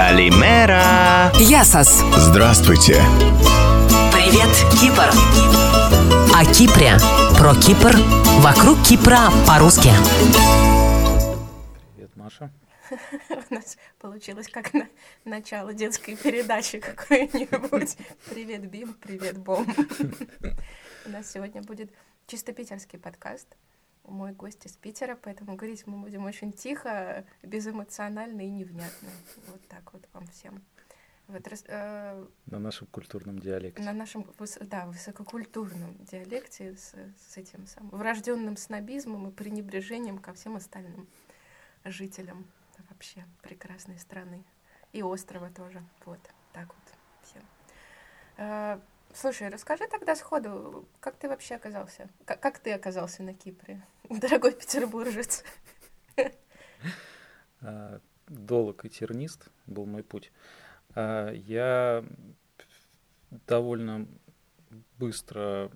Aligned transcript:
Калимера. 0.00 1.30
Ясас. 1.38 2.02
Здравствуйте. 2.16 3.02
Привет, 4.10 4.48
Кипр. 4.80 5.10
О 6.34 6.54
Кипре. 6.54 6.96
Про 7.36 7.54
Кипр. 7.54 7.94
Вокруг 8.40 8.82
Кипра 8.82 9.28
по-русски. 9.46 9.90
Привет, 11.94 12.16
Маша. 12.16 12.50
У 13.50 13.54
нас 13.54 13.76
получилось 13.98 14.48
как 14.48 14.72
на 14.72 14.88
начало 15.26 15.74
детской 15.74 16.16
передачи 16.16 16.80
какой-нибудь. 16.80 17.98
Привет, 18.30 18.70
Бим, 18.70 18.94
привет, 18.94 19.36
Бом. 19.36 19.66
У 21.04 21.10
нас 21.10 21.30
сегодня 21.30 21.60
будет 21.60 21.92
чисто 22.26 22.54
питерский 22.54 22.98
подкаст. 22.98 23.48
Мой 24.04 24.32
гость 24.32 24.66
из 24.66 24.76
Питера, 24.76 25.16
поэтому 25.20 25.56
говорить 25.56 25.86
мы 25.86 25.98
будем 25.98 26.24
очень 26.24 26.52
тихо, 26.52 27.24
безэмоционально 27.42 28.40
и 28.40 28.50
невнятно. 28.50 29.08
Вот 29.48 29.66
так 29.68 29.92
вот 29.92 30.08
вам 30.12 30.26
всем. 30.28 30.62
Вот, 31.28 31.46
э, 31.68 32.26
На 32.46 32.58
нашем 32.58 32.88
культурном 32.88 33.38
диалекте. 33.38 33.80
на 33.82 33.92
нашем 33.92 34.26
да, 34.62 34.86
высококультурном 34.86 35.96
диалекте 36.04 36.74
с, 36.74 36.92
с 37.30 37.36
этим 37.36 37.68
самым 37.68 37.90
врожденным 37.90 38.56
снобизмом 38.56 39.28
и 39.28 39.32
пренебрежением 39.32 40.18
ко 40.18 40.32
всем 40.32 40.56
остальным 40.56 41.06
жителям 41.84 42.44
вообще 42.88 43.24
прекрасной 43.42 43.98
страны. 43.98 44.44
И 44.92 45.02
острова 45.02 45.50
тоже. 45.50 45.84
Вот 46.04 46.18
так 46.52 46.66
вот 46.66 46.94
всем. 47.22 48.82
Слушай, 49.12 49.48
расскажи 49.48 49.86
тогда 49.88 50.14
сходу, 50.14 50.88
как 51.00 51.16
ты 51.16 51.28
вообще 51.28 51.56
оказался? 51.56 52.08
Как, 52.24 52.40
как 52.40 52.58
ты 52.60 52.72
оказался 52.72 53.22
на 53.22 53.34
Кипре, 53.34 53.82
дорогой 54.08 54.52
петербуржец? 54.52 55.44
А, 57.62 58.00
Долог 58.26 58.86
и 58.86 58.88
тернист 58.88 59.48
был 59.66 59.84
мой 59.84 60.02
путь. 60.02 60.32
А, 60.94 61.30
Я 61.30 62.02
довольно 63.46 64.06
быстро 64.98 65.70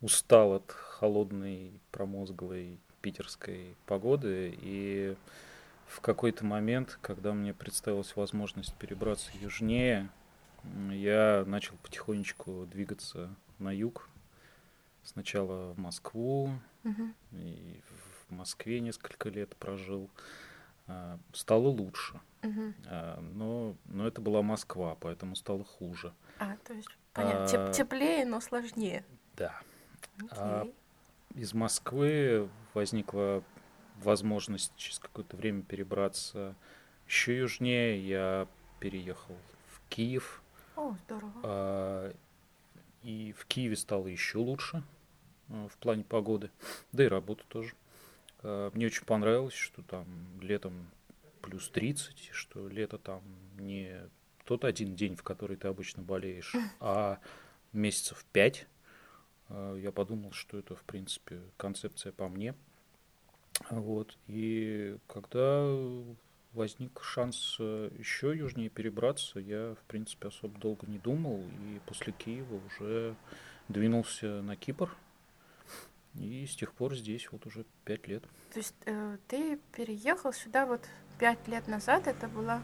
устал 0.00 0.52
от 0.52 0.70
холодной, 0.70 1.80
промозглой 1.90 2.78
питерской 3.00 3.74
погоды, 3.86 4.56
и 4.60 5.16
в 5.86 6.00
какой-то 6.00 6.44
момент, 6.44 6.98
когда 7.02 7.32
мне 7.32 7.52
представилась 7.52 8.14
возможность 8.14 8.74
перебраться 8.74 9.30
южнее, 9.40 10.08
я 10.90 11.44
начал 11.46 11.76
потихонечку 11.82 12.66
двигаться 12.66 13.34
на 13.58 13.70
юг. 13.72 14.08
Сначала 15.02 15.72
в 15.72 15.78
Москву, 15.78 16.50
Мгм. 16.82 17.14
и 17.32 17.80
в 18.28 18.32
Москве 18.32 18.80
несколько 18.80 19.28
лет 19.28 19.54
прожил. 19.56 20.10
А, 20.86 21.18
Стало 21.32 21.68
лучше. 21.68 22.20
А, 22.86 23.20
но, 23.20 23.76
но 23.86 24.06
это 24.06 24.20
была 24.20 24.42
Москва, 24.42 24.96
поэтому 25.00 25.34
стало 25.36 25.64
хуже. 25.64 26.12
А, 26.38 26.56
то 26.64 26.72
есть, 26.74 26.88
понятно, 27.12 27.68
А, 27.68 27.72
теплее, 27.72 28.24
но 28.26 28.40
сложнее. 28.40 29.04
Да. 29.36 29.60
А, 30.30 30.60
Окей. 30.62 30.74
Из 31.34 31.52
Москвы 31.52 32.48
возникла 32.74 33.42
возможность 33.96 34.72
через 34.76 34.98
какое-то 34.98 35.36
время 35.36 35.62
перебраться 35.62 36.54
еще 37.06 37.36
южнее. 37.38 38.06
Я 38.06 38.46
переехал 38.78 39.36
в 39.68 39.80
Киев, 39.88 40.42
О, 40.76 40.96
здорово. 41.04 41.32
а, 41.42 42.14
и 43.02 43.32
в 43.32 43.46
Киеве 43.46 43.76
стало 43.76 44.06
еще 44.08 44.38
лучше 44.38 44.82
а, 45.50 45.68
в 45.68 45.76
плане 45.78 46.04
погоды, 46.04 46.50
да 46.92 47.04
и 47.04 47.08
работа 47.08 47.44
тоже. 47.48 47.74
А, 48.42 48.70
Мне 48.74 48.86
очень 48.86 49.04
понравилось, 49.04 49.54
что 49.54 49.82
там 49.82 50.06
летом 50.40 50.88
плюс 51.42 51.68
30, 51.68 52.30
что 52.32 52.68
лето 52.68 52.98
там 52.98 53.22
не 53.58 54.00
тот 54.44 54.64
один 54.64 54.94
день, 54.96 55.16
в 55.16 55.22
который 55.22 55.56
ты 55.56 55.68
обычно 55.68 56.02
болеешь, 56.02 56.54
а 56.80 57.18
месяцев 57.72 58.24
пять. 58.32 58.66
А, 59.48 59.76
Я 59.76 59.92
подумал, 59.92 60.32
что 60.32 60.58
это, 60.58 60.74
в 60.74 60.82
принципе, 60.82 61.40
концепция 61.56 62.12
по 62.12 62.28
мне. 62.28 62.54
Вот. 63.70 64.18
И 64.26 64.96
когда 65.06 65.64
возник 66.54 67.02
шанс 67.02 67.58
еще 67.58 68.34
южнее 68.34 68.68
перебраться, 68.68 69.40
я, 69.40 69.74
в 69.74 69.84
принципе, 69.86 70.28
особо 70.28 70.58
долго 70.58 70.86
не 70.86 70.98
думал. 70.98 71.42
И 71.62 71.80
после 71.86 72.12
Киева 72.12 72.60
уже 72.66 73.14
двинулся 73.68 74.42
на 74.42 74.56
Кипр. 74.56 74.94
И 76.14 76.46
с 76.46 76.54
тех 76.54 76.72
пор 76.72 76.94
здесь 76.94 77.30
вот 77.32 77.44
уже 77.46 77.64
пять 77.84 78.06
лет. 78.06 78.22
То 78.52 78.60
есть 78.60 78.74
э, 78.86 79.18
ты 79.26 79.58
переехал 79.72 80.32
сюда 80.32 80.64
вот 80.64 80.80
пять 81.18 81.48
лет 81.48 81.66
назад, 81.66 82.06
это 82.06 82.28
была 82.28 82.62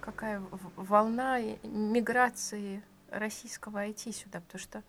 какая 0.00 0.40
волна 0.76 1.40
миграции 1.62 2.82
российского 3.08 3.86
IT 3.86 4.12
сюда, 4.12 4.40
потому 4.40 4.60
что 4.60 4.82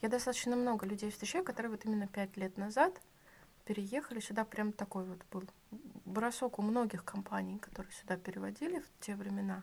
я 0.00 0.08
достаточно 0.08 0.56
много 0.56 0.86
людей 0.86 1.10
встречаю, 1.10 1.44
которые 1.44 1.70
вот 1.70 1.84
именно 1.84 2.08
пять 2.08 2.36
лет 2.36 2.56
назад 2.56 3.00
переехали 3.64 4.20
сюда, 4.20 4.44
прям 4.44 4.72
такой 4.72 5.04
вот 5.04 5.18
был 5.30 5.44
бросок 6.12 6.58
у 6.58 6.62
многих 6.62 7.04
компаний, 7.04 7.58
которые 7.58 7.92
сюда 7.92 8.16
переводили 8.16 8.80
в 8.80 9.04
те 9.04 9.16
времена. 9.16 9.62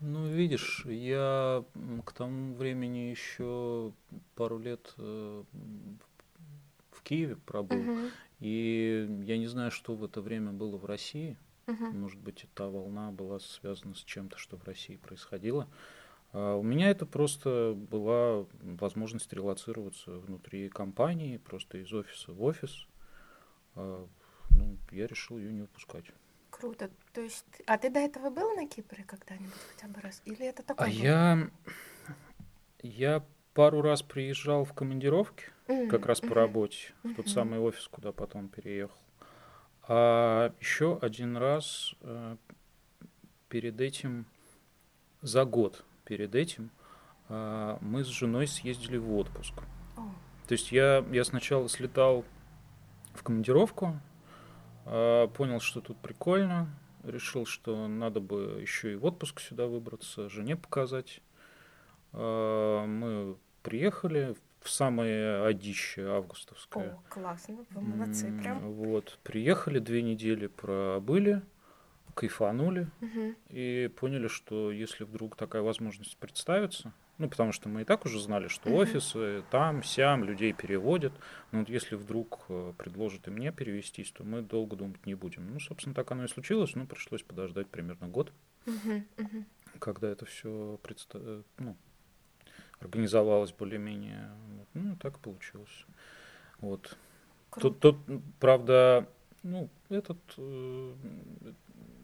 Ну, 0.00 0.26
видишь, 0.26 0.84
я 0.86 1.64
к 2.04 2.12
тому 2.12 2.54
времени 2.54 3.10
еще 3.10 3.92
пару 4.34 4.58
лет 4.58 4.94
э, 4.98 5.44
в 6.90 7.02
Киеве 7.02 7.36
пробыл. 7.36 7.78
Мгм, 7.78 8.10
И 8.40 9.06
я 9.24 9.38
не 9.38 9.46
знаю, 9.46 9.70
что 9.70 9.94
в 9.94 10.02
это 10.04 10.20
время 10.20 10.50
было 10.50 10.76
в 10.76 10.84
России. 10.84 11.36
мгм. 11.66 12.00
Может 12.00 12.20
быть, 12.20 12.46
та 12.54 12.68
волна 12.68 13.12
была 13.12 13.38
связана 13.38 13.94
с 13.94 14.02
чем-то, 14.02 14.38
что 14.38 14.56
в 14.56 14.64
России 14.64 14.96
происходило. 14.96 15.68
А 16.32 16.56
у 16.56 16.62
меня 16.62 16.90
это 16.90 17.06
просто 17.06 17.74
была 17.76 18.44
возможность 18.60 19.32
релацироваться 19.32 20.18
внутри 20.18 20.68
компании, 20.68 21.36
просто 21.36 21.78
из 21.78 21.92
офиса 21.92 22.32
в 22.32 22.42
офис. 22.42 22.88
Ну, 24.56 24.76
я 24.90 25.06
решил 25.06 25.38
ее 25.38 25.52
не 25.52 25.62
упускать. 25.62 26.04
Круто. 26.50 26.90
То 27.12 27.20
есть, 27.20 27.44
а 27.66 27.78
ты 27.78 27.90
до 27.90 27.98
этого 28.00 28.30
был 28.30 28.54
на 28.54 28.68
Кипре 28.68 29.04
когда-нибудь 29.04 29.52
хотя 29.74 29.88
бы 29.88 30.00
раз? 30.00 30.22
Или 30.24 30.46
это 30.46 30.62
такой 30.62 30.86
А 30.86 30.90
был? 30.90 30.96
я, 30.96 31.50
я 32.82 33.24
пару 33.54 33.82
раз 33.82 34.02
приезжал 34.02 34.64
в 34.64 34.72
командировки, 34.72 35.44
М, 35.68 35.88
как 35.88 36.06
раз 36.06 36.20
по 36.20 36.34
работе, 36.34 36.92
в 37.02 37.14
тот 37.14 37.28
самый 37.28 37.58
офис, 37.58 37.88
куда 37.88 38.12
потом 38.12 38.48
переехал. 38.48 38.96
А 39.88 40.54
еще 40.60 40.98
один 41.00 41.36
раз 41.36 41.94
э, 42.02 42.36
перед 43.48 43.80
этим, 43.80 44.26
за 45.22 45.44
год 45.44 45.84
перед 46.04 46.34
этим, 46.34 46.70
а, 47.28 47.78
мы 47.80 48.04
с 48.04 48.08
женой 48.08 48.46
съездили 48.46 48.96
в 48.98 49.14
отпуск. 49.16 49.54
О, 49.96 50.02
То 50.46 50.52
есть 50.52 50.72
я, 50.72 51.04
я 51.12 51.24
сначала 51.24 51.68
слетал 51.68 52.24
в 53.14 53.22
командировку, 53.22 53.98
понял, 54.84 55.60
что 55.60 55.80
тут 55.80 55.96
прикольно, 55.98 56.68
решил, 57.04 57.46
что 57.46 57.88
надо 57.88 58.20
бы 58.20 58.58
еще 58.60 58.92
и 58.92 58.96
в 58.96 59.04
отпуск 59.04 59.40
сюда 59.40 59.66
выбраться, 59.66 60.28
жене 60.28 60.56
показать. 60.56 61.20
А, 62.12 62.86
Мы 62.86 63.36
приехали 63.62 64.34
в 64.60 64.68
самое 64.70 65.44
одище 65.44 66.06
августовское. 66.08 66.94
О, 66.94 67.02
классно, 67.08 67.64
вы 67.70 67.80
молодцы 67.80 68.32
прям. 68.40 68.72
Вот, 68.72 69.18
приехали, 69.24 69.78
две 69.80 70.02
недели 70.02 70.46
пробыли, 70.46 71.42
кайфанули 72.14 72.88
Мгм. 73.00 73.36
и 73.48 73.90
поняли, 73.96 74.28
что 74.28 74.70
если 74.70 75.04
вдруг 75.04 75.34
такая 75.36 75.62
возможность 75.62 76.16
представится, 76.18 76.92
ну, 77.18 77.28
потому 77.28 77.52
что 77.52 77.68
мы 77.68 77.82
и 77.82 77.84
так 77.84 78.04
уже 78.04 78.18
знали, 78.20 78.48
что 78.48 78.68
Мгм. 78.68 78.78
офисы 78.78 79.44
там, 79.50 79.82
сям, 79.82 80.24
людей 80.24 80.52
переводят, 80.52 81.12
но 81.50 81.60
вот 81.60 81.68
если 81.68 81.94
вдруг 81.94 82.40
э, 82.48 82.72
предложат 82.76 83.28
и 83.28 83.30
мне 83.30 83.52
перевестись, 83.52 84.10
то 84.10 84.24
мы 84.24 84.42
долго 84.42 84.76
думать 84.76 85.04
не 85.06 85.14
будем. 85.14 85.52
Ну, 85.52 85.60
собственно, 85.60 85.94
так 85.94 86.10
оно 86.10 86.24
и 86.24 86.28
случилось, 86.28 86.74
но 86.74 86.86
пришлось 86.86 87.22
подождать 87.22 87.68
примерно 87.68 88.08
год, 88.08 88.32
Мгм, 88.66 89.06
мгм. 89.16 89.46
когда 89.78 90.08
это 90.08 90.24
все 90.26 90.78
ну, 91.58 91.76
организовалось 92.80 93.52
более-менее. 93.52 94.30
Ну, 94.74 94.96
так 94.96 95.16
и 95.16 95.20
получилось. 95.20 95.86
Вот. 96.58 96.96
Круто. 97.50 97.68
Тут, 97.78 98.06
тут, 98.06 98.22
правда, 98.40 99.06
ну, 99.42 99.68
этот 99.90 100.18
э, 100.38 100.94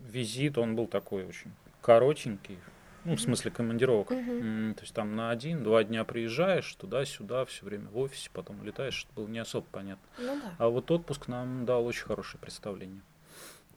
визит, 0.05 0.59
он 0.59 0.77
был 0.77 0.87
такой 0.87 1.25
очень 1.25 1.53
коротенький, 1.81 2.59
ну, 3.05 3.17
в 3.17 3.21
смысле 3.21 3.51
командировок. 3.51 4.11
М, 4.13 4.75
То 4.75 4.83
есть 4.83 4.95
там 4.95 5.15
на 5.17 5.31
один-два 5.31 5.85
дня 5.85 6.05
приезжаешь 6.05 6.73
туда-сюда, 6.75 7.45
все 7.45 7.65
время 7.65 7.89
в 7.89 7.99
офисе, 7.99 8.31
потом 8.33 8.61
улетаешь, 8.61 9.05
это 9.05 9.15
было 9.15 9.27
не 9.29 9.39
особо 9.39 9.67
понятно. 9.71 10.05
Ну 10.19 10.41
да. 10.41 10.55
А 10.59 10.69
вот 10.69 10.91
отпуск 10.91 11.29
нам 11.29 11.65
дал 11.65 11.87
очень 11.87 12.05
хорошее 12.05 12.41
представление. 12.41 13.01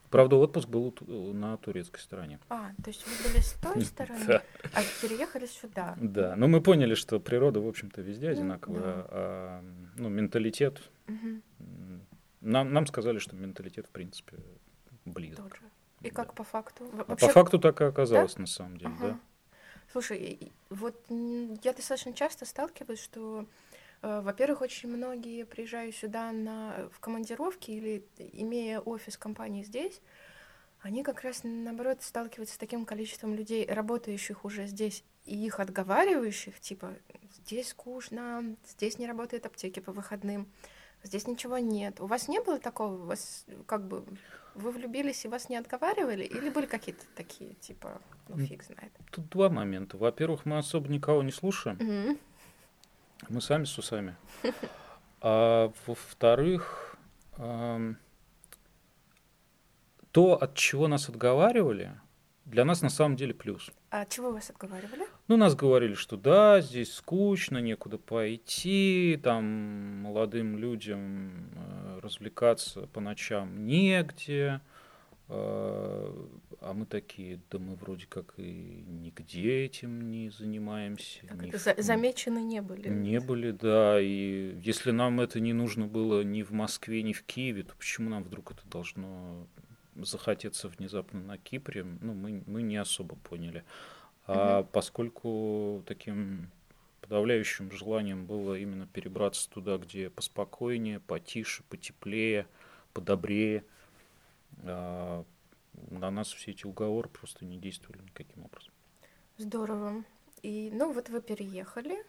Правда, 0.09 0.35
отпуск 0.35 0.67
был 0.67 0.93
на 1.07 1.55
турецкой 1.55 1.99
стороне. 1.99 2.37
А, 2.49 2.71
то 2.83 2.89
есть 2.89 3.05
вы 3.07 3.29
были 3.29 3.41
с 3.41 3.53
той 3.53 3.81
стороны, 3.85 4.25
Да. 4.27 4.43
а 4.73 4.81
переехали 5.01 5.45
сюда. 5.45 5.95
Да, 6.01 6.35
но 6.35 6.49
мы 6.49 6.59
поняли, 6.59 6.95
что 6.95 7.19
природа, 7.21 7.61
в 7.61 7.67
общем-то, 7.67 8.01
везде 8.01 8.25
Ну, 8.27 8.31
одинаковая, 8.33 8.81
да. 8.81 9.05
а 9.09 9.63
ну, 9.95 10.09
менталитет 10.09 10.81
Нам, 12.41 12.73
нам 12.73 12.87
сказали, 12.87 13.19
что 13.19 13.35
менталитет, 13.35 13.85
в 13.87 13.89
принципе, 13.91 14.35
близок. 15.05 15.45
Тот 15.45 15.53
же. 15.55 15.61
И 16.01 16.09
как 16.09 16.33
по 16.33 16.43
факту? 16.43 16.85
Во- 16.91 17.03
А 17.03 17.05
вообще- 17.05 17.27
по 17.27 17.33
факту 17.33 17.59
так 17.59 17.79
и 17.81 17.83
оказалось 17.85 18.37
на 18.37 18.47
самом 18.47 18.77
деле, 18.77 18.91
Ага. 18.97 19.07
да. 19.09 19.19
Слушай, 19.91 20.51
вот 20.69 20.95
я 21.09 21.73
достаточно 21.73 22.13
часто 22.13 22.45
сталкиваюсь, 22.45 22.99
что, 22.99 23.45
э, 24.01 24.21
во-первых, 24.21 24.61
очень 24.61 24.89
многие 24.89 25.43
приезжают 25.45 25.95
сюда 25.95 26.31
на, 26.31 26.89
в 26.93 26.99
командировки 26.99 27.71
или 27.71 28.05
имея 28.33 28.79
офис 28.79 29.17
компании 29.17 29.63
здесь, 29.63 30.01
они 30.79 31.03
как 31.03 31.21
раз 31.21 31.41
наоборот 31.43 32.01
сталкиваются 32.01 32.55
с 32.55 32.57
таким 32.57 32.85
количеством 32.85 33.35
людей, 33.35 33.67
работающих 33.67 34.45
уже 34.45 34.65
здесь, 34.65 35.03
и 35.25 35.35
их 35.45 35.59
отговаривающих, 35.59 36.59
типа, 36.59 36.93
здесь 37.45 37.69
скучно, 37.69 38.55
здесь 38.67 38.97
не 38.97 39.05
работают 39.05 39.45
аптеки 39.45 39.79
по 39.81 39.91
выходным, 39.91 40.51
здесь 41.03 41.27
ничего 41.27 41.59
нет. 41.59 41.99
У 41.99 42.07
вас 42.07 42.27
не 42.27 42.39
было 42.41 42.57
такого? 42.59 42.93
У 42.95 43.05
вас 43.05 43.45
как 43.67 43.87
бы 43.87 44.03
вы 44.55 44.71
влюбились 44.71 45.25
и 45.25 45.27
вас 45.27 45.49
не 45.49 45.57
отговаривали? 45.57 46.23
Или 46.23 46.49
были 46.49 46.65
какие-то 46.65 47.05
такие, 47.15 47.53
типа, 47.55 48.01
ну 48.27 48.37
фиг 48.37 48.63
знает? 48.63 48.91
Тут 49.11 49.29
два 49.29 49.49
момента. 49.49 49.97
Во-первых, 49.97 50.45
мы 50.45 50.57
особо 50.57 50.89
никого 50.89 51.23
не 51.23 51.31
слушаем. 51.31 51.77
Мгм. 51.77 52.19
Мы 53.29 53.41
сами 53.41 53.65
с 53.65 53.77
усами. 53.77 54.15
А 55.23 55.71
во-вторых, 55.85 56.97
ам, 57.37 57.97
то, 60.11 60.33
от 60.33 60.55
чего 60.55 60.87
нас 60.87 61.09
отговаривали, 61.09 61.91
для 62.45 62.65
нас 62.65 62.81
на 62.81 62.89
самом 62.89 63.15
деле 63.15 63.35
плюс. 63.35 63.69
А 63.91 64.05
чего 64.05 64.31
вас 64.31 64.49
отговаривали? 64.49 65.05
Ну, 65.27 65.35
нас 65.35 65.53
говорили, 65.53 65.95
что 65.95 66.15
да, 66.15 66.61
здесь 66.61 66.93
скучно, 66.93 67.57
некуда 67.57 67.97
пойти, 67.97 69.19
там 69.21 69.43
молодым 70.03 70.57
людям 70.57 71.49
э, 71.55 71.99
развлекаться 72.01 72.87
по 72.93 73.01
ночам 73.01 73.65
негде. 73.65 74.61
э, 75.27 76.25
А 76.61 76.73
мы 76.73 76.85
такие, 76.85 77.39
да 77.51 77.57
мы 77.59 77.75
вроде 77.75 78.05
как 78.07 78.33
и 78.37 78.83
нигде 78.87 79.65
этим 79.65 80.09
не 80.11 80.29
занимаемся. 80.29 81.25
Ни 81.33 81.49
это, 81.49 81.57
в- 81.57 81.61
за- 81.61 81.75
замечены 81.81 82.39
не 82.39 82.61
были? 82.61 82.87
Не 82.87 83.19
были, 83.19 83.51
да. 83.51 83.99
И 83.99 84.55
если 84.63 84.91
нам 84.91 85.19
это 85.19 85.39
не 85.41 85.51
нужно 85.53 85.85
было 85.87 86.21
ни 86.23 86.43
в 86.43 86.51
Москве, 86.51 87.01
ни 87.03 87.11
в 87.13 87.23
Киеве, 87.23 87.63
то 87.63 87.73
почему 87.77 88.09
нам 88.09 88.23
вдруг 88.23 88.51
это 88.51 88.61
должно 88.69 89.47
захотеться 89.95 90.67
внезапно 90.67 91.19
на 91.19 91.37
Кипре? 91.37 91.83
Ну, 91.83 92.13
мы, 92.13 92.43
мы 92.45 92.61
не 92.61 92.77
особо 92.77 93.15
поняли. 93.15 93.63
А 94.27 94.63
поскольку 94.63 95.83
таким 95.85 96.49
подавляющим 97.01 97.71
желанием 97.71 98.25
было 98.25 98.55
именно 98.55 98.87
перебраться 98.87 99.49
туда, 99.49 99.77
где 99.77 100.09
поспокойнее, 100.09 100.99
потише, 100.99 101.63
потеплее, 101.63 102.47
подобрее, 102.93 103.65
а, 104.63 105.25
на 105.89 106.11
нас 106.11 106.31
все 106.31 106.51
эти 106.51 106.65
уговоры 106.65 107.09
просто 107.09 107.45
не 107.45 107.57
действовали 107.57 108.01
никаким 108.01 108.45
образом. 108.45 108.71
Здорово. 109.37 110.03
И, 110.43 110.69
ну, 110.71 110.93
вот 110.93 111.09
вы 111.09 111.21
переехали, 111.21 112.03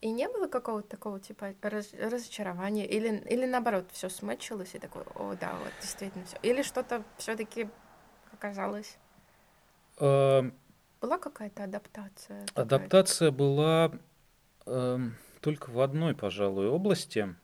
и 0.00 0.10
не 0.10 0.28
было 0.28 0.46
какого-то 0.46 0.88
такого, 0.88 1.20
типа, 1.20 1.54
раз- 1.62 1.94
разочарования? 1.94 2.86
Или, 2.86 3.18
или 3.28 3.46
наоборот, 3.46 3.86
все 3.92 4.08
смычилось, 4.08 4.74
и 4.74 4.78
такой, 4.78 5.02
о, 5.14 5.34
да, 5.40 5.54
вот, 5.54 5.72
действительно 5.80 6.24
все. 6.24 6.36
Или 6.42 6.62
что-то 6.62 7.02
все 7.16 7.36
таки 7.36 7.68
оказалось? 8.32 8.96
А, 9.98 10.50
Была 11.00 11.18
какая-то 11.18 11.64
адаптация? 11.64 12.46
такая? 12.46 12.64
Адаптация 12.64 13.30
была 13.30 13.92
эм, 14.66 15.16
только 15.40 15.70
в 15.70 15.80
одной, 15.80 16.14
пожалуй, 16.14 16.68
области. 16.68 17.34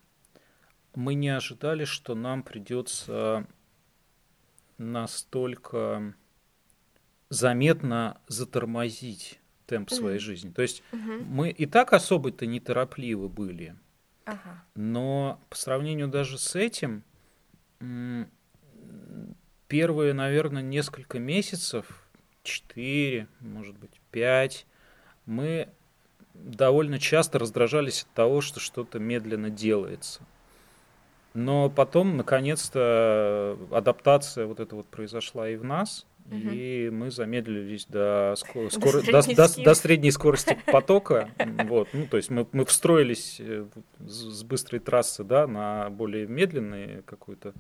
Мы 0.94 1.14
не 1.14 1.30
ожидали, 1.30 1.84
что 1.84 2.14
нам 2.14 2.42
придется 2.42 3.46
настолько 4.76 6.14
заметно 7.30 8.20
затормозить 8.28 9.40
темп 9.66 9.90
своей 9.90 10.18
Мгм. 10.18 10.24
жизни. 10.24 10.50
То 10.50 10.62
есть 10.62 10.82
Мгм. 10.92 11.24
мы 11.24 11.50
и 11.50 11.66
так 11.66 11.92
особо-то 11.92 12.46
неторопливы 12.46 13.28
были, 13.28 13.74
Ага. 14.24 14.62
но 14.74 15.40
по 15.48 15.56
сравнению 15.56 16.08
даже 16.08 16.38
с 16.38 16.54
этим, 16.56 17.04
первые, 19.68 20.12
наверное, 20.12 20.62
несколько 20.62 21.18
месяцев, 21.18 21.86
4, 22.42 23.28
может 23.40 23.76
быть, 23.78 24.00
5, 24.10 24.66
мы 25.26 25.68
довольно 26.34 26.98
часто 26.98 27.38
раздражались 27.38 28.02
от 28.02 28.10
того, 28.10 28.40
что 28.40 28.60
что-то 28.60 28.98
медленно 28.98 29.50
делается. 29.50 30.22
Но 31.34 31.70
потом, 31.70 32.16
наконец-то, 32.16 33.58
адаптация 33.70 34.46
вот 34.46 34.60
эта 34.60 34.76
вот 34.76 34.86
произошла 34.86 35.48
и 35.48 35.56
в 35.56 35.64
нас, 35.64 36.06
и 36.30 36.88
мы 36.90 37.10
замедлились 37.10 37.86
до, 37.86 38.34
ско- 38.36 38.70
скоро- 38.70 39.02
до, 39.02 39.12
до- 39.12 39.22
скорости. 39.22 39.64
до 39.64 39.74
средней 39.74 40.10
скорости 40.10 40.58
потока. 40.66 41.30
Вот, 41.64 41.88
ну, 41.92 42.06
то 42.06 42.16
есть 42.16 42.30
мы, 42.30 42.46
мы 42.52 42.64
встроились 42.64 43.36
э, 43.40 43.66
с 44.00 44.42
быстрой 44.44 44.80
трассы 44.80 45.24
да, 45.24 45.46
на 45.46 45.90
более 45.90 46.26
медленные 46.26 47.02
какую-то. 47.02 47.52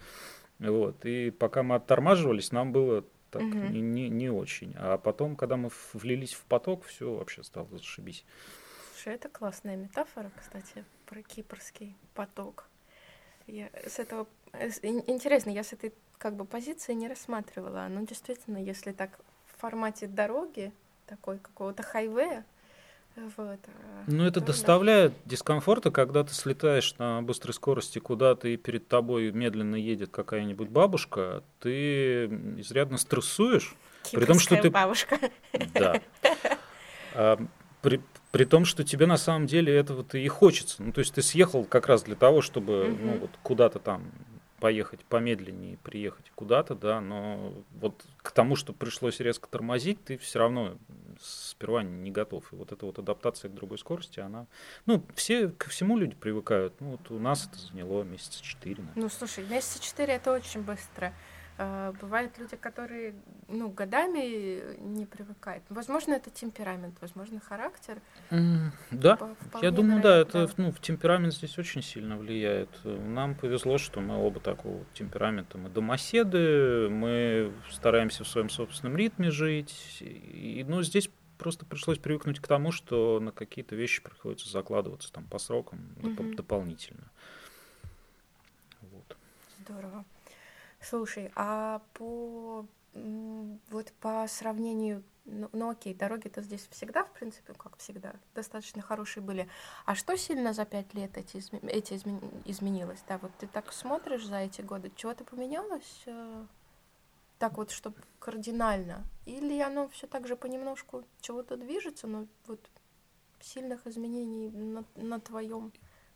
Вот, 0.58 1.04
и 1.04 1.30
пока 1.30 1.62
мы 1.62 1.74
оттормаживались, 1.76 2.52
нам 2.52 2.72
было 2.72 3.04
так 3.30 3.42
Мгм. 3.42 3.72
не, 3.72 3.80
не, 3.80 4.08
не 4.10 4.30
очень. 4.30 4.74
А 4.76 4.98
потом, 4.98 5.36
когда 5.36 5.56
мы 5.56 5.70
влились 5.94 6.34
в 6.34 6.42
поток, 6.44 6.84
все 6.84 7.14
вообще 7.14 7.42
стало 7.42 7.66
зашибись. 7.72 8.24
Слушай, 8.94 9.14
это 9.14 9.28
классная 9.28 9.74
метафора, 9.76 10.30
кстати, 10.38 10.84
про 11.06 11.22
кипрский 11.22 11.96
поток. 12.14 12.68
Я 13.46 13.70
с 13.86 13.98
этого 13.98 14.28
э, 14.52 14.68
интересно, 14.82 15.50
я 15.50 15.64
с 15.64 15.72
этой 15.72 15.92
как 16.22 16.36
бы 16.36 16.44
позиции 16.44 16.92
не 16.92 17.08
рассматривала. 17.08 17.88
Но 17.90 18.02
действительно, 18.06 18.58
если 18.58 18.92
так 18.92 19.10
в 19.46 19.60
формате 19.60 20.06
дороги, 20.06 20.72
такой 21.06 21.38
какого-то 21.38 21.82
хайвея, 21.82 22.44
вот. 23.16 23.58
а, 23.66 24.04
Ну, 24.06 24.22
это 24.24 24.34
то 24.34 24.40
да. 24.40 24.46
доставляет 24.46 25.12
дискомфорта, 25.24 25.90
когда 25.90 26.22
ты 26.22 26.32
слетаешь 26.32 26.94
на 26.98 27.22
быстрой 27.22 27.54
скорости 27.54 27.98
куда-то, 27.98 28.46
и 28.46 28.56
перед 28.56 28.86
тобой 28.86 29.32
медленно 29.32 29.74
едет 29.74 30.10
какая-нибудь 30.10 30.68
бабушка, 30.68 31.42
ты 31.58 32.26
изрядно 32.60 32.98
стрессуешь. 32.98 33.74
при 34.12 34.24
том, 34.24 34.38
что 34.38 34.50
Кипрская 34.56 34.62
ты- 34.62 34.70
бабушка. 34.70 35.18
Да. 35.74 36.00
А, 37.14 37.38
При, 37.82 38.00
при 38.30 38.44
том, 38.44 38.64
что 38.64 38.84
тебе 38.84 39.06
на 39.06 39.16
самом 39.16 39.46
деле 39.48 39.74
этого-то 39.76 40.16
и 40.16 40.28
хочется. 40.28 40.84
Ну, 40.84 40.92
то 40.92 41.00
есть 41.00 41.14
ты 41.14 41.20
съехал 41.20 41.64
как 41.64 41.88
раз 41.88 42.04
для 42.04 42.14
того, 42.14 42.40
чтобы 42.40 42.96
ну, 43.00 43.10
Мгм. 43.10 43.18
вот 43.22 43.30
куда-то 43.42 43.80
там 43.80 44.04
поехать 44.62 45.04
помедленнее, 45.06 45.76
приехать 45.78 46.30
куда-то, 46.36 46.76
да, 46.76 47.00
но 47.00 47.52
вот 47.80 48.00
к 48.18 48.30
тому, 48.30 48.54
что 48.54 48.72
пришлось 48.72 49.18
резко 49.18 49.48
тормозить, 49.48 50.04
ты 50.04 50.16
все 50.18 50.38
равно 50.38 50.78
сперва 51.20 51.82
не 51.82 52.12
готов. 52.12 52.44
И 52.52 52.54
вот 52.54 52.70
эта 52.70 52.86
вот 52.86 52.96
адаптация 52.96 53.50
к 53.50 53.54
другой 53.54 53.78
скорости, 53.78 54.20
она... 54.20 54.46
Ну, 54.86 55.04
все 55.16 55.48
ко 55.48 55.68
всему 55.68 55.96
люди 55.96 56.14
привыкают. 56.14 56.74
Ну, 56.78 56.92
вот 56.92 57.10
у 57.10 57.18
нас 57.18 57.48
это 57.48 57.58
заняло 57.58 58.04
месяца 58.04 58.40
четыре. 58.40 58.84
Ну, 58.94 59.08
слушай, 59.08 59.44
месяца 59.48 59.82
четыре 59.82 60.12
это 60.14 60.32
очень 60.32 60.62
быстро. 60.62 61.12
А, 61.64 61.92
Бывают 62.00 62.36
люди, 62.38 62.56
которые, 62.56 63.14
ну, 63.48 63.68
годами 63.70 64.76
не 64.80 65.06
привыкают. 65.06 65.62
Возможно, 65.68 66.14
это 66.14 66.28
темперамент, 66.30 66.96
возможно, 67.00 67.38
характер. 67.40 68.00
М, 68.30 68.72
Да, 68.90 69.16
По- 69.16 69.26
Я 69.28 69.34
вполне 69.34 69.70
думаю, 69.70 70.02
да, 70.02 70.08
вероятно. 70.18 70.38
это 70.38 70.54
ну, 70.56 70.72
в 70.72 70.80
темперамент 70.80 71.32
здесь 71.34 71.56
очень 71.58 71.82
сильно 71.82 72.16
влияет. 72.16 72.68
Нам 72.84 73.34
повезло, 73.36 73.78
что 73.78 74.00
мы 74.00 74.16
оба 74.16 74.40
такого 74.40 74.84
темперамента. 74.94 75.56
Мы 75.58 75.68
домоседы, 75.68 76.88
мы 76.90 77.52
стараемся 77.70 78.24
в 78.24 78.28
своем 78.28 78.48
собственном 78.48 78.96
ритме 78.96 79.30
жить. 79.30 79.98
И, 80.00 80.64
ну, 80.66 80.82
здесь 80.82 81.10
просто 81.38 81.64
пришлось 81.64 81.98
привыкнуть 81.98 82.40
к 82.40 82.46
тому, 82.48 82.72
что 82.72 83.20
на 83.20 83.30
какие-то 83.30 83.76
вещи 83.76 84.02
приходится 84.02 84.48
закладываться 84.50 85.12
там 85.12 85.24
по 85.26 85.38
срокам 85.38 85.78
доп- 85.96 86.22
Мгм. 86.22 86.34
дополнительно. 86.36 87.04
Вот. 88.80 89.16
Здорово. 89.60 90.04
Слушай, 90.82 91.30
а 91.36 91.80
по 91.94 92.66
вот 93.70 93.92
по 94.00 94.26
сравнению, 94.28 95.02
ну, 95.24 95.48
ну 95.52 95.70
окей, 95.70 95.94
дороги-то 95.94 96.42
здесь 96.42 96.66
всегда, 96.70 97.04
в 97.04 97.12
принципе, 97.12 97.54
как 97.54 97.78
всегда, 97.78 98.14
достаточно 98.34 98.82
хорошие 98.82 99.22
были. 99.22 99.48
А 99.86 99.94
что 99.94 100.16
сильно 100.16 100.52
за 100.52 100.66
пять 100.66 100.92
лет 100.92 101.16
эти, 101.16 101.36
изме- 101.38 101.66
эти 101.68 101.94
изме- 101.94 102.42
изменилось? 102.44 103.02
Да, 103.08 103.18
вот 103.18 103.30
ты 103.38 103.46
так 103.46 103.72
смотришь 103.72 104.26
за 104.26 104.38
эти 104.40 104.60
годы, 104.60 104.92
чего-то 104.94 105.24
поменялось? 105.24 106.02
э, 106.06 106.44
Так 107.38 107.56
вот, 107.56 107.70
чтобы 107.70 107.96
кардинально? 108.18 109.04
Или 109.24 109.58
оно 109.60 109.88
все 109.88 110.06
так 110.06 110.26
же 110.26 110.36
понемножку 110.36 111.04
чего-то 111.20 111.56
движется, 111.56 112.06
но 112.06 112.26
вот 112.46 112.60
сильных 113.40 113.86
изменений 113.86 114.50
на, 114.50 114.84
на 114.96 115.18
твоем 115.18 115.72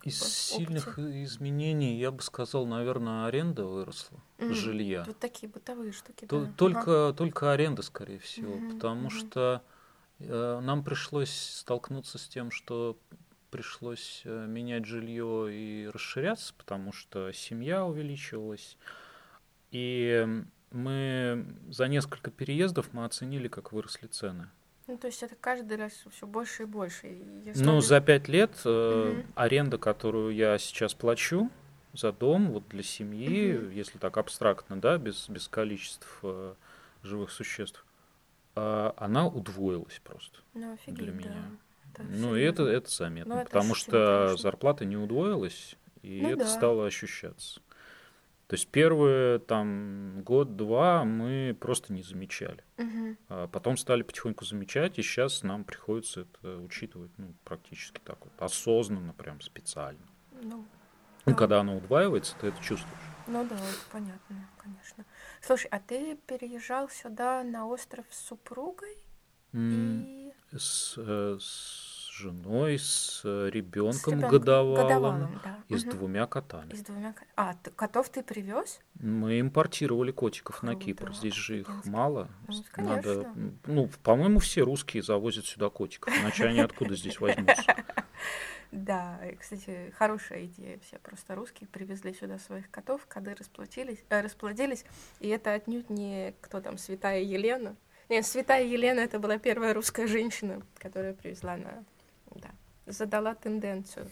Из 0.07 0.23
опыте. 0.23 0.35
сильных 0.35 0.99
изменений, 0.99 1.99
я 1.99 2.11
бы 2.11 2.23
сказал, 2.23 2.67
наверное, 2.67 3.27
аренда 3.27 3.65
выросла, 3.65 4.21
Мгм. 4.39 4.55
жилья. 4.55 5.05
Вот 5.07 5.19
такие 5.19 5.49
бытовые 5.49 5.93
штуки, 5.93 6.27
То- 6.27 6.41
да. 6.41 6.47
Ага. 6.47 6.55
Только, 6.57 7.15
только 7.17 7.53
аренда, 7.53 7.83
скорее 7.83 8.19
всего, 8.19 8.57
Мгм, 8.57 8.75
потому 8.79 9.01
мгм. 9.03 9.11
что 9.11 9.63
э, 10.19 10.61
нам 10.63 10.83
пришлось 10.83 11.31
столкнуться 11.31 12.19
с 12.19 12.27
тем, 12.27 12.51
что 12.51 12.99
пришлось 13.51 14.23
э, 14.25 14.47
менять 14.47 14.87
жилье 14.87 15.49
и 15.53 15.87
расширяться, 15.93 16.55
потому 16.57 16.93
что 16.93 17.33
семья 17.33 17.85
увеличивалась. 17.85 18.77
И 19.71 20.27
Мы 20.73 21.47
за 21.71 21.87
несколько 21.87 22.31
переездов 22.31 22.93
мы 22.93 23.05
оценили, 23.05 23.47
как 23.49 23.73
выросли 23.73 24.09
цены. 24.09 24.51
Ну, 24.87 24.97
то 24.97 25.09
есть 25.09 25.23
это 25.23 25.35
каждый 25.35 25.77
раз 25.79 25.93
все 26.11 26.27
больше 26.27 26.63
и 26.63 26.67
больше. 26.67 27.07
Я 27.09 27.53
Ну, 27.55 27.55
смотрю- 27.55 27.81
за 27.81 28.01
пять 28.01 28.29
лет 28.29 28.53
э, 28.65 29.13
Мгм. 29.15 29.33
аренда, 29.35 29.79
которую 29.79 30.35
я 30.35 30.59
сейчас 30.59 30.95
плачу 30.95 31.51
за 31.93 32.13
дом, 32.13 32.53
вот 32.53 32.69
для 32.69 32.83
семьи, 32.83 33.55
Мгм. 33.55 33.71
если 33.73 33.99
так 33.99 34.17
абстрактно, 34.17 34.81
да, 34.81 34.97
без, 34.99 35.29
без 35.29 35.49
количеств 35.49 36.21
э, 36.23 36.55
живых 37.03 37.31
существ, 37.33 37.85
а, 38.55 38.95
она 38.97 39.27
удвоилась 39.27 40.01
просто. 40.05 40.39
Ну, 40.55 40.75
офигеть, 40.75 40.97
для 40.97 41.13
да. 41.13 41.19
меня. 41.19 41.51
Это 41.93 42.03
Ну, 42.05 42.37
и 42.37 42.43
это, 42.43 42.65
это 42.65 42.91
заметно, 42.91 43.35
Ну, 43.35 43.41
это 43.41 43.51
потому 43.51 43.75
что 43.75 43.91
конечно. 44.29 44.43
зарплата 44.43 44.85
не 44.85 44.97
удвоилась, 44.97 45.77
и 46.03 46.21
Ну 46.23 46.29
это 46.31 46.39
да. 46.41 46.49
стало 46.49 46.87
ощущаться. 46.87 47.61
То 48.47 48.55
есть 48.55 48.69
первые 48.69 49.41
там 49.41 50.23
год-два 50.23 51.05
мы 51.05 51.57
просто 51.61 51.93
не 51.93 52.03
замечали. 52.03 52.63
А 53.29 53.49
потом 53.49 53.77
стали 53.77 54.03
потихоньку 54.03 54.45
замечать, 54.45 54.99
и 54.99 55.03
сейчас 55.03 55.43
нам 55.43 55.65
приходится 55.65 56.21
это 56.21 56.59
учитывать 56.59 57.11
ну, 57.19 57.35
практически 57.45 58.01
так 58.05 58.19
вот, 58.25 58.33
осознанно, 58.39 59.13
прям 59.15 59.41
специально. 59.41 60.07
Ну, 60.43 60.65
Ну, 61.25 61.33
Да. 61.33 61.35
когда 61.35 61.59
оно 61.61 61.77
удваивается, 61.77 62.37
ты 62.41 62.47
это 62.49 62.63
чувствуешь. 62.63 63.01
ну 63.27 63.45
да, 63.49 63.59
понятно, 63.91 64.49
конечно. 64.59 65.05
Слушай, 65.43 65.67
а 65.73 65.81
ты 65.81 66.17
переезжал 66.29 66.89
сюда 66.89 67.43
на 67.43 67.67
остров 67.67 68.07
с 68.11 68.27
супругой? 68.27 68.97
И 69.53 70.33
С, 70.57 70.95
э, 70.97 71.37
с 71.41 71.96
женой, 72.17 72.79
с 72.79 73.21
ребенком 73.25 74.15
ребёнком 74.15 74.31
годовалым, 74.31 74.75
годовалым, 74.89 75.41
да. 75.45 75.59
и 75.69 75.77
с 75.77 75.85
Мгм. 75.85 75.91
двумя 75.97 76.27
котами. 76.27 76.73
И 76.73 76.77
с 76.77 76.83
двумя 76.83 77.15
А, 77.37 77.55
ты- 77.55 77.71
котов 77.71 78.09
ты 78.09 78.23
привез? 78.23 78.81
Мы 79.01 79.41
импортировали 79.41 80.11
котиков 80.13 80.63
на 80.63 80.75
Кипр. 80.75 81.13
Здесь 81.15 81.35
же 81.35 81.61
их 81.61 81.85
мало. 81.85 82.29
Ну, 82.49 82.55
С- 82.55 82.65
конечно. 82.71 82.97
Надо, 82.97 83.29
ну, 83.67 83.91
по-моему, 84.03 84.39
все 84.39 84.63
русские 84.63 85.03
завозят 85.03 85.45
сюда 85.47 85.69
котиков, 85.69 86.13
иначе 86.19 86.47
они 86.47 86.61
откуда 86.61 86.97
здесь 86.97 87.21
возьмутся? 87.21 87.63
Да, 88.73 89.21
кстати, 89.39 89.93
хорошая 89.97 90.47
идея. 90.47 90.79
Все 90.81 90.99
просто 90.99 91.35
русские 91.37 91.69
привезли 91.69 92.13
сюда 92.13 92.39
своих 92.39 92.69
котов, 92.71 93.07
коты 93.07 93.35
расплодились, 93.35 94.05
э, 94.11 94.21
расплодились. 94.21 94.85
И 95.21 95.29
это 95.29 95.53
отнюдь 95.55 95.89
не 95.89 96.35
кто 96.41 96.61
там, 96.61 96.77
Святая 96.77 97.21
Елена. 97.23 97.77
Нет, 98.09 98.27
Святая 98.27 98.65
Елена 98.65 99.01
это 99.01 99.19
была 99.21 99.39
первая 99.39 99.73
русская 99.73 100.07
женщина, 100.09 100.63
которая 100.79 101.15
привезла 101.15 101.57
на... 101.57 101.85
Да, 102.41 102.51
задала 102.87 103.35
тенденцию. 103.35 104.09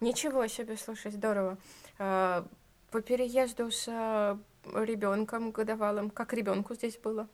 Ничего 0.00 0.46
себе, 0.46 0.76
слушай, 0.76 1.10
здорово. 1.10 1.58
А, 1.98 2.46
По 2.90 3.00
переезду 3.00 3.70
с 3.70 3.86
ребенком 4.74 5.50
годовалым, 5.50 6.10
как 6.10 6.32
ребенку 6.32 6.74
здесь 6.74 6.98
было 6.98 7.28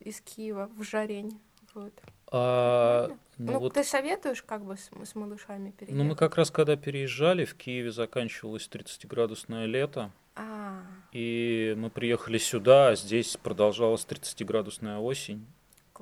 из 0.00 0.20
Киева 0.20 0.70
в 0.76 0.82
Жарень. 0.82 1.38
Вот. 1.74 1.92
А, 2.32 3.08
ну, 3.38 3.52
Ну, 3.52 3.58
вот, 3.60 3.74
ты 3.74 3.84
советуешь 3.84 4.42
как 4.42 4.64
бы 4.64 4.76
с, 4.76 4.90
с 5.04 5.14
малышами 5.14 5.70
переехать? 5.70 5.96
ну, 5.96 6.04
мы 6.04 6.16
как 6.16 6.36
раз 6.36 6.50
когда 6.50 6.76
переезжали, 6.76 7.44
в 7.44 7.54
Киеве 7.54 7.90
заканчивалось 7.92 8.68
30-градусное 8.72 9.66
лето, 9.66 10.10
А, 10.36 10.82
и 11.12 11.74
мы 11.76 11.90
приехали 11.90 12.38
сюда, 12.38 12.88
а 12.88 12.96
здесь 12.96 13.36
продолжалась 13.36 14.04
30-градусная 14.08 14.98
осень, 14.98 15.44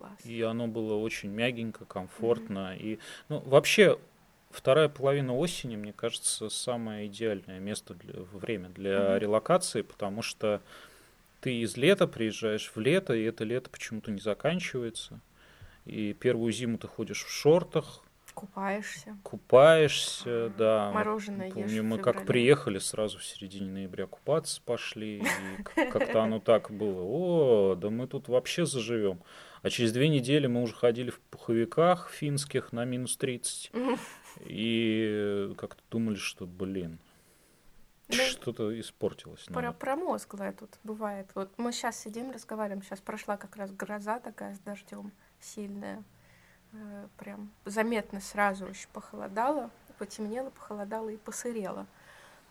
класс. 0.01 0.25
и 0.25 0.43
оно 0.43 0.67
было 0.67 0.95
очень 0.95 1.31
мягенько, 1.31 1.85
комфортно. 1.85 2.77
И, 2.77 2.99
ну, 3.29 3.41
вообще, 3.41 3.99
вторая 4.51 4.89
половина 4.89 5.37
осени, 5.37 5.77
мне 5.77 5.93
кажется, 5.93 6.49
самое 6.49 7.07
идеальное 7.07 7.61
место, 7.61 7.95
для, 7.95 8.23
время 8.23 8.69
для 8.71 9.11
Мгм. 9.11 9.19
релокации, 9.19 9.83
потому 9.83 10.23
что 10.23 10.61
ты 11.41 11.61
из 11.61 11.77
лета 11.77 12.07
приезжаешь 12.07 12.73
в 12.75 12.81
лето, 12.81 13.15
и 13.15 13.23
это 13.25 13.45
лето 13.45 13.71
почему-то 13.71 14.11
не 14.11 14.21
заканчивается. 14.21 15.21
И 15.85 16.13
первую 16.13 16.53
зиму 16.53 16.79
ты 16.79 16.89
ходишь 16.89 17.25
в 17.25 17.31
шортах, 17.31 18.03
Купаешься. 18.35 19.17
купаешься, 19.25 20.53
да. 20.57 20.93
Мороженое 20.93 21.47
ешь 21.47 21.55
Помню, 21.55 21.83
в 21.83 21.87
мы 21.87 21.99
как 21.99 22.25
приехали, 22.25 22.79
сразу 22.79 23.19
в 23.19 23.25
середине 23.25 23.69
ноября 23.71 24.07
купаться 24.07 24.61
пошли, 24.65 25.19
и 25.19 25.63
как-то 25.91 26.23
оно 26.23 26.39
так 26.39 26.71
было. 26.71 27.03
О, 27.03 27.75
да 27.75 27.91
мы 27.91 28.07
тут 28.07 28.29
вообще 28.29 28.65
заживем. 28.65 29.21
А 29.63 29.71
через 29.71 29.93
две 29.93 30.09
недели 30.09 30.47
мы 30.47 30.63
уже 30.63 30.75
ходили 30.75 31.11
в 31.11 31.21
пуховиках 31.21 32.11
финских 32.11 32.73
на 32.73 32.85
минус 32.85 33.17
30. 33.17 33.73
И 34.47 35.53
как-то 35.59 35.83
думали, 35.91 36.17
что, 36.17 36.47
блин, 36.47 36.99
Ну, 38.09 38.15
что-то 38.15 38.79
испортилось. 38.79 39.45
Про, 39.47 39.73
промозглое 39.73 40.53
тут 40.53 40.71
бывает. 40.85 41.29
Вот 41.35 41.51
мы 41.59 41.73
сейчас 41.73 42.01
сидим, 42.01 42.31
разговариваем. 42.31 42.83
Сейчас 42.83 43.01
прошла 43.01 43.37
как 43.37 43.57
раз 43.57 43.71
гроза 43.73 44.21
такая 44.21 44.55
с 44.55 44.61
дождем 44.61 45.13
сильная. 45.41 46.03
Э, 46.73 47.07
Прям 47.19 47.51
заметно 47.65 48.21
сразу 48.21 48.67
очень 48.67 48.89
похолодало. 48.93 49.71
Потемнело, 49.99 50.51
похолодало 50.51 51.09
и 51.09 51.17
посырело. 51.17 51.87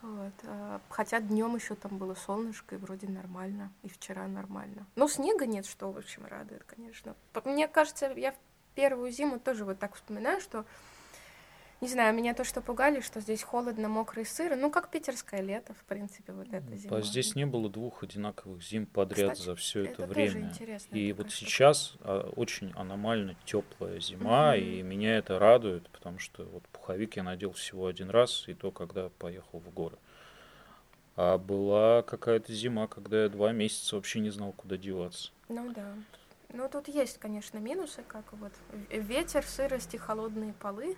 Вот. 0.02 0.34
а, 0.44 0.82
Хотя 0.90 1.20
днем 1.20 1.56
еще 1.56 1.76
там 1.76 1.98
было 1.98 2.16
солнышко, 2.16 2.76
и 2.76 2.78
вроде 2.78 3.08
нормально, 3.08 3.72
и 3.84 3.90
вчера 3.90 4.28
нормально. 4.28 4.86
Но 4.96 5.08
снега 5.08 5.46
нет, 5.46 5.66
что, 5.66 5.92
в 5.92 5.98
общем, 5.98 6.26
радует, 6.26 6.64
конечно. 6.64 7.16
Мне 7.46 7.68
кажется, 7.68 8.12
я 8.16 8.32
в 8.32 8.38
первую 8.76 9.12
зиму 9.12 9.40
тоже 9.40 9.66
вот 9.66 9.80
так 9.80 9.96
вспоминаю, 9.96 10.40
что, 10.40 10.66
не 11.80 11.88
знаю, 11.88 12.14
меня 12.16 12.34
то, 12.34 12.44
что 12.44 12.62
пугали, 12.62 13.02
что 13.02 13.20
здесь 13.22 13.44
холодно, 13.44 13.88
мокро 13.88 14.22
и 14.22 14.26
сыро, 14.26 14.56
ну, 14.56 14.72
как 14.72 14.90
питерское 14.90 15.42
лето, 15.42 15.74
в 15.76 15.84
принципе, 15.86 16.34
вот 16.34 16.48
эта 16.52 16.76
зима. 16.76 16.98
А 16.98 17.02
здесь 17.02 17.36
не 17.36 17.46
было 17.46 17.70
двух 17.70 18.04
одинаковых 18.04 18.64
зим 18.64 18.88
подряд 18.88 19.34
Кстати, 19.34 19.46
за 19.46 19.56
все 19.56 19.82
это, 19.84 20.04
это 20.04 20.06
время. 20.08 20.52
И 20.92 21.14
вот 21.14 21.26
кажется. 21.26 21.46
сейчас 21.46 21.96
а, 22.02 22.30
очень 22.36 22.72
аномально 22.76 23.36
теплая 23.46 24.00
зима, 24.00 24.56
Мгм. 24.56 24.64
и 24.64 24.82
меня 24.82 25.18
это 25.18 25.38
радует, 25.38 25.88
потому 25.90 26.18
что 26.18 26.46
вот 26.46 26.64
пуховик 26.70 27.16
я 27.16 27.24
надел 27.24 27.52
всего 27.52 27.86
один 27.86 28.10
раз, 28.10 28.48
и 28.48 28.56
то, 28.56 28.72
когда 28.72 29.10
поехал 29.10 29.60
в 29.60 29.70
горы. 29.72 29.98
А 31.16 31.38
была 31.38 32.02
какая-то 32.04 32.54
зима, 32.54 32.88
когда 32.88 33.24
я 33.24 33.30
два 33.30 33.52
месяца 33.52 33.96
вообще 33.96 34.20
не 34.20 34.30
знал, 34.30 34.52
куда 34.52 34.78
деваться. 34.78 35.32
Ну 35.50 35.72
да. 35.74 35.94
Ну, 36.54 36.70
тут 36.70 36.88
есть, 36.88 37.18
конечно, 37.18 37.58
минусы, 37.58 38.04
как 38.08 38.32
вот 38.34 38.54
ветер, 38.90 39.44
сырость 39.44 39.94
и 39.94 39.98
холодные 39.98 40.54
полы. 40.54 40.96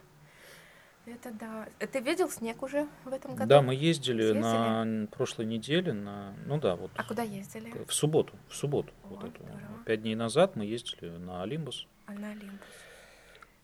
Это 1.05 1.31
да. 1.31 1.67
Э, 1.79 1.87
Ты 1.87 1.99
видел 2.01 2.29
снег 2.29 2.61
уже 2.61 2.87
в 3.03 3.09
этом 3.13 3.35
году? 3.35 3.49
Да, 3.49 3.61
мы 3.61 3.73
ездили, 3.73 4.21
Съездили? 4.21 4.41
на 4.41 5.07
прошлой 5.07 5.45
неделе, 5.45 5.93
на, 5.93 6.35
ну 6.45 6.59
да, 6.59 6.75
вот 6.75 6.91
А 6.95 7.03
куда 7.03 7.23
ездили? 7.23 7.71
в 7.85 7.93
субботу, 7.93 8.37
в 8.47 8.55
субботу, 8.55 8.93
О, 9.03 9.07
вот 9.07 9.29
здорово. 9.29 9.83
пять 9.85 10.01
дней 10.01 10.15
назад 10.15 10.55
мы 10.55 10.65
ездили 10.65 11.09
на 11.09 11.41
Олимпус, 11.41 11.87
А 12.05 12.13
на 12.13 12.33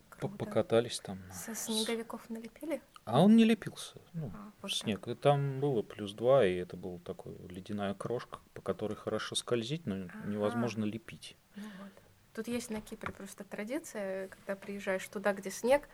Круто. 0.09 0.37
покатались 0.37 0.99
там. 1.01 1.19
Со 1.31 1.53
снеговиков 1.53 2.29
налепили? 2.29 2.81
А 3.03 3.21
он 3.21 3.35
не 3.35 3.43
лепился, 3.43 3.95
ну, 4.13 4.31
А, 4.33 4.51
вот 4.61 4.71
так. 4.71 4.71
снег. 4.71 5.07
И 5.07 5.13
там 5.13 5.59
было 5.59 5.81
плюс 5.81 6.13
два, 6.13 6.45
и 6.45 6.55
это 6.55 6.77
была 6.77 6.99
такой 6.99 7.35
ледяная 7.49 7.93
крошка, 7.93 8.39
по 8.53 8.61
которой 8.61 8.95
хорошо 8.95 9.35
скользить, 9.35 9.85
но 9.85 9.95
Ага. 9.95 10.11
невозможно 10.25 10.85
лепить. 10.85 11.35
Ну 11.55 11.63
вот. 11.79 11.91
Тут 12.33 12.47
есть 12.47 12.69
на 12.69 12.81
Кипре 12.81 13.13
просто 13.13 13.43
традиция, 13.43 14.27
когда 14.29 14.55
приезжаешь 14.55 15.07
туда, 15.07 15.33
где 15.33 15.51
снег, 15.51 15.87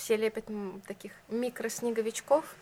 все 0.00 0.16
лепят 0.16 0.46
таких 0.86 1.12
микроснеговичков, 1.28 2.56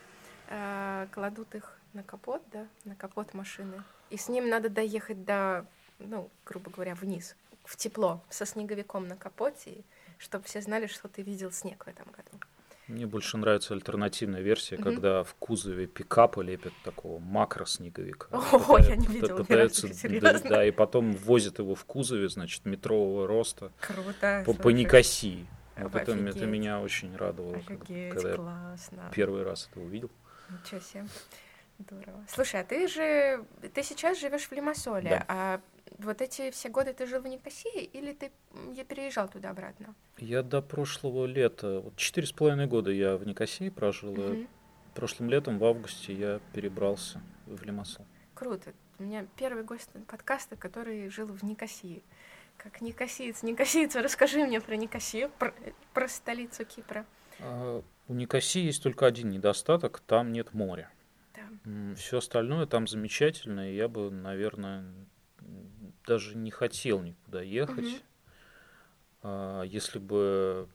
э, 0.48 1.06
кладут 1.12 1.54
их 1.54 1.78
на 1.92 2.02
капот, 2.02 2.42
да, 2.52 2.66
на 2.84 2.96
капот 2.96 3.32
машины. 3.32 3.82
И 4.10 4.16
с 4.16 4.28
ним 4.28 4.48
надо 4.48 4.68
доехать 4.68 5.24
до, 5.24 5.64
ну, 6.00 6.28
грубо 6.44 6.70
говоря, 6.70 6.96
вниз, 6.96 7.36
в 7.64 7.76
тепло, 7.76 8.24
со 8.28 8.44
снеговиком 8.44 9.06
на 9.06 9.16
капоте, 9.16 9.84
чтобы 10.18 10.44
все 10.46 10.60
знали, 10.60 10.88
что 10.88 11.06
ты 11.08 11.22
видел 11.22 11.52
снег 11.52 11.84
в 11.84 11.88
этом 11.88 12.06
году. 12.06 12.44
Мне 12.88 13.06
больше 13.06 13.36
нравится 13.36 13.74
альтернативная 13.74 14.40
версия, 14.40 14.74
Мгм. 14.76 14.84
когда 14.84 15.22
в 15.22 15.34
кузове 15.34 15.86
пикапа 15.86 16.40
лепят 16.40 16.72
такого 16.82 17.20
макроснеговика. 17.20 18.28
О, 18.32 18.78
я 18.78 18.96
не 18.96 19.06
видела 19.06 19.38
ни 19.38 19.42
пытаются, 19.42 19.86
разу, 19.86 20.20
да, 20.20 20.38
да, 20.40 20.64
и 20.64 20.70
потом 20.72 21.12
возят 21.12 21.58
его 21.60 21.74
в 21.76 21.84
кузове, 21.84 22.28
значит, 22.30 22.64
метрового 22.64 23.26
роста 23.28 23.70
Круто. 23.80 24.42
по, 24.44 24.54
по 24.54 24.62
слушай. 24.62 24.74
Никосии. 24.74 25.46
Вот 25.84 25.94
это, 25.94 26.12
это 26.12 26.28
Офигеть. 26.30 26.48
меня 26.48 26.80
очень 26.80 27.14
радовало, 27.16 27.56
Офигеть, 27.56 28.12
когда 28.14 28.30
я 28.30 28.36
классно. 28.36 29.10
первый 29.14 29.42
раз 29.44 29.68
это 29.70 29.80
увидел. 29.80 30.10
Ничего 30.50 30.80
себе. 30.80 31.06
Здорово. 31.78 32.24
Слушай, 32.28 32.60
а 32.60 32.64
ты 32.64 32.88
же, 32.88 33.44
ты 33.72 33.82
сейчас 33.84 34.18
живешь 34.18 34.48
в 34.48 34.52
Лимассоле, 34.52 35.10
Да. 35.10 35.24
а 35.28 35.60
вот 35.98 36.20
эти 36.20 36.50
все 36.50 36.68
годы 36.68 36.92
ты 36.92 37.06
жил 37.06 37.20
в 37.22 37.26
Никосии 37.28 37.84
или 37.84 38.12
ты 38.12 38.32
я 38.74 38.84
переезжал 38.84 39.28
туда 39.28 39.50
обратно? 39.50 39.94
Я 40.18 40.42
до 40.42 40.60
прошлого 40.60 41.26
лета, 41.26 41.80
вот 41.80 41.94
четыре 41.96 42.26
с 42.26 42.32
половиной 42.32 42.66
года 42.66 42.90
я 42.90 43.16
в 43.16 43.24
Никосии 43.26 43.68
прожил, 43.68 44.14
и 44.16 44.18
Мгм. 44.38 44.48
прошлым 44.94 45.30
летом 45.30 45.58
в 45.58 45.64
августе 45.64 46.12
я 46.14 46.40
перебрался 46.52 47.20
в 47.46 47.62
Лимассол. 47.62 48.04
Круто. 48.34 48.72
У 48.98 49.04
меня 49.04 49.24
первый 49.36 49.62
гость 49.62 49.90
подкаста, 50.08 50.56
который 50.56 51.08
жил 51.10 51.28
в 51.28 51.44
Никосии. 51.44 52.02
Как 52.58 52.80
никосиец, 52.80 53.42
никосиец, 53.44 53.94
расскажи 53.94 54.44
мне 54.44 54.60
про 54.60 54.76
Никосию, 54.76 55.30
про, 55.38 55.54
про 55.94 56.08
столицу 56.08 56.64
Кипра. 56.64 57.06
А, 57.38 57.82
У 58.08 58.14
Никосии 58.14 58.62
есть 58.62 58.82
только 58.82 59.06
один 59.06 59.30
недостаток, 59.30 60.00
там 60.00 60.32
нет 60.32 60.52
моря. 60.52 60.90
Да. 61.34 61.94
Все 61.94 62.18
остальное 62.18 62.66
там 62.66 62.88
замечательно, 62.88 63.70
и 63.70 63.76
я 63.76 63.88
бы, 63.88 64.10
наверное, 64.10 64.84
даже 66.06 66.36
не 66.36 66.50
хотел 66.50 67.00
никуда 67.00 67.42
ехать. 67.42 68.02
А, 69.22 69.62
Если 69.62 70.00
бы 70.00 70.68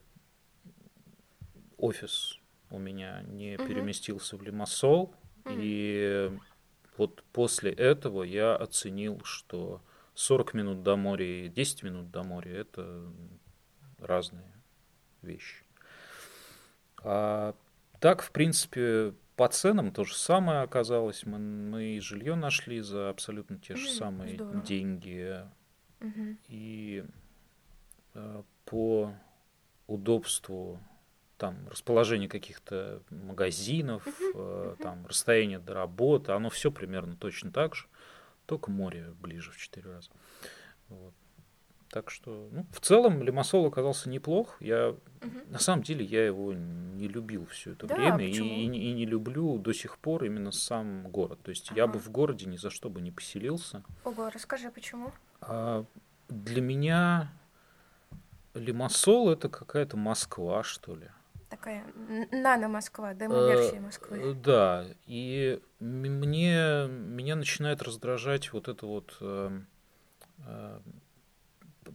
офис 1.76 2.38
у 2.70 2.78
меня 2.78 3.22
не 3.28 3.56
Мгм. 3.58 3.66
переместился 3.66 4.36
в 4.38 4.42
Лимассол, 4.42 5.14
Мгм. 5.44 5.54
и 5.60 6.38
вот 6.96 7.22
после 7.32 7.72
этого 7.72 8.22
я 8.22 8.56
оценил, 8.56 9.20
что 9.24 9.82
40 10.14 10.54
минут 10.54 10.82
до 10.82 10.96
моря 10.96 11.46
и 11.46 11.48
10 11.48 11.82
минут 11.82 12.10
до 12.10 12.22
моря– 12.22 12.52
это 12.60 13.02
разные 13.98 14.52
вещи. 15.22 15.64
А 17.02 17.54
так, 18.00 18.22
в 18.22 18.30
принципе, 18.30 19.14
по 19.36 19.48
ценам 19.48 19.92
то 19.92 20.04
же 20.04 20.14
самое 20.14 20.60
оказалось. 20.60 21.24
Мы, 21.26 21.38
мы 21.38 21.84
и 21.96 22.00
жилье 22.00 22.34
нашли 22.34 22.80
за 22.80 23.10
абсолютно 23.10 23.58
те 23.58 23.76
же 23.76 23.88
самые 23.90 24.34
здорово. 24.34 24.62
деньги. 24.62 25.42
Мгм. 26.00 26.38
И 26.48 27.04
э, 28.14 28.42
по 28.64 29.12
удобству 29.86 30.80
там 31.36 31.68
расположение 31.68 32.28
каких-то 32.28 33.02
магазинов, 33.10 34.06
э, 34.34 34.76
там 34.80 35.06
расстояние 35.06 35.58
до 35.58 35.74
работы, 35.74 36.32
оно 36.32 36.48
все 36.48 36.70
примерно 36.70 37.16
точно 37.16 37.50
так 37.50 37.74
же, 37.74 37.86
только 38.46 38.70
море 38.70 39.12
ближе 39.20 39.50
в 39.50 39.56
четыре 39.56 39.90
раза. 39.90 40.10
Вот. 40.88 41.12
Так 41.90 42.10
что, 42.10 42.48
ну, 42.50 42.66
в 42.72 42.80
целом 42.80 43.22
Лимассол 43.22 43.66
оказался 43.66 44.08
неплох. 44.10 44.56
Я 44.60 44.96
Мгм. 45.22 45.42
на 45.52 45.58
самом 45.60 45.82
деле 45.84 46.04
я 46.04 46.26
его 46.26 46.52
не 46.52 47.06
любил 47.06 47.46
все 47.46 47.72
это 47.72 47.86
Да, 47.86 47.94
время 47.94 48.24
и, 48.26 48.30
почему? 48.30 48.48
и 48.48 48.66
не- 48.66 48.90
и 48.90 48.92
не 48.92 49.06
люблю 49.06 49.58
до 49.58 49.72
сих 49.72 49.98
пор 49.98 50.24
именно 50.24 50.50
сам 50.50 51.08
город. 51.08 51.38
То 51.44 51.50
есть 51.50 51.70
я 51.70 51.86
бы 51.86 51.98
Ага. 51.98 52.04
в 52.06 52.10
городе 52.10 52.46
ни 52.46 52.56
за 52.56 52.70
что 52.70 52.90
бы 52.90 53.00
не 53.00 53.12
поселился. 53.12 53.84
Ого, 54.02 54.28
расскажи, 54.30 54.70
почему? 54.72 55.12
А 55.40 55.84
для 56.28 56.60
меня 56.62 57.32
Лимассол 58.54 59.30
это 59.30 59.48
какая-то 59.48 59.96
Москва, 59.96 60.62
что 60.62 60.94
ли. 60.94 61.08
Такая 61.50 61.84
нано-Москва, 62.32 63.14
демо-версия 63.14 63.76
Э, 63.76 63.80
Москвы. 63.80 64.18
э, 64.20 64.34
Да, 64.34 64.86
и 65.06 65.60
мне 65.78 66.86
меня 66.88 67.36
начинает 67.36 67.82
раздражать 67.82 68.52
вот 68.52 68.68
это 68.68 68.86
вот 68.86 69.16
э, 69.20 69.60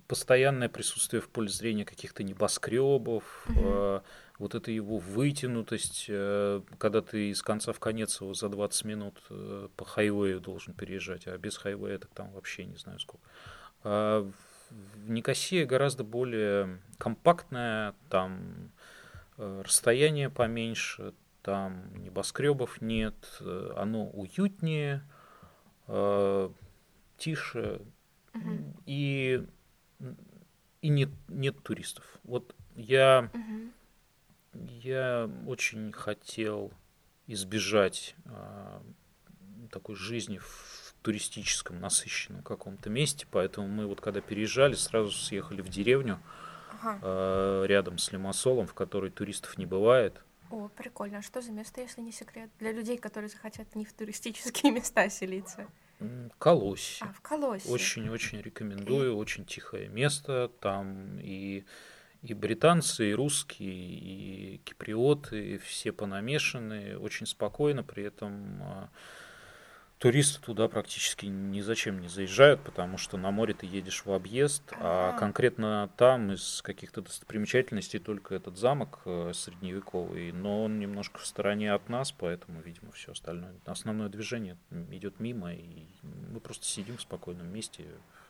постоянное 0.08 0.70
присутствие 0.70 1.22
в 1.22 1.30
поле 1.30 1.50
зрения 1.50 1.86
каких-то 1.86 2.24
небоскребов, 2.24 3.46
э, 3.56 4.02
вот 4.38 4.56
эта 4.56 4.72
его 4.72 4.98
вытянутость, 4.98 6.06
э, 6.08 6.62
когда 6.78 7.02
ты 7.02 7.30
из 7.32 7.42
конца 7.42 7.74
в 7.74 7.80
конец 7.80 8.22
его 8.22 8.34
за 8.34 8.50
20 8.50 8.86
минут 8.86 9.22
э, 9.30 9.68
по 9.76 9.86
хайвею 9.86 10.40
должен 10.40 10.74
переезжать, 10.74 11.28
а 11.28 11.38
без 11.38 11.58
хайвея 11.58 11.98
так 11.98 12.12
там 12.14 12.32
вообще 12.32 12.66
не 12.66 12.78
знаю 12.78 13.00
сколько. 13.00 13.26
А 13.84 14.22
в 14.70 15.10
Никосия 15.10 15.66
гораздо 15.66 16.04
более 16.04 16.80
компактная, 16.98 17.94
там 18.10 18.72
расстояние 19.40 20.30
поменьше, 20.30 21.14
там 21.42 22.04
небоскребов 22.04 22.82
нет, 22.82 23.16
э, 23.40 23.74
оно 23.78 24.08
уютнее, 24.08 25.04
э, 25.88 26.50
тише 27.18 27.82
Мгм. 28.34 28.76
и, 28.86 29.46
и 30.82 30.90
нет, 30.90 31.10
нет 31.28 31.62
туристов. 31.64 32.06
Вот 32.24 32.56
я, 32.76 33.30
Мгм. 33.34 33.74
я 34.54 35.30
очень 35.48 35.92
хотел 35.92 36.72
избежать 37.28 38.16
такой 39.72 39.96
жизни 39.96 40.38
в 40.38 40.96
туристическом 41.02 41.80
насыщенном 41.80 42.44
каком-то 42.44 42.90
месте, 42.90 43.26
поэтому 43.30 43.68
мы 43.68 43.86
вот 43.88 44.02
когда 44.02 44.22
переезжали, 44.22 44.74
сразу 44.74 45.12
съехали 45.12 45.62
в 45.62 45.70
деревню 45.70 46.20
Ага. 46.82 47.00
э, 47.02 47.66
рядом 47.68 47.98
с 47.98 48.12
Лимассолом, 48.12 48.68
в 48.68 48.74
которой 48.74 49.12
туристов 49.12 49.58
не 49.58 49.66
бывает. 49.66 50.22
О, 50.50 50.68
прикольно. 50.70 51.20
А 51.20 51.22
что 51.22 51.42
за 51.42 51.52
место, 51.52 51.82
если 51.82 52.02
не 52.02 52.12
секрет? 52.12 52.50
Для 52.60 52.72
людей, 52.72 52.98
которые 52.98 53.30
захотят 53.30 53.76
не 53.76 53.86
в 53.86 53.94
туристические 53.94 54.72
места 54.74 55.08
селиться. 55.10 55.68
М, 56.00 56.32
Колосье. 56.40 57.08
А, 57.08 57.14
в 57.14 57.22
Колосе. 57.22 57.70
Очень-очень 57.70 58.42
рекомендую, 58.42 59.16
очень 59.16 59.46
тихое 59.46 59.90
место. 59.90 60.50
Там 60.60 61.20
и, 61.20 61.66
и 62.24 62.34
британцы, 62.34 63.12
и 63.12 63.14
русские, 63.14 63.74
и 63.74 64.58
киприоты, 64.64 65.56
и 65.56 65.58
все 65.58 65.92
понамешаны, 65.92 66.98
очень 66.98 67.26
спокойно. 67.28 67.84
При 67.84 68.04
этом 68.06 68.64
а, 68.64 68.90
туристы 70.00 70.42
туда 70.42 70.70
практически 70.70 71.26
ни 71.26 71.60
зачем 71.60 72.00
не 72.00 72.08
заезжают, 72.08 72.62
потому 72.64 72.98
что 72.98 73.18
на 73.18 73.32
море 73.32 73.54
ты 73.54 73.66
едешь 73.66 74.06
в 74.06 74.12
объезд, 74.12 74.64
а 74.80 75.12
конкретно 75.14 75.90
там 75.98 76.32
из 76.32 76.62
каких-то 76.62 77.02
достопримечательностей 77.02 78.00
только 78.00 78.34
этот 78.34 78.58
замок 78.58 79.02
э, 79.06 79.34
средневековый, 79.34 80.32
но 80.32 80.64
он 80.64 80.80
немножко 80.80 81.20
в 81.20 81.26
стороне 81.26 81.74
от 81.74 81.90
нас, 81.90 82.14
поэтому, 82.14 82.62
видимо, 82.62 82.92
все 82.94 83.12
остальное, 83.12 83.54
основное 83.66 84.08
движение 84.08 84.58
идет 84.90 85.20
мимо, 85.20 85.54
и 85.54 85.86
мы 86.02 86.40
просто 86.40 86.66
сидим 86.66 86.98
в 86.98 87.02
спокойном 87.02 87.52
месте, 87.52 87.86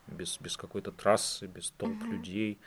без, 0.08 0.40
без 0.40 0.58
какой-то 0.58 0.92
трассы, 0.92 1.46
без 1.46 1.70
толп 1.72 2.02
Мгм. 2.02 2.12
людей. 2.12 2.60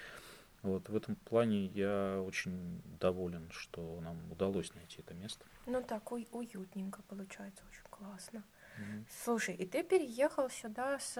Вот 0.62 0.88
в 0.88 0.94
этом 0.94 1.16
плане 1.16 1.66
я 1.66 2.22
очень 2.24 2.80
доволен, 3.00 3.50
что 3.50 4.00
нам 4.00 4.30
удалось 4.30 4.72
найти 4.74 5.00
это 5.00 5.12
место. 5.12 5.44
Ну 5.66 5.82
так, 5.82 6.12
уй- 6.12 6.28
уютненько 6.30 7.02
получается, 7.08 7.64
очень 7.68 7.82
классно. 7.90 8.44
Мгм. 8.78 9.06
Слушай, 9.24 9.54
и 9.54 9.66
ты 9.66 9.82
переехал 9.82 10.50
сюда 10.50 10.98
с... 10.98 11.16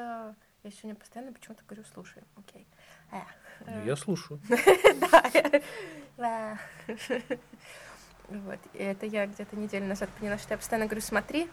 Я 0.62 0.70
сегодня 0.70 0.94
постоянно 0.94 1.32
почему-то 1.32 1.64
говорю, 1.64 1.84
слушай, 1.92 2.22
окей. 2.36 2.66
Ну, 3.10 3.18
э, 3.66 3.86
Я 3.86 3.96
слушаю. 3.96 4.40
Да. 6.16 6.58
Вот, 8.28 8.58
и 8.72 8.78
это 8.78 9.06
я 9.06 9.26
где-то 9.26 9.56
неделю 9.56 9.86
назад 9.86 10.08
поняла, 10.10 10.38
что 10.38 10.54
я 10.54 10.58
постоянно 10.58 10.86
говорю 10.86 11.02
«смотри», 11.02 11.50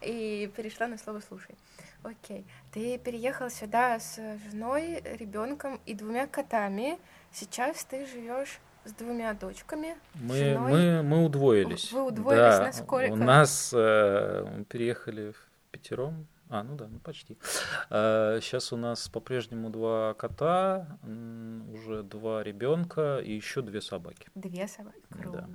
и 0.00 0.52
перешла 0.54 0.86
на 0.86 0.98
слово 0.98 1.20
«слушай». 1.20 1.56
Окей. 2.02 2.44
Ты 2.72 2.98
переехал 2.98 3.48
сюда 3.50 3.98
с 3.98 4.16
женой, 4.50 5.00
ребенком 5.04 5.80
и 5.86 5.94
двумя 5.94 6.26
котами. 6.26 6.98
Сейчас 7.32 7.84
ты 7.84 8.06
живешь 8.06 8.60
с 8.84 8.92
двумя 8.92 9.34
дочками. 9.34 9.96
Мы, 10.14 10.36
женой. 10.38 10.72
мы, 10.72 11.02
мы 11.02 11.24
удвоились. 11.24 11.92
Вы 11.92 12.02
удвоились 12.06 12.56
Да, 12.58 12.64
на 12.66 12.72
сколько? 12.72 13.12
У 13.12 13.16
нас 13.16 13.72
э, 13.74 14.64
переехали 14.68 15.32
в 15.32 15.50
пятером. 15.70 16.26
А, 16.48 16.62
ну 16.64 16.76
да, 16.76 16.86
ну 16.86 16.98
почти. 16.98 17.38
сейчас 17.88 18.74
у 18.74 18.76
нас 18.76 19.08
по-прежнему 19.08 19.70
два 19.70 20.12
кота, 20.12 20.98
уже 21.72 22.02
два 22.02 22.42
ребенка 22.42 23.20
и 23.20 23.32
еще 23.32 23.62
две 23.62 23.80
собаки. 23.80 24.28
Две 24.34 24.68
собаки. 24.68 25.00
Да. 25.08 25.18
Круто. 25.18 25.48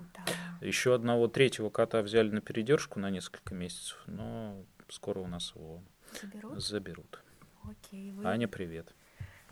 Еще 0.59 0.95
одного 0.95 1.27
третьего 1.27 1.69
кота 1.69 2.01
взяли 2.01 2.31
на 2.31 2.41
передержку 2.41 2.99
на 2.99 3.11
несколько 3.11 3.53
месяцев, 3.53 4.01
но 4.07 4.55
скоро 4.89 5.19
у 5.19 5.27
нас 5.27 5.53
его 5.55 5.83
Заберут? 6.19 6.63
заберут. 6.63 7.23
Окей. 7.63 8.11
вы- 8.13 8.25
Аня, 8.25 8.47
привет. 8.47 8.91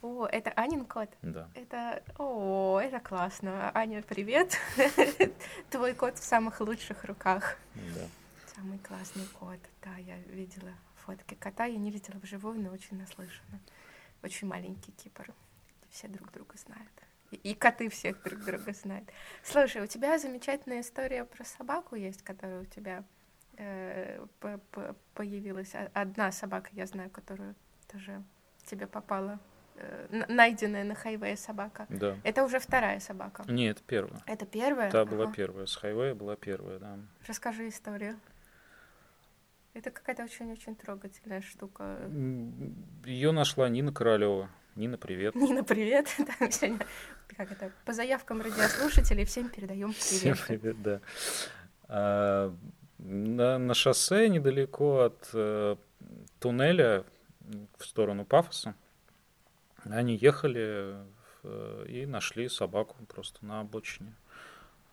О, 0.06 0.28
это 0.28 0.52
Анин 0.52 0.86
кот? 0.86 1.10
Да. 1.24 1.50
Это, 1.56 2.04
о, 2.20 2.80
это 2.80 3.00
классно. 3.00 3.72
Аня, 3.74 4.04
привет. 4.04 4.56
Твой 5.72 5.96
кот 5.96 6.20
в 6.20 6.24
самых 6.24 6.60
лучших 6.60 7.06
руках. 7.06 7.58
да. 7.74 8.08
Самый 8.56 8.78
классный 8.78 9.26
кот. 9.40 9.58
Да, 9.84 9.96
я 9.98 10.16
видела 10.28 10.72
фотки 10.98 11.34
кота. 11.34 11.66
Я 11.66 11.80
не 11.80 11.90
видела 11.90 12.20
вживую, 12.20 12.62
но 12.62 12.70
очень 12.72 13.00
наслышана. 13.00 13.60
Очень 14.22 14.48
маленький 14.48 14.92
Кипр. 14.92 15.34
Все 15.90 16.08
друг 16.08 16.32
друга 16.32 16.54
знают. 16.56 16.92
И, 17.32 17.38
и 17.38 17.56
коты 17.56 17.90
всех 17.90 18.22
друг 18.22 18.46
друга 18.46 18.74
знают. 18.74 19.10
Слушай, 19.44 19.82
у 19.82 19.88
тебя 19.88 20.20
замечательная 20.20 20.82
история 20.82 21.26
про 21.26 21.44
собаку 21.44 21.96
есть, 21.96 22.22
которая 22.22 22.62
у 22.62 22.66
тебя 22.66 23.04
э, 23.58 24.24
по- 24.40 24.60
по- 24.72 24.96
появилась. 25.16 25.74
Одна 25.96 26.32
собака, 26.32 26.70
я 26.74 26.86
знаю, 26.86 27.10
которую 27.10 27.56
тоже 27.92 28.24
тебе 28.68 28.86
попала. 28.86 29.40
Э, 29.76 30.24
найденная 30.30 30.84
на 30.84 30.96
хайвее 30.96 31.38
собака. 31.38 31.86
Да. 31.90 32.18
Это 32.24 32.44
уже 32.44 32.60
вторая 32.60 33.00
собака. 33.00 33.44
Не, 33.48 33.70
это 33.70 33.82
первая. 33.84 34.22
Это 34.26 34.46
первая? 34.46 34.92
Та 34.92 35.06
была 35.06 35.26
Ага. 35.26 35.34
первая. 35.34 35.66
С 35.66 35.76
хайвея 35.76 36.16
была 36.16 36.36
первая, 36.36 36.80
да. 36.80 36.98
Расскажи 37.28 37.70
историю. 37.70 38.20
Это 39.74 39.92
какая-то 39.92 40.24
очень-очень 40.24 40.76
трогательная 40.76 41.42
штука. 41.42 41.98
Ее 43.04 43.32
нашла 43.32 43.68
Нина 43.68 43.92
Королева. 43.92 44.50
Нина, 44.76 44.98
привет. 44.98 45.36
Нина, 45.36 45.64
привет. 45.64 46.08
Сегодня, 46.50 46.80
как 47.36 47.52
это, 47.52 47.72
по 47.86 47.94
заявкам 47.94 48.42
радиослушателей 48.42 49.26
всем 49.26 49.50
передаем 49.50 49.94
Всем 49.94 50.36
привет. 50.36 50.46
привет, 50.48 50.82
да. 50.82 51.02
А, 51.88 52.56
на, 52.98 53.58
на 53.58 53.74
шоссе 53.74 54.30
недалеко 54.30 55.02
от 55.02 55.30
э, 55.34 55.76
туннеля 56.40 57.04
в 57.78 57.86
сторону 57.86 58.26
Пафоса 58.26 58.76
они 59.86 60.16
ехали 60.16 60.96
и 61.88 62.06
нашли 62.08 62.50
собаку 62.50 62.96
просто 63.06 63.46
на 63.46 63.60
обочине. 63.62 64.16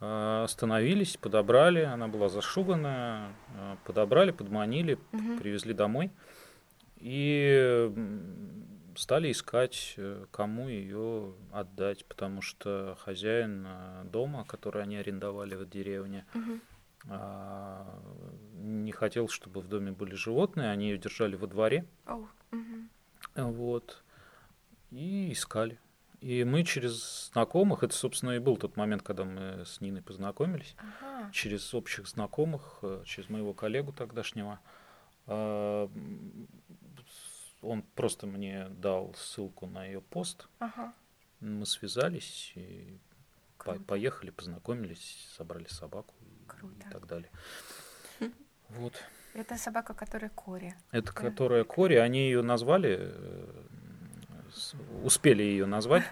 А, 0.01 0.45
Остановились, 0.45 1.17
подобрали, 1.17 1.81
она 1.81 2.09
была 2.09 2.29
зашуганная, 2.29 3.33
а, 3.57 3.77
подобрали, 3.85 4.33
подманили, 4.33 4.99
Мгм. 5.13 5.39
привезли 5.39 5.73
домой. 5.75 6.11
И 6.97 7.91
стали 8.97 9.33
искать, 9.33 9.95
э, 9.97 10.27
кому 10.31 10.69
ее 10.69 11.33
отдать, 11.51 12.05
потому 12.07 12.43
что 12.43 12.97
хозяин 13.01 13.65
э, 13.67 14.05
дома, 14.05 14.45
который 14.45 14.83
они 14.83 14.97
арендовали 14.97 15.55
в 15.55 15.69
деревне, 15.69 16.27
а, 17.09 17.99
не 18.55 18.93
хотел, 18.93 19.29
чтобы 19.29 19.61
в 19.61 19.69
доме 19.69 19.93
были 19.93 20.15
животные, 20.15 20.71
они 20.71 20.91
ее 20.91 20.99
держали 20.99 21.35
во 21.37 21.47
дворе, 21.47 21.87
Оу, 22.07 22.29
мгм. 22.53 22.91
вот, 23.35 24.02
и 24.93 25.33
искали. 25.33 25.79
И 26.21 26.45
мы 26.45 26.63
через 26.63 27.31
знакомых, 27.33 27.83
это, 27.83 27.95
собственно, 27.97 28.31
и 28.31 28.39
был 28.39 28.57
тот 28.57 28.77
момент, 28.77 29.03
когда 29.03 29.25
мы 29.25 29.65
с 29.67 29.81
Ниной 29.81 30.03
познакомились, 30.03 30.77
Ага. 30.79 31.31
через 31.33 31.75
общих 31.75 32.07
знакомых, 32.07 32.79
э, 32.83 33.03
через 33.05 33.29
моего 33.29 33.53
коллегу 33.55 33.93
тогдашнего. 33.93 34.61
а, 35.27 35.89
Он 37.61 37.83
просто 37.95 38.27
мне 38.27 38.69
дал 38.71 39.15
ссылку 39.15 39.67
на 39.67 39.85
ее 39.87 40.01
пост. 40.01 40.49
Ага. 40.59 40.93
Мы 41.41 41.65
связались 41.65 42.53
и 42.57 42.99
по- 43.59 43.79
поехали, 43.79 44.31
познакомились, 44.31 45.29
собрали 45.37 45.69
собаку 45.69 46.13
и- 46.23 46.47
Круто. 46.49 46.89
и 46.89 46.91
так 46.93 47.07
далее. 47.07 47.31
Вот. 48.69 48.95
Это 49.35 49.57
собака, 49.59 49.95
которая 49.95 50.31
Кори. 50.31 50.75
Это 50.93 51.13
которая 51.13 51.63
Кори, 51.65 51.95
они 51.97 52.19
ее 52.21 52.43
назвали, 52.43 52.97
э, 53.01 53.63
успели 55.03 55.43
ее 55.43 55.67
назвать 55.67 56.05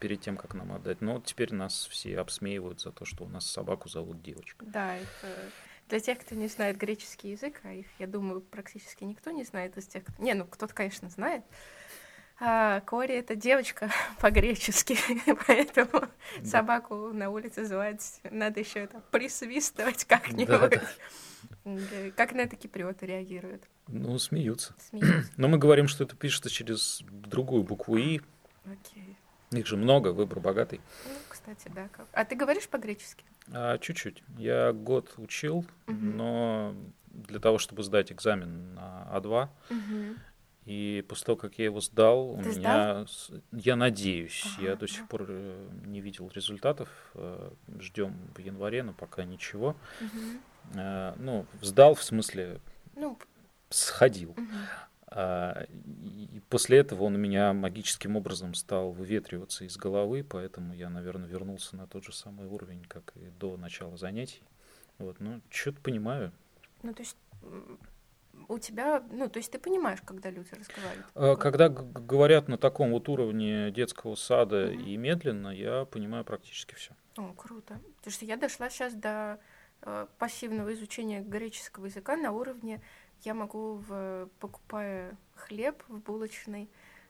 перед 0.00 0.20
тем, 0.20 0.36
как 0.36 0.54
нам 0.54 0.72
отдать, 0.72 1.00
но 1.00 1.20
теперь 1.20 1.52
нас 1.54 1.86
все 1.90 2.18
обсмеивают 2.18 2.80
за 2.80 2.92
то, 2.92 3.04
что 3.04 3.24
у 3.24 3.28
нас 3.28 3.46
собаку 3.50 3.88
зовут 3.88 4.22
девочка. 4.22 4.64
Да, 4.64 4.96
это 4.96 5.50
для 5.88 6.00
тех, 6.00 6.18
кто 6.18 6.34
не 6.34 6.48
знает 6.48 6.76
греческий 6.76 7.30
язык, 7.30 7.60
а 7.64 7.72
их, 7.72 7.86
я 7.98 8.06
думаю, 8.06 8.40
практически 8.40 9.04
никто 9.04 9.30
не 9.30 9.44
знает 9.44 9.76
из 9.76 9.86
тех, 9.86 10.04
кто... 10.04 10.22
Не, 10.22 10.34
ну 10.34 10.46
кто-то, 10.46 10.72
конечно, 10.74 11.08
знает. 11.10 11.44
А, 12.40 12.80
Кори— 12.80 13.14
это 13.18 13.36
девочка 13.36 13.90
по-гречески, 14.20 14.96
поэтому 15.46 16.08
Да. 16.40 16.44
собаку 16.44 17.12
на 17.12 17.30
улице 17.30 17.64
звать 17.64 18.20
надо 18.24 18.60
еще 18.60 18.80
это 18.80 19.00
присвистывать 19.10 20.04
как-нибудь. 20.06 20.48
Да-да. 20.48 20.68
Да, 20.76 20.82
Как 22.16 22.32
на 22.32 22.40
это 22.42 22.56
киприоты 22.56 23.06
реагируют? 23.06 23.62
Ну, 23.88 24.18
смеются. 24.18 24.74
Смеются. 24.90 25.30
Но 25.36 25.48
мы 25.48 25.58
говорим, 25.58 25.88
что 25.88 26.04
это 26.04 26.16
пишется 26.16 26.50
через 26.50 27.02
другую 27.10 27.62
букву 27.62 27.96
И. 27.96 28.20
Окей. 28.64 29.16
Их 29.50 29.66
же 29.66 29.76
много, 29.76 30.08
выбор 30.12 30.40
богатый. 30.40 30.80
Ну, 31.06 31.14
кстати, 31.28 31.70
да. 31.74 31.88
как- 31.88 32.06
А 32.12 32.24
ты 32.24 32.34
говоришь 32.36 32.68
по-гречески? 32.68 33.24
А, 33.52 33.76
чуть-чуть. 33.78 34.22
Я 34.38 34.72
год 34.72 35.12
учил, 35.18 35.66
Мгм. 35.86 36.16
но 36.16 36.74
для 37.06 37.38
того, 37.38 37.58
чтобы 37.58 37.82
сдать 37.82 38.10
экзамен 38.12 38.74
на 38.74 39.06
А2, 39.12 39.50
Мгм. 39.68 40.16
и 40.64 41.04
после 41.06 41.26
того, 41.26 41.36
как 41.36 41.58
я 41.58 41.66
его 41.66 41.80
сдал, 41.80 42.30
у 42.30 42.42
Ты 42.42 42.48
меня, 42.50 43.04
с- 43.06 43.30
я 43.50 43.76
надеюсь, 43.76 44.46
я 44.58 44.70
Ага, 44.72 44.80
до 44.80 44.88
сих 44.88 45.00
да. 45.02 45.06
пор 45.08 45.26
э, 45.28 45.68
не 45.84 46.00
видел 46.00 46.30
результатов, 46.34 46.88
ждем 47.80 48.14
в 48.34 48.38
январе, 48.38 48.82
но 48.82 48.92
пока 48.94 49.24
ничего. 49.24 49.76
Мгм. 50.00 50.40
Э, 50.74 51.14
Ну, 51.18 51.46
сдал, 51.60 51.94
в 51.94 52.02
смысле, 52.02 52.60
Ну, 52.96 53.18
сходил. 53.70 54.34
А, 55.14 55.66
И 55.84 56.40
после 56.48 56.78
этого 56.78 57.04
он 57.04 57.14
у 57.16 57.18
меня 57.18 57.52
магическим 57.52 58.16
образом 58.16 58.54
стал 58.54 58.92
выветриваться 58.92 59.64
из 59.64 59.76
головы, 59.76 60.24
поэтому 60.24 60.72
я, 60.74 60.88
наверное, 60.88 61.28
вернулся 61.28 61.76
на 61.76 61.86
тот 61.86 62.04
же 62.04 62.12
самый 62.12 62.46
уровень, 62.46 62.82
как 62.88 63.12
и 63.16 63.28
до 63.38 63.56
начала 63.58 63.96
занятий. 63.98 64.42
Вот, 64.98 65.20
ну, 65.20 65.40
что-то 65.50 65.80
понимаю. 65.82 66.32
ну, 66.82 66.94
то 66.94 67.02
есть 67.02 67.16
у 68.48 68.58
тебя, 68.58 69.02
ну, 69.10 69.28
то 69.28 69.38
есть 69.38 69.52
ты 69.52 69.58
понимаешь, 69.58 70.00
когда 70.04 70.30
люди 70.30 70.48
разговаривают? 70.54 71.06
Как- 71.14 71.38
Когда 71.40 71.68
говорят 71.68 72.48
на 72.48 72.56
таком 72.56 72.90
вот 72.92 73.08
уровне 73.08 73.70
детского 73.70 74.14
сада 74.14 74.66
Мгм. 74.72 74.80
и 74.84 74.96
медленно, 74.96 75.48
я 75.48 75.84
понимаю 75.84 76.24
практически 76.24 76.74
все. 76.74 76.92
О, 77.18 77.32
круто. 77.34 77.78
Потому 77.98 78.12
что 78.12 78.24
я 78.24 78.36
дошла 78.38 78.70
сейчас 78.70 78.94
до 78.94 79.08
э, 79.08 79.38
пассивного 80.18 80.72
изучения 80.74 81.20
греческого 81.20 81.86
языка 81.86 82.16
на 82.16 82.32
уровне 82.32 82.80
я 83.24 83.34
могу, 83.34 83.74
в, 83.74 84.28
покупая 84.40 85.16
хлеб 85.36 85.82
в 85.88 85.98
булочной, 85.98 86.68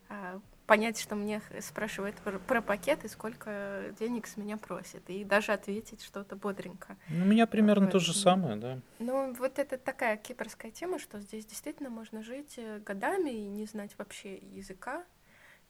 а, 0.08 0.40
понять, 0.66 0.98
что 1.00 1.14
мне 1.14 1.42
спрашивают 1.60 2.16
про, 2.16 2.38
про 2.38 2.62
пакет 2.62 3.04
и 3.04 3.08
сколько 3.08 3.94
денег 3.98 4.26
с 4.26 4.36
меня 4.36 4.56
просят, 4.56 5.08
и 5.08 5.24
даже 5.24 5.52
ответить 5.52 6.02
что-то 6.02 6.36
бодренько. 6.36 6.96
Ну, 7.08 7.24
у 7.24 7.28
меня 7.28 7.46
примерно 7.46 7.88
то 7.88 7.98
же 7.98 8.14
самое, 8.14 8.56
да. 8.56 8.78
Ну, 8.98 9.32
вот 9.34 9.58
это 9.58 9.78
такая 9.78 10.16
кипрская 10.16 10.70
тема, 10.70 10.98
что 10.98 11.20
здесь 11.20 11.46
действительно 11.46 11.90
можно 11.90 12.22
жить 12.22 12.54
э, 12.56 12.78
годами 12.78 13.30
и 13.30 13.48
не 13.48 13.66
знать 13.66 13.92
вообще 13.98 14.36
языка, 14.36 15.04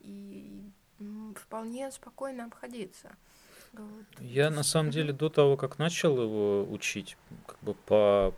и 0.01 0.71
вполне 1.37 1.91
спокойно 1.91 2.45
обходиться. 2.45 3.17
Я 4.21 4.51
на 4.51 4.63
самом 4.63 4.91
деле 4.91 5.13
до 5.13 5.29
того, 5.29 5.57
как 5.57 5.79
начал 5.79 6.21
его 6.23 6.65
учить, 6.71 7.17
как 7.47 7.59
бы 7.61 7.75
по, 7.75 8.35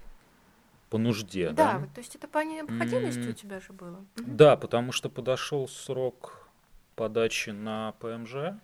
по 0.90 0.98
нужде, 0.98 1.50
Да, 1.50 1.74
да, 1.74 1.78
вот, 1.80 1.92
то 1.92 2.00
есть 2.00 2.14
это 2.14 2.28
по 2.28 2.38
необходимости 2.44 3.20
у 3.20 3.30
М. 3.30 3.34
тебя 3.34 3.60
же 3.60 3.72
было. 3.72 4.04
Мгм. 4.16 4.36
Да, 4.36 4.56
потому 4.56 4.92
что 4.92 5.10
подошел 5.10 5.68
срок 5.68 6.48
подачи 6.94 7.50
на 7.50 7.92
ПМЖ, 8.00 8.54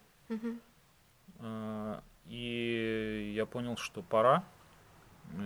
э, 1.40 2.00
и 2.26 3.32
я 3.34 3.46
понял, 3.46 3.76
что 3.76 4.02
пора. 4.02 4.44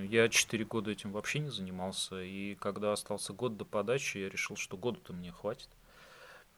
Я 0.09 0.29
четыре 0.29 0.65
года 0.65 0.91
этим 0.91 1.13
вообще 1.13 1.41
не 1.41 1.51
занимался, 1.51 2.23
и 2.23 2.55
когда 2.55 2.93
остался 2.93 3.33
год 3.33 3.57
до 3.57 3.65
подачи, 3.65 4.19
я 4.19 4.29
решил, 4.29 4.57
что 4.57 4.77
года-то 4.77 5.13
мне 5.13 5.33
хватит. 5.33 5.69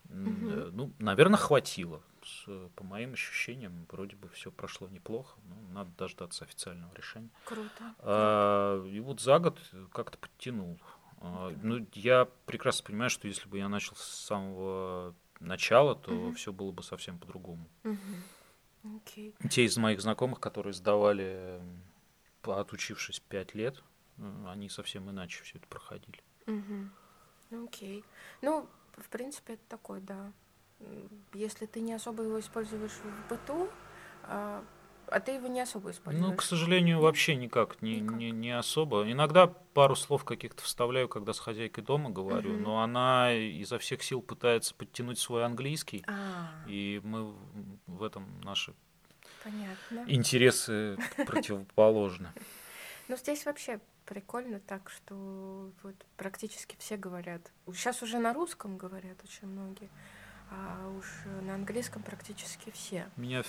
Э, 0.08 0.70
Ну, 0.72 0.92
наверное, 0.98 1.38
хватило. 1.38 2.02
Э, 2.46 2.68
По 2.74 2.84
моим 2.84 3.12
ощущениям, 3.12 3.86
вроде 3.90 4.16
бы 4.16 4.28
все 4.30 4.50
прошло 4.50 4.88
неплохо. 4.88 5.38
Ну, 5.48 5.56
надо 5.72 5.90
дождаться 5.96 6.44
официального 6.44 6.92
решения. 6.94 7.30
Круто. 7.44 7.94
А, 7.98 8.84
И 8.86 9.00
вот 9.00 9.20
за 9.20 9.38
год 9.38 9.60
как-то 9.92 10.18
подтянул. 10.18 10.78
А, 11.20 11.50
Ну, 11.62 11.86
я 11.94 12.26
прекрасно 12.46 12.84
понимаю, 12.86 13.10
что 13.10 13.28
если 13.28 13.48
бы 13.48 13.58
я 13.58 13.68
начал 13.68 13.96
с 13.96 14.02
самого 14.04 15.14
начала, 15.40 15.94
то 15.94 16.10
Мгм. 16.12 16.34
все 16.34 16.52
было 16.52 16.72
бы 16.72 16.82
совсем 16.82 17.18
по-другому. 17.18 17.68
Мгм. 17.84 18.96
Окей. 18.96 19.34
Те 19.50 19.64
из 19.64 19.76
моих 19.76 20.00
знакомых, 20.00 20.40
которые 20.40 20.72
сдавали, 20.72 21.60
отучившись 22.42 23.20
пять 23.20 23.54
лет, 23.54 23.82
э, 24.18 24.44
они 24.48 24.68
совсем 24.68 25.10
иначе 25.10 25.42
все 25.42 25.58
это 25.58 25.66
проходили. 25.66 26.20
Мгм. 26.46 26.92
Окей. 27.64 28.04
Ну, 28.42 28.68
в 28.96 29.08
принципе, 29.08 29.54
это 29.54 29.62
такой, 29.68 30.00
да. 30.00 30.32
Если 31.34 31.66
ты 31.66 31.80
не 31.80 31.92
особо 31.94 32.22
его 32.22 32.40
используешь 32.40 32.92
в 32.92 33.28
быту, 33.30 33.68
а, 34.24 34.64
а 35.08 35.20
ты 35.20 35.32
его 35.32 35.46
не 35.48 35.60
особо 35.60 35.90
используешь. 35.90 36.24
Ну, 36.26 36.34
к 36.34 36.42
сожалению, 36.42 37.00
вообще 37.00 37.36
никак, 37.36 37.80
не, 37.82 38.00
Никак. 38.00 38.16
Не, 38.16 38.30
не 38.30 38.56
особо. 38.58 39.10
Иногда 39.10 39.46
пару 39.46 39.94
слов 39.96 40.24
каких-то 40.24 40.62
вставляю, 40.62 41.08
когда 41.08 41.32
с 41.32 41.38
хозяйкой 41.38 41.84
дома 41.84 42.10
говорю, 42.10 42.52
Мгм. 42.54 42.62
но 42.62 42.82
она 42.82 43.32
изо 43.34 43.78
всех 43.78 44.02
сил 44.02 44.22
пытается 44.22 44.74
подтянуть 44.74 45.18
свой 45.18 45.44
английский, 45.44 46.02
А, 46.06 46.48
и 46.66 47.00
мы 47.04 47.24
в- 47.32 47.36
в 47.86 48.02
этом 48.02 48.40
наши 48.42 48.74
понятно. 49.42 50.04
интересы 50.10 50.96
противоположны. 51.26 52.32
Ну, 53.08 53.16
здесь 53.16 53.46
вообще 53.46 53.78
прикольно 54.04 54.58
так, 54.58 54.90
что 54.90 55.70
вот 55.84 55.94
практически 56.16 56.74
все 56.80 56.96
говорят. 56.96 57.52
Сейчас 57.72 58.02
уже 58.02 58.18
на 58.18 58.32
русском 58.34 58.76
говорят 58.76 59.22
очень 59.22 59.46
многие, 59.46 59.88
а 60.50 60.88
уж 60.98 61.06
на 61.42 61.54
английском 61.54 62.02
практически 62.02 62.70
все. 62.70 63.08
Меня 63.16 63.42
в 63.42 63.48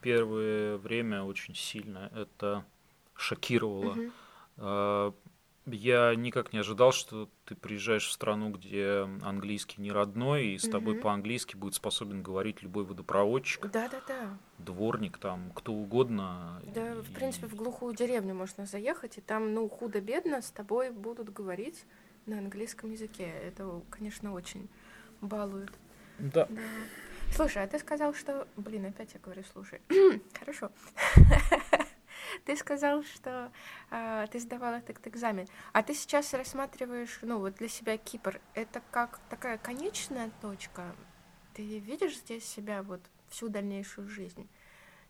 первое 0.00 0.76
время 0.78 1.22
очень 1.22 1.54
сильно 1.54 2.10
это 2.14 2.64
шокировало. 3.14 3.96
А, 4.56 5.12
Я 5.64 6.12
никак 6.16 6.52
не 6.52 6.58
ожидал, 6.58 6.90
что 6.90 7.28
ты 7.44 7.54
приезжаешь 7.54 8.08
в 8.08 8.10
страну, 8.10 8.50
где 8.50 9.08
английский 9.22 9.80
не 9.80 9.92
родной, 9.92 10.46
и 10.48 10.58
с 10.58 10.68
тобой 10.68 10.94
Мгм. 10.94 11.02
по-английски 11.04 11.54
будет 11.54 11.74
способен 11.74 12.20
говорить 12.20 12.62
любой 12.64 12.82
водопроводчик, 12.84 13.70
Да-да-да. 13.70 14.36
дворник, 14.58 15.18
там, 15.18 15.52
кто 15.54 15.72
угодно. 15.72 16.60
Да, 16.74 16.96
в 16.96 17.08
И- 17.08 17.12
принципе, 17.14 17.46
в 17.46 17.54
глухую 17.54 17.94
деревню 17.94 18.34
можно 18.34 18.66
заехать, 18.66 19.18
и 19.18 19.20
там, 19.20 19.54
ну, 19.54 19.68
худо-бедно 19.68 20.42
с 20.42 20.50
тобой 20.50 20.90
будут 20.90 21.32
говорить 21.32 21.84
на 22.26 22.38
английском 22.38 22.90
языке. 22.90 23.28
Это, 23.28 23.82
конечно, 23.88 24.32
очень 24.32 24.68
балует. 25.20 25.70
Да. 26.22 26.46
Да. 26.48 26.62
Слушай, 27.34 27.64
а 27.64 27.66
ты 27.66 27.78
сказал, 27.78 28.14
что... 28.14 28.46
Блин, 28.56 28.86
опять 28.86 29.14
я 29.14 29.20
говорю, 29.20 29.42
слушай. 29.52 29.80
Хорошо. 30.38 30.70
Ты 32.44 32.56
сказал, 32.56 33.02
что 33.02 33.52
а, 33.90 34.26
ты 34.28 34.38
сдавал 34.38 34.74
этот 34.74 35.06
экзамен. 35.06 35.46
А 35.72 35.82
ты 35.82 35.92
сейчас 35.94 36.32
рассматриваешь, 36.32 37.18
ну, 37.22 37.38
вот 37.38 37.56
для 37.56 37.68
себя 37.68 37.98
Кипр. 37.98 38.40
Это 38.54 38.80
как 38.90 39.20
такая 39.28 39.58
конечная 39.58 40.30
точка? 40.40 40.94
Ты 41.54 41.78
видишь 41.78 42.16
здесь 42.16 42.44
себя 42.44 42.82
вот 42.82 43.00
всю 43.28 43.48
дальнейшую 43.48 44.08
жизнь? 44.08 44.48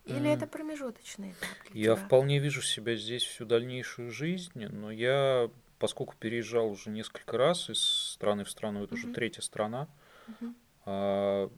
Или 0.05 0.29
М. 0.31 0.37
это 0.37 0.47
промежуточный 0.47 1.33
этап 1.33 1.49
Я 1.75 1.95
тебя? 1.95 2.07
вполне 2.07 2.39
вижу 2.41 2.61
себя 2.61 2.97
здесь 2.97 3.23
всю 3.23 3.45
дальнейшую 3.45 4.11
жизнь, 4.11 4.67
но 4.67 4.91
я, 4.91 5.49
поскольку 5.79 6.15
переезжал 6.19 6.69
уже 6.71 6.91
несколько 6.91 7.39
раз 7.39 7.71
из 7.71 7.81
страны 7.81 8.43
в 8.45 8.51
страну, 8.51 8.83
это 8.85 8.95
уже 8.95 9.07
Мгм. 9.07 9.15
третья 9.15 9.43
страна, 9.43 9.89
Мгм. 10.27 10.57
А, 10.85 11.51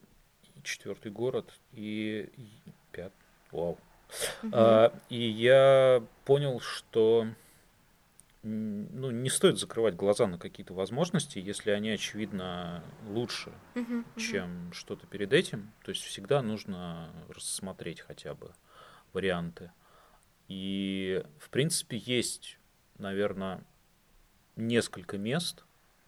четвертый 0.63 1.11
город 1.11 1.53
и, 1.73 2.29
и 2.37 2.49
пят, 2.91 3.13
вау. 3.51 3.77
А, 4.51 4.93
и 5.09 5.19
я 5.19 6.03
понял, 6.25 6.59
что 6.59 7.27
ну, 8.43 9.09
не 9.09 9.29
стоит 9.29 9.57
закрывать 9.57 9.95
глаза 9.95 10.27
на 10.27 10.37
какие-то 10.37 10.73
возможности, 10.73 11.39
если 11.39 11.71
они, 11.71 11.89
очевидно, 11.89 12.83
лучше, 13.07 13.51
мгм. 13.73 14.05
чем 14.17 14.71
что-то 14.71 15.07
перед 15.07 15.33
этим. 15.33 15.71
То 15.83 15.89
есть 15.89 16.03
всегда 16.03 16.43
нужно 16.43 17.09
рассмотреть 17.29 18.01
хотя 18.01 18.35
бы 18.35 18.51
варианты. 19.13 19.71
И, 20.47 21.23
в 21.39 21.49
принципе, 21.49 21.97
есть, 21.97 22.59
наверное, 22.99 23.63
несколько 24.55 25.17
мест, 25.17 25.63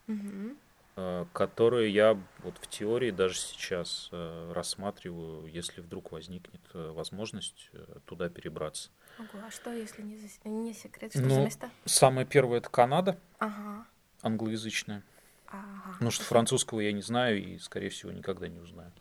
Мгм. 0.05 0.57
Э, 0.97 1.25
которые 1.31 1.93
я 1.93 2.19
вот 2.39 2.57
в 2.57 2.67
теории 2.67 3.11
даже 3.11 3.37
сейчас 3.37 4.09
э, 4.11 4.51
рассматриваю, 4.53 5.47
если 5.47 5.79
вдруг 5.79 6.11
возникнет 6.11 6.61
э, 6.73 6.91
возможность 6.91 7.71
туда 8.05 8.27
перебраться. 8.29 8.89
Ого, 9.17 9.45
а 9.47 9.49
что, 9.51 9.71
если 9.71 10.01
не, 10.01 10.17
за- 10.17 10.49
не 10.49 10.73
секрет, 10.73 11.11
что 11.13 11.21
Ну, 11.21 11.29
за 11.29 11.41
места? 11.41 11.71
Самое 11.85 12.27
первое 12.27 12.57
это 12.57 12.69
Канада, 12.69 13.17
Ага, 13.39 13.85
англоязычная. 14.21 15.03
ага. 15.47 15.93
Потому 15.93 16.11
что 16.11 16.23
французского 16.25 16.81
я 16.81 16.91
не 16.91 17.01
знаю 17.01 17.41
и, 17.41 17.57
скорее 17.59 17.89
всего, 17.89 18.11
никогда 18.11 18.47
не 18.47 18.59
узнаю. 18.59 18.91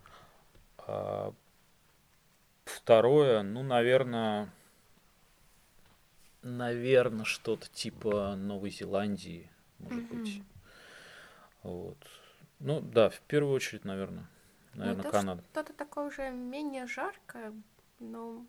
А 0.78 1.34
второе, 2.64 3.42
ну, 3.42 3.62
наверное, 3.62 4.50
наверное, 6.42 7.24
что-то 7.24 7.68
типа 7.68 8.36
Новой 8.36 8.70
Зеландии, 8.70 9.50
может 9.78 10.04
быть. 10.04 10.42
Вот. 11.66 11.98
Ну, 12.60 12.80
да, 12.80 13.10
в 13.10 13.20
первую 13.22 13.52
очередь, 13.54 13.84
наверное, 13.84 14.28
наверное, 14.74 15.00
это 15.00 15.10
Канада. 15.10 15.42
Что-то 15.52 15.72
такое 15.72 16.06
уже 16.06 16.30
менее 16.30 16.86
жаркое, 16.86 17.52
но 17.98 18.46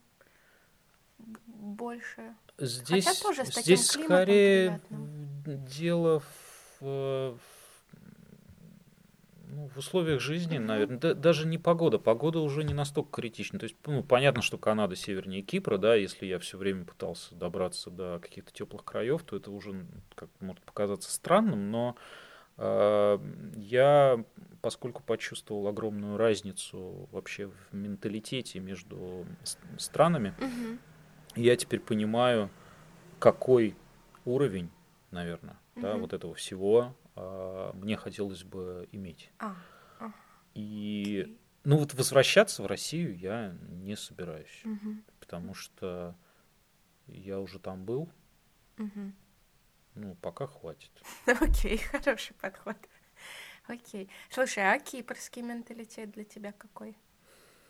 больше. 1.47 2.35
Здесь, 2.57 3.19
тоже 3.19 3.45
с 3.45 3.59
здесь 3.61 3.87
скорее 3.87 4.79
приятным. 4.79 5.65
дело 5.65 6.19
в, 6.19 6.77
э, 6.81 7.35
в- 7.35 7.87
ну, 9.49 9.67
в 9.67 9.77
условиях 9.77 10.19
жизни, 10.21 10.57
Мгм. 10.57 10.67
наверное. 10.67 10.97
Да- 10.99 11.13
даже 11.13 11.47
не 11.47 11.57
погода. 11.57 11.97
Погода 11.99 12.39
уже 12.39 12.63
не 12.63 12.73
настолько 12.73 13.09
критична. 13.21 13.59
То 13.59 13.63
есть, 13.65 13.75
ну, 13.85 14.03
понятно, 14.03 14.41
что 14.41 14.57
Канада 14.57 14.95
севернее 14.95 15.41
Кипра, 15.41 15.77
да, 15.77 15.95
если 15.95 16.25
я 16.27 16.37
все 16.39 16.57
время 16.57 16.85
пытался 16.85 17.33
добраться 17.35 17.89
до 17.89 18.19
каких-то 18.21 18.51
теплых 18.53 18.83
краев, 18.83 19.23
то 19.23 19.35
это 19.35 19.49
уже 19.51 19.71
м, 19.71 19.87
как 20.15 20.29
может 20.39 20.63
показаться 20.63 21.11
странным, 21.11 21.71
но 21.71 21.95
э, 21.97 22.26
я, 22.57 24.23
поскольку 24.61 25.03
почувствовал 25.03 25.67
огромную 25.67 26.17
разницу 26.17 27.07
вообще 27.11 27.47
в 27.47 27.73
менталитете 27.73 28.59
между 28.59 29.25
странами, 29.77 30.33
Мгм, 30.39 30.79
я 31.35 31.55
теперь 31.55 31.79
понимаю, 31.79 32.49
какой 33.19 33.75
уровень, 34.25 34.71
наверное, 35.11 35.57
да, 35.75 35.91
Мгм. 35.93 36.01
вот 36.01 36.13
этого 36.13 36.33
всего 36.33 36.95
а, 37.15 37.73
мне 37.73 37.95
хотелось 37.95 38.43
бы 38.43 38.87
иметь. 38.91 39.31
А, 39.39 39.55
И, 40.55 41.21
окей. 41.23 41.37
ну 41.63 41.77
вот 41.77 41.93
возвращаться 41.93 42.63
в 42.63 42.65
Россию 42.65 43.17
я 43.17 43.55
не 43.69 43.95
собираюсь, 43.95 44.61
Мгм, 44.63 45.03
потому 45.19 45.53
что 45.53 46.15
я 47.07 47.39
уже 47.39 47.59
там 47.59 47.85
был, 47.85 48.09
мгм. 48.77 49.15
Ну 49.97 50.15
пока 50.15 50.47
хватит. 50.47 50.91
Окей, 51.41 51.77
хороший 51.77 52.33
подход. 52.35 52.77
Окей. 53.67 54.09
Слушай, 54.29 54.63
а 54.73 54.79
кипрский 54.79 55.41
менталитет 55.41 56.11
для 56.11 56.23
тебя 56.23 56.51
какой? 56.53 56.97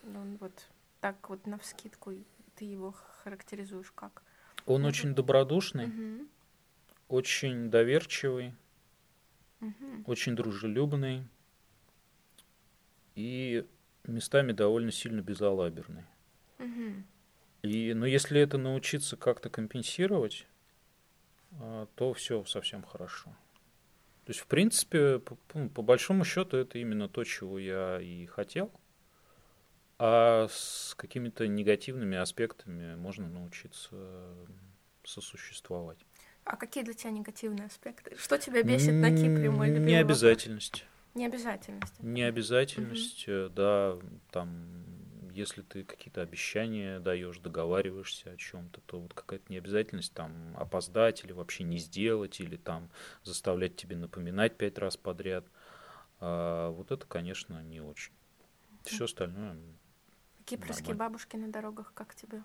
Ну, 0.03 0.37
вот 0.39 0.67
так 1.01 1.29
вот 1.29 1.45
навскидку 1.47 2.13
ты 2.55 2.65
его 2.65 2.93
характеризуешь 3.23 3.91
как? 3.91 4.23
Он 4.65 4.81
Мгм. 4.81 4.87
очень 4.89 5.15
добродушный, 5.15 5.87
Мгм, 5.87 6.29
очень 7.09 7.69
доверчивый, 7.71 8.53
мгм, 9.59 10.05
очень 10.05 10.35
дружелюбный 10.35 11.27
и 13.15 13.65
местами 14.05 14.53
довольно 14.53 14.91
сильно 14.91 15.21
безалаберный. 15.21 16.05
мгм. 16.59 17.05
И, 17.61 17.93
но 17.93 18.05
если 18.07 18.41
это 18.41 18.57
научиться 18.57 19.15
как-то 19.17 19.49
компенсировать, 19.51 20.47
то 21.95 22.13
все 22.13 22.43
совсем 22.45 22.83
хорошо. 22.83 23.35
То 24.25 24.31
есть, 24.31 24.41
в 24.41 24.47
принципе, 24.47 25.19
по, 25.19 25.37
ну, 25.53 25.69
по 25.69 25.81
большому 25.81 26.25
счету, 26.25 26.57
это 26.57 26.77
именно 26.79 27.07
то, 27.07 27.23
чего 27.23 27.57
я 27.57 28.01
и 28.01 28.25
хотел. 28.25 28.71
А 29.99 30.47
с 30.49 30.93
какими-то 30.95 31.47
негативными 31.47 32.17
аспектами 32.17 32.95
можно 32.95 33.29
научиться 33.29 33.95
сосуществовать. 35.03 35.97
А 36.43 36.55
какие 36.55 36.83
для 36.83 36.93
тебя 36.93 37.11
негативные 37.11 37.67
аспекты? 37.67 38.15
Что 38.17 38.37
тебя 38.37 38.63
бесит 38.63 38.93
на 38.93 39.09
Кипре, 39.11 39.49
мой 39.49 39.69
любимый 39.69 40.01
вопрос? 40.01 40.21
Необязательность. 40.21 40.85
Необязательность. 41.13 41.99
Необязательность, 41.99 43.25
э, 43.27 43.49
да, 43.49 43.97
там, 44.29 44.83
если 45.37 45.61
ты 45.61 45.83
какие-то 45.83 46.21
обещания 46.21 46.99
даешь, 46.99 47.37
договариваешься 47.37 48.31
о 48.31 48.37
чем-то, 48.37 48.81
то 48.81 48.99
вот 48.99 49.13
какая-то 49.13 49.45
необязательность 49.53 50.13
там 50.13 50.55
опоздать 50.57 51.23
или 51.23 51.31
вообще 51.31 51.63
не 51.63 51.77
сделать, 51.77 52.39
или 52.39 52.57
там 52.57 52.89
заставлять 53.23 53.75
тебе 53.75 53.95
напоминать 53.95 54.57
пять 54.57 54.79
раз 54.79 54.97
подряд. 54.97 55.45
А, 56.19 56.71
вот 56.71 56.91
это, 56.91 57.05
конечно, 57.05 57.61
не 57.61 57.79
очень. 57.79 58.13
Все 58.83 59.05
остальное. 59.05 59.57
Кипрские 60.45 60.95
Нормально. 60.95 60.99
бабушки 60.99 61.35
на 61.35 61.51
дорогах, 61.51 61.91
как 61.93 62.15
тебе? 62.15 62.41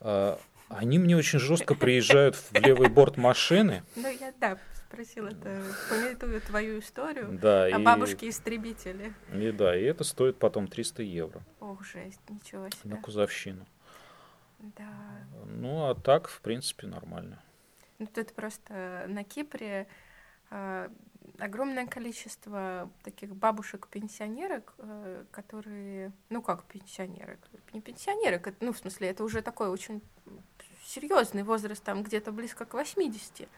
а, 0.00 0.38
они 0.70 0.98
мне 0.98 1.16
очень 1.16 1.38
жестко 1.38 1.74
приезжают 1.74 2.36
в 2.36 2.52
левый 2.54 2.88
борт 2.88 3.16
машины. 3.16 3.82
Ну, 3.96 4.08
я, 4.08 4.32
да, 4.40 4.58
спросила 4.86 5.28
это, 5.28 5.62
пометую 5.88 6.40
твою 6.40 6.78
историю 6.78 7.38
Да, 7.40 7.64
о 7.64 7.68
и, 7.68 7.84
бабушке-истребителе. 7.84 9.12
и 9.32 9.50
да, 9.52 9.76
и 9.76 9.82
это 9.82 10.04
стоит 10.04 10.38
потом 10.38 10.68
300 10.68 11.02
евро 11.02 11.42
Ох, 11.60 11.84
жесть, 11.84 12.20
ничего 12.28 12.62
на 12.64 12.70
себе. 12.70 12.96
кузовщину. 12.96 13.66
Да. 14.58 14.88
Ну, 15.46 15.88
а 15.88 15.94
так, 15.94 16.28
в 16.28 16.40
принципе, 16.40 16.86
нормально. 16.86 17.42
Ну, 17.98 18.06
тут 18.06 18.32
просто 18.32 19.04
на 19.08 19.24
Кипре 19.24 19.86
а, 20.50 20.90
огромное 21.38 21.86
количество 21.86 22.90
таких 23.02 23.34
бабушек-пенсионерок, 23.34 24.74
э, 24.78 25.24
которые, 25.30 26.12
ну 26.28 26.42
как 26.42 26.64
пенсионерок, 26.64 27.38
не 27.72 27.80
пенсионерок, 27.80 28.46
это, 28.48 28.64
ну 28.64 28.72
в 28.72 28.78
смысле 28.78 29.08
это 29.08 29.24
уже 29.24 29.42
такой 29.42 29.68
очень 29.68 30.02
серьезный 30.84 31.42
возраст, 31.42 31.82
там 31.82 32.02
где-то 32.02 32.32
близко 32.32 32.64
к 32.64 32.74
80. 32.74 33.48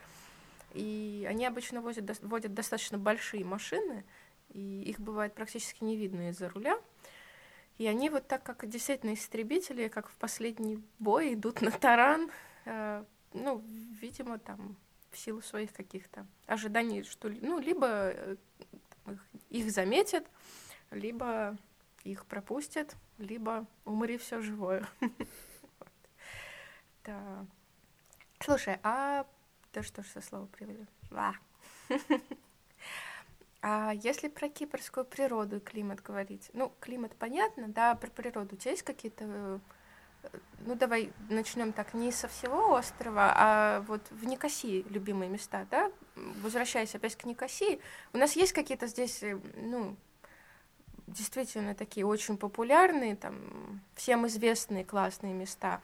И 0.73 1.25
они 1.29 1.45
обычно 1.45 1.81
возят, 1.81 2.21
водят 2.21 2.53
достаточно 2.53 2.97
большие 2.97 3.45
машины, 3.45 4.03
и 4.49 4.83
их 4.83 4.99
бывает 4.99 5.33
практически 5.33 5.83
не 5.83 5.95
видно 5.95 6.29
из-за 6.29 6.49
руля. 6.49 6.79
И 7.77 7.87
они 7.87 8.09
вот 8.09 8.27
так, 8.27 8.43
как 8.43 8.67
действительно 8.67 9.13
истребители, 9.13 9.87
как 9.87 10.09
в 10.09 10.15
последний 10.15 10.83
бой, 10.99 11.33
идут 11.33 11.61
на 11.61 11.71
таран, 11.71 12.29
э, 12.65 13.03
ну, 13.33 13.63
видимо, 13.99 14.37
там 14.37 14.75
в 15.11 15.17
силу 15.17 15.41
своих 15.41 15.73
каких-то 15.73 16.25
ожиданий, 16.45 17.03
что, 17.03 17.29
ну, 17.29 17.59
либо 17.59 17.87
э, 17.87 18.35
их, 19.07 19.25
их 19.49 19.71
заметят, 19.71 20.25
либо 20.91 21.57
их 22.03 22.25
пропустят, 22.25 22.95
либо 23.17 23.65
умри 23.85 24.17
все 24.17 24.41
живое. 24.41 24.87
Да. 27.05 27.45
Слушай, 28.39 28.79
а 28.83 29.25
да 29.73 29.83
что 29.83 30.03
ж 30.03 30.07
со 30.07 30.21
слова 30.21 30.45
привели? 30.47 30.85
Ла. 31.11 31.35
А 33.65 33.93
если 33.93 34.27
про 34.27 34.49
кипрскую 34.49 35.05
природу 35.05 35.55
и 35.55 35.59
климат 35.61 36.03
говорить? 36.03 36.49
Ну, 36.51 36.73
климат 36.81 37.15
понятно, 37.15 37.69
да, 37.69 37.95
про 37.95 38.09
природу. 38.09 38.55
У 38.55 38.57
тебя 38.57 38.71
есть 38.71 38.83
какие-то 38.83 39.23
э, 39.23 39.59
ну, 40.65 40.75
давай 40.75 41.11
начнем 41.29 41.73
так, 41.73 41.93
не 41.93 42.11
со 42.11 42.27
всего 42.27 42.73
острова, 42.73 43.33
а 43.35 43.81
вот 43.87 44.01
в 44.11 44.25
Никосии 44.25 44.85
любимые 44.89 45.29
места, 45.29 45.65
да? 45.71 45.91
Возвращаясь 46.41 46.95
опять 46.95 47.15
к 47.15 47.25
Никосии, 47.25 47.79
у 48.13 48.17
нас 48.17 48.35
есть 48.35 48.53
какие-то 48.53 48.87
здесь, 48.87 49.23
э, 49.23 49.39
ну, 49.55 49.95
действительно 51.07 51.75
такие 51.75 52.05
очень 52.05 52.37
популярные, 52.37 53.15
там, 53.15 53.81
всем 53.95 54.27
известные 54.27 54.85
классные 54.85 55.33
места. 55.33 55.81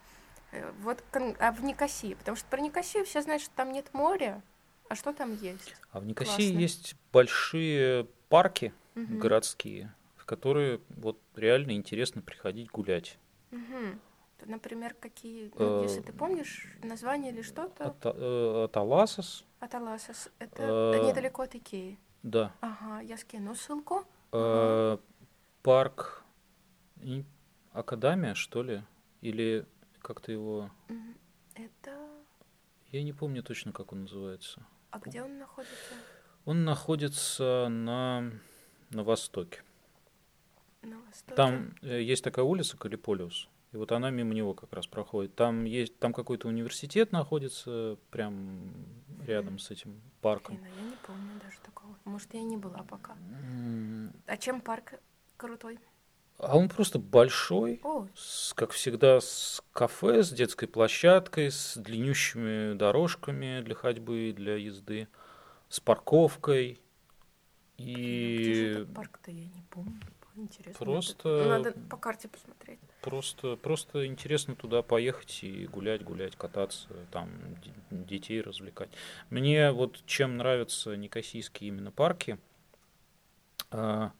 Э, 0.52 0.70
Вот 0.82 1.02
а 1.38 1.52
в 1.52 1.62
Никосии, 1.62 2.14
потому 2.14 2.36
что 2.36 2.46
про 2.48 2.60
Никосию 2.60 3.04
все 3.04 3.22
знают, 3.22 3.42
что 3.42 3.52
там 3.54 3.72
нет 3.72 3.92
моря, 3.92 4.42
а 4.88 4.94
что 4.94 5.12
там 5.12 5.34
есть? 5.34 5.74
А 5.92 6.00
в 6.00 6.06
Никосии 6.06 6.42
Классно. 6.42 6.58
есть 6.58 6.94
большие 7.12 8.04
парки 8.28 8.72
Мгм. 8.94 9.18
городские, 9.18 9.94
в 10.16 10.24
которые 10.24 10.80
вот 10.88 11.20
реально 11.36 11.72
интересно 11.72 12.22
приходить 12.22 12.70
гулять. 12.70 13.18
То, 13.50 14.46
Например, 14.46 14.94
какие, 14.94 15.52
ну, 15.54 15.82
если 15.82 16.00
Э, 16.00 16.04
ты 16.04 16.12
помнишь 16.12 16.66
название 16.82 17.30
или 17.30 17.42
что-то, 17.42 17.94
э, 18.02 18.64
Аталасос, 18.64 19.44
Аталасос, 19.60 20.30
это 20.38 20.98
недалеко 21.02 21.42
от 21.42 21.54
Икеи. 21.54 21.98
да. 22.22 22.52
Ага, 22.60 23.00
я 23.02 23.16
скину 23.18 23.54
ссылку. 23.54 24.04
Парк 25.62 26.24
Академия, 27.72 28.34
что 28.34 28.62
ли? 28.62 28.82
Или 29.20 29.66
как-то 30.02 30.32
его... 30.32 30.70
Это... 31.54 32.08
Я 32.90 33.02
не 33.02 33.12
помню 33.12 33.42
точно, 33.42 33.72
как 33.72 33.92
он 33.92 34.02
называется. 34.02 34.66
А 34.90 34.98
где 34.98 35.22
он 35.22 35.38
находится? 35.38 35.94
Он 36.44 36.64
находится 36.64 37.68
на, 37.68 38.32
на 38.90 39.04
востоке. 39.04 39.62
На 40.82 40.98
востоке? 40.98 41.34
Там 41.36 41.74
э, 41.82 42.02
есть 42.02 42.24
такая 42.24 42.44
улица 42.44 42.76
Калиполиус, 42.76 43.48
и 43.72 43.76
вот 43.76 43.92
она 43.92 44.10
мимо 44.10 44.34
него 44.34 44.54
как 44.54 44.72
раз 44.72 44.86
проходит. 44.86 45.34
Там 45.36 45.64
есть, 45.64 45.98
там 45.98 46.12
какой-то 46.12 46.48
университет 46.48 47.12
находится 47.12 47.98
прям 48.10 48.72
рядом 49.26 49.58
с 49.58 49.70
этим 49.70 50.00
парком. 50.22 50.56
Блин, 50.56 50.66
а 50.72 50.80
я 50.80 50.86
не 50.90 50.96
помню 51.06 51.40
даже 51.40 51.58
такого. 51.60 51.94
Может, 52.04 52.34
я 52.34 52.42
не 52.42 52.56
была 52.56 52.82
пока. 52.82 53.12
М, 53.42 54.12
А 54.26 54.36
чем 54.36 54.60
парк 54.60 54.94
крутой? 55.36 55.78
А 56.42 56.56
он 56.56 56.68
просто 56.70 56.98
большой, 56.98 57.80
О, 57.84 58.06
с- 58.14 58.54
как 58.54 58.70
всегда, 58.72 59.20
с 59.20 59.62
кафе, 59.72 60.22
с 60.22 60.30
детской 60.30 60.66
площадкой, 60.66 61.50
с 61.50 61.76
длиннющими 61.76 62.74
дорожками 62.74 63.60
для 63.60 63.74
ходьбы 63.74 64.30
и 64.30 64.32
для 64.32 64.56
езды, 64.56 65.08
с 65.68 65.80
парковкой. 65.80 66.80
где 67.76 67.92
И 67.92 68.62
этот 68.72 68.94
парк-то 68.94 69.30
я 69.30 69.44
не 69.44 69.62
помню. 69.70 70.00
Интересно. 70.36 70.74
Просто- 70.78 71.44
Надо 71.48 71.72
по 71.72 71.96
карте 71.98 72.28
посмотреть. 72.28 72.78
просто, 73.02 73.56
просто 73.56 74.06
интересно 74.06 74.54
туда 74.54 74.80
поехать 74.82 75.40
и 75.42 75.66
гулять, 75.66 76.02
гулять, 76.02 76.36
кататься, 76.36 76.88
там 77.10 77.30
детей 77.90 78.40
развлекать. 78.40 78.88
Мне 79.28 79.70
вот 79.72 80.02
чем 80.06 80.38
нравятся 80.38 80.96
никосийские 80.96 81.68
именно 81.68 81.90
парки, 81.90 82.38
а, 83.70 84.12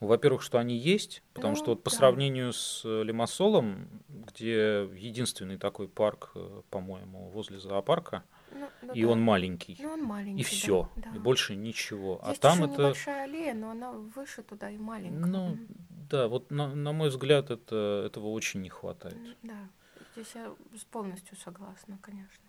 во-первых, 0.00 0.42
что 0.42 0.58
они 0.58 0.76
есть, 0.76 1.22
потому 1.32 1.52
Ну, 1.54 1.56
что 1.56 1.70
вот 1.70 1.82
по 1.82 1.90
да. 1.90 1.96
сравнению 1.96 2.52
с 2.52 2.82
э, 2.84 3.02
Лимассолом, 3.04 3.88
где 4.08 4.88
единственный 4.96 5.56
такой 5.56 5.88
парк, 5.88 6.32
э, 6.34 6.62
по-моему, 6.70 7.30
возле 7.30 7.58
зоопарка, 7.58 8.22
Ну, 8.52 8.68
ну 8.82 8.92
и 8.94 9.02
да. 9.04 9.08
он 9.10 9.20
маленький, 9.22 9.76
Ну, 9.80 9.92
он 9.92 10.02
маленький. 10.02 10.40
и 10.42 10.44
все, 10.44 10.90
Да, 10.96 11.10
да. 11.10 11.16
и 11.16 11.18
больше 11.18 11.56
ничего. 11.56 12.20
Есть 12.26 12.38
а 12.40 12.42
там 12.42 12.58
еще 12.62 12.72
это, 12.72 12.82
небольшая 12.82 13.24
аллея, 13.24 13.54
но 13.54 13.70
она 13.70 13.92
выше 13.92 14.42
туда 14.42 14.70
и 14.70 14.76
маленькая. 14.78 15.26
ну, 15.26 15.48
Мгм. 15.50 15.66
да, 16.10 16.28
вот 16.28 16.50
на, 16.50 16.74
на 16.74 16.92
мой 16.92 17.08
взгляд, 17.08 17.50
это, 17.50 18.04
этого 18.06 18.28
очень 18.28 18.60
не 18.62 18.68
хватает. 18.68 19.16
Да, 19.42 19.68
здесь 20.12 20.34
я 20.34 20.52
с- 20.76 20.84
полностью 20.84 21.36
согласна, 21.38 21.98
конечно. 22.02 22.44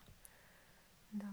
Да. 1.11 1.27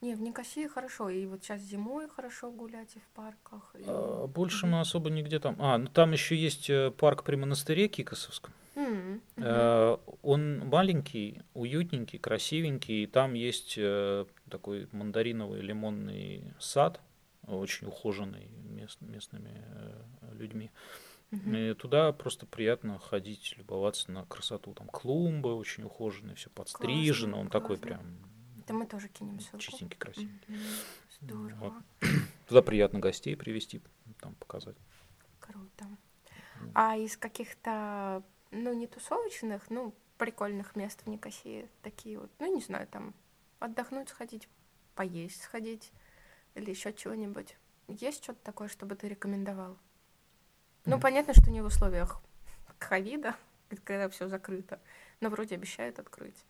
Не, 0.00 0.14
в 0.14 0.20
Никосии 0.20 0.66
хорошо, 0.68 1.08
и 1.10 1.26
вот 1.26 1.42
сейчас 1.42 1.60
зимой 1.60 2.08
хорошо 2.08 2.50
гулять 2.52 2.94
и 2.96 3.00
в 3.00 3.08
парках. 3.14 3.74
и- 3.78 3.82
А, 3.86 4.26
Больше 4.28 4.66
Мгм. 4.66 4.76
мы 4.76 4.80
особо 4.80 5.10
нигде 5.10 5.40
там. 5.40 5.56
А, 5.58 5.76
ну 5.78 5.88
там 5.88 6.12
еще 6.12 6.36
есть 6.36 6.70
э, 6.70 6.90
парк 6.92 7.24
при 7.24 7.34
монастыре 7.36 7.88
Кикосовском. 7.88 8.52
Мгм. 8.76 9.20
Э, 9.38 9.96
Он 10.22 10.58
маленький, 10.68 11.42
уютненький, 11.54 12.18
красивенький. 12.20 13.02
И 13.04 13.06
там 13.08 13.34
есть 13.34 13.74
э, 13.76 14.24
такой 14.48 14.88
мандариновый 14.92 15.62
лимонный 15.62 16.44
сад, 16.60 17.00
очень 17.48 17.88
ухоженный 17.88 18.48
мест- 18.70 19.00
местными 19.00 19.64
людьми. 20.38 20.70
И 21.32 21.74
туда 21.74 22.12
просто 22.12 22.46
приятно 22.46 22.98
ходить, 22.98 23.54
любоваться 23.58 24.10
на 24.12 24.24
красоту. 24.26 24.72
Там 24.74 24.86
клумбы 24.86 25.54
очень 25.54 25.82
ухоженные, 25.84 26.36
все 26.36 26.48
подстрижено. 26.50 27.38
Он 27.40 27.48
такой 27.48 27.76
классно. 27.76 27.86
прям 27.86 28.18
Да 28.68 28.74
мы 28.74 28.86
тоже 28.86 29.08
кинем 29.08 29.40
ссылку. 29.40 29.58
чистенький, 29.58 29.98
красивый. 29.98 30.30
Мгм. 30.46 30.58
Здорово, 31.20 31.56
Вот. 32.00 32.10
Туда 32.46 32.62
приятно 32.62 32.98
гостей 33.00 33.34
привести, 33.36 33.82
там 34.20 34.34
показать. 34.34 34.76
круто. 35.40 35.86
А 36.74 36.96
из 36.96 37.16
каких-то, 37.16 38.22
ну, 38.50 38.72
не 38.74 38.86
тусовочных, 38.86 39.70
ну, 39.70 39.94
прикольных 40.18 40.76
мест 40.76 41.02
в 41.02 41.08
Никосии, 41.08 41.68
такие 41.82 42.18
вот, 42.18 42.30
ну, 42.38 42.54
не 42.54 42.60
знаю, 42.60 42.86
там, 42.88 43.14
отдохнуть 43.58 44.08
сходить, 44.08 44.48
поесть 44.94 45.42
сходить 45.42 45.92
или 46.54 46.70
еще 46.70 46.92
чего-нибудь. 46.92 47.56
Есть 47.88 48.22
что-то 48.24 48.40
такое, 48.42 48.68
чтобы 48.68 48.96
ты 48.96 49.08
рекомендовал? 49.08 49.78
Ну, 50.84 50.96
М. 50.96 51.00
понятно, 51.00 51.34
что 51.34 51.50
не 51.50 51.60
в 51.62 51.66
условиях 51.66 52.20
ковида, 52.78 53.36
когда 53.84 54.08
все 54.08 54.28
закрыто, 54.28 54.80
но 55.20 55.30
вроде 55.30 55.54
обещают 55.54 55.98
открыть. 55.98 56.44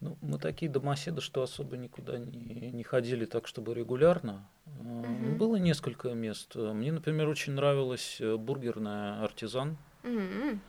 Ну, 0.00 0.16
мы 0.22 0.38
такие 0.38 0.70
домоседы, 0.70 1.20
что 1.20 1.42
особо 1.42 1.76
никуда 1.76 2.18
не, 2.18 2.70
не 2.70 2.82
ходили 2.84 3.24
так, 3.24 3.48
чтобы 3.48 3.74
регулярно. 3.74 4.46
Мгм. 4.80 5.36
Было 5.38 5.56
несколько 5.56 6.10
мест. 6.14 6.54
Мне, 6.54 6.92
например, 6.92 7.28
очень 7.28 7.54
нравилась 7.54 8.18
э, 8.20 8.36
бургерная 8.36 9.24
«Артизан». 9.24 9.76
М-м. 10.04 10.60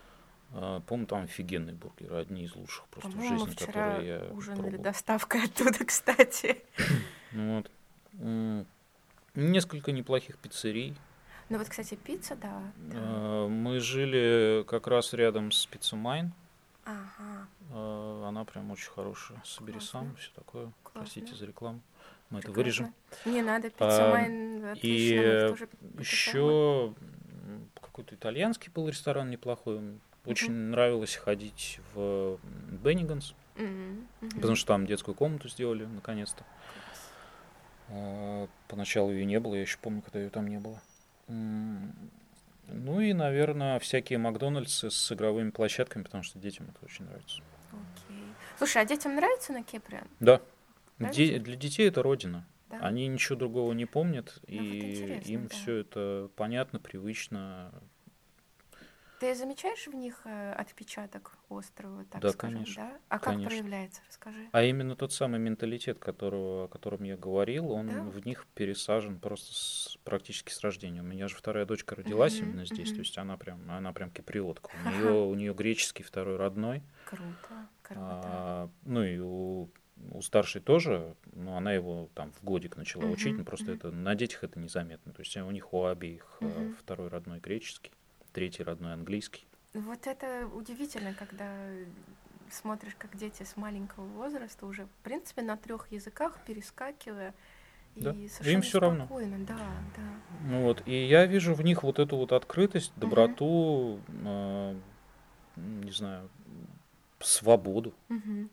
Э, 0.54 0.82
По-моему, 0.88 1.06
там 1.08 1.24
офигенные 1.26 1.76
бургеры, 1.76 2.16
одни 2.16 2.46
из 2.46 2.56
лучших 2.56 2.86
просто 2.88 3.10
в 3.12 3.14
По-моему, 3.14 3.38
жизни, 3.46 3.52
вчера 3.54 3.68
которые 3.72 4.08
я 4.08 4.34
ужинали 4.34 4.62
пробовал. 4.62 4.84
доставкой 4.84 5.44
оттуда, 5.46 5.86
кстати. 5.86 6.64
Ну 7.32 7.58
Вот. 7.58 8.66
Несколько 9.36 9.92
неплохих 9.92 10.38
пиццерий. 10.40 10.96
Ну 11.50 11.58
вот, 11.60 11.70
кстати, 11.70 11.94
пицца, 11.96 12.36
да. 12.36 12.62
Э, 12.94 13.48
Мы 13.48 13.80
жили 13.80 14.64
как 14.68 14.88
раз 14.88 15.14
рядом 15.14 15.52
с 15.52 15.66
Пиццумайн. 15.68 16.32
Ага. 16.86 17.48
Э, 17.80 18.26
Она 18.28 18.46
прям 18.46 18.72
очень 18.72 18.90
хорошая. 18.92 19.42
Собери 19.46 19.80
сам, 19.80 20.02
Классно. 20.12 20.18
все 20.18 20.32
такое. 20.36 20.72
Простите 20.94 21.22
Классно. 21.28 21.38
за 21.38 21.46
рекламу. 21.46 21.82
Мы 22.30 22.40
это 22.40 22.48
прекрасно. 22.52 22.54
вырежем. 22.64 22.94
Не 23.26 23.42
надо, 23.42 23.68
А, 23.68 23.70
пицца 23.72 24.10
Майн 24.12 24.66
отлично, 24.66 24.86
и. 24.86 26.00
Еще 26.00 26.94
какой-то 27.82 28.16
итальянский 28.16 28.72
был 28.72 28.88
ресторан 28.88 29.30
неплохой. 29.30 29.80
Очень 30.26 30.52
нравилось 30.54 31.16
ходить 31.16 31.80
в 31.96 32.38
Бенниганс, 32.84 33.34
мгм. 33.56 34.08
потому 34.36 34.56
что 34.56 34.68
там 34.68 34.86
детскую 34.86 35.16
комнату 35.16 35.48
сделали 35.50 35.86
наконец-то. 35.86 36.44
А, 37.90 38.48
Поначалу 38.68 39.12
ее 39.12 39.26
не 39.26 39.40
было, 39.40 39.56
я 39.56 39.62
еще 39.62 39.78
помню, 39.82 40.02
когда 40.04 40.20
ее 40.20 40.30
там 40.30 40.48
не 40.48 40.60
было. 40.60 40.80
Ну 41.28 43.00
и, 43.02 43.14
наверное, 43.14 43.80
всякие 43.80 44.20
Макдональдсы 44.20 44.92
с 44.92 45.12
игровыми 45.12 45.50
площадками, 45.50 46.04
потому 46.04 46.22
что 46.24 46.38
детям 46.38 46.68
это 46.70 46.86
очень 46.86 47.06
нравится. 47.06 47.42
Слушай, 48.60 48.82
а 48.82 48.86
детям 48.86 49.16
нравится 49.16 49.54
на 49.54 49.64
Кипре? 49.64 50.04
Да? 50.20 50.42
Де- 51.00 51.40
для 51.40 51.56
детей 51.56 51.88
это 51.88 52.04
родина. 52.04 52.46
Да? 52.70 52.80
Они 52.82 53.08
ничего 53.08 53.38
другого 53.40 53.72
не 53.72 53.86
помнят, 53.86 54.38
Ну, 54.48 54.58
вот 54.58 54.64
и 54.74 54.92
интересно, 54.92 55.32
им 55.32 55.44
да. 55.48 55.56
все 55.56 55.76
это 55.78 56.30
понятно, 56.36 56.78
привычно. 56.80 57.72
Ты 59.20 59.36
замечаешь 59.36 59.88
в 59.88 59.94
них 59.94 60.22
э, 60.26 60.54
отпечаток 60.54 61.38
острова, 61.50 62.06
так 62.06 62.22
Да, 62.22 62.30
скажем, 62.30 62.64
конечно, 62.64 62.76
да? 62.76 62.98
А 63.10 63.20
как 63.20 63.36
конечно. 63.36 63.50
проявляется? 63.50 64.02
Расскажи. 64.08 64.48
А 64.52 64.64
именно 64.64 64.96
тот 64.96 65.12
самый 65.14 65.40
менталитет, 65.40 66.00
которого, 66.00 66.66
о 66.66 66.68
котором 66.70 67.04
я 67.04 67.18
говорил, 67.18 67.72
он 67.72 67.88
Да? 67.88 68.02
в 68.10 68.26
них 68.26 68.48
пересажен 68.56 69.20
просто 69.20 69.54
с, 69.54 69.98
практически 70.04 70.52
с 70.52 70.62
рождения. 70.62 71.02
У 71.02 71.06
меня 71.06 71.28
же 71.28 71.36
вторая 71.36 71.66
дочка 71.66 71.96
родилась 71.96 72.42
Мгм, 72.42 72.50
именно 72.50 72.66
здесь, 72.66 72.92
мгм. 72.92 72.96
то 72.96 73.02
есть 73.02 73.18
она 73.18 73.38
прям, 73.38 73.70
она 73.70 73.94
прям 73.94 74.10
киприотка. 74.10 74.72
У 74.74 74.82
нее, 74.82 75.06
у 75.06 75.34
нее 75.36 75.54
греческий 75.54 76.04
второй 76.04 76.38
родной. 76.38 76.82
Круто, 77.04 77.68
круто. 77.82 78.30
А, 78.32 78.70
ну 78.86 79.04
и 79.04 79.18
у, 79.20 79.70
у 80.12 80.22
старшей 80.22 80.62
тоже, 80.62 81.16
но 81.34 81.58
она 81.58 81.74
его 81.74 82.10
там 82.14 82.32
в 82.32 82.44
годик 82.44 82.78
начала 82.78 83.08
Мгм, 83.08 83.12
учить, 83.14 83.38
но 83.38 83.44
просто 83.44 83.72
мгм. 83.72 83.78
это 83.78 83.92
на 83.92 84.16
детях 84.16 84.44
это 84.44 84.60
незаметно. 84.60 85.14
То 85.14 85.22
есть 85.22 85.36
у 85.38 85.52
них 85.52 85.74
у 85.74 85.86
обеих 85.86 86.42
Мгм. 86.42 86.76
второй 86.78 87.10
родной 87.10 87.40
греческий, 87.40 87.92
третий 88.34 88.64
родной 88.64 88.94
английский. 88.94 89.46
Вот 89.74 90.08
это 90.08 90.48
удивительно, 90.54 91.14
когда 91.14 91.48
смотришь, 92.50 92.96
как 92.98 93.16
дети 93.16 93.44
с 93.44 93.56
маленького 93.58 94.06
возраста 94.06 94.66
уже, 94.66 94.86
в 94.86 95.04
принципе, 95.04 95.42
на 95.44 95.58
трех 95.58 95.92
языках 95.92 96.40
перескакивая. 96.46 97.34
Да. 97.96 98.12
И 98.14 98.30
Им 98.46 98.62
всё 98.62 98.80
равно. 98.80 99.06
спокойно, 99.06 99.38
да, 99.46 99.58
да. 99.96 100.04
Ну 100.46 100.64
вот, 100.64 100.82
и 100.88 101.06
я 101.06 101.26
вижу 101.26 101.54
в 101.54 101.62
них 101.62 101.84
вот 101.84 102.00
эту 102.00 102.18
вот 102.18 102.32
открытость, 102.32 102.94
доброту, 102.96 104.00
э, 104.08 104.76
не 105.56 105.92
знаю, 105.92 106.30
свободу, 107.20 107.94
рас- 108.10 108.48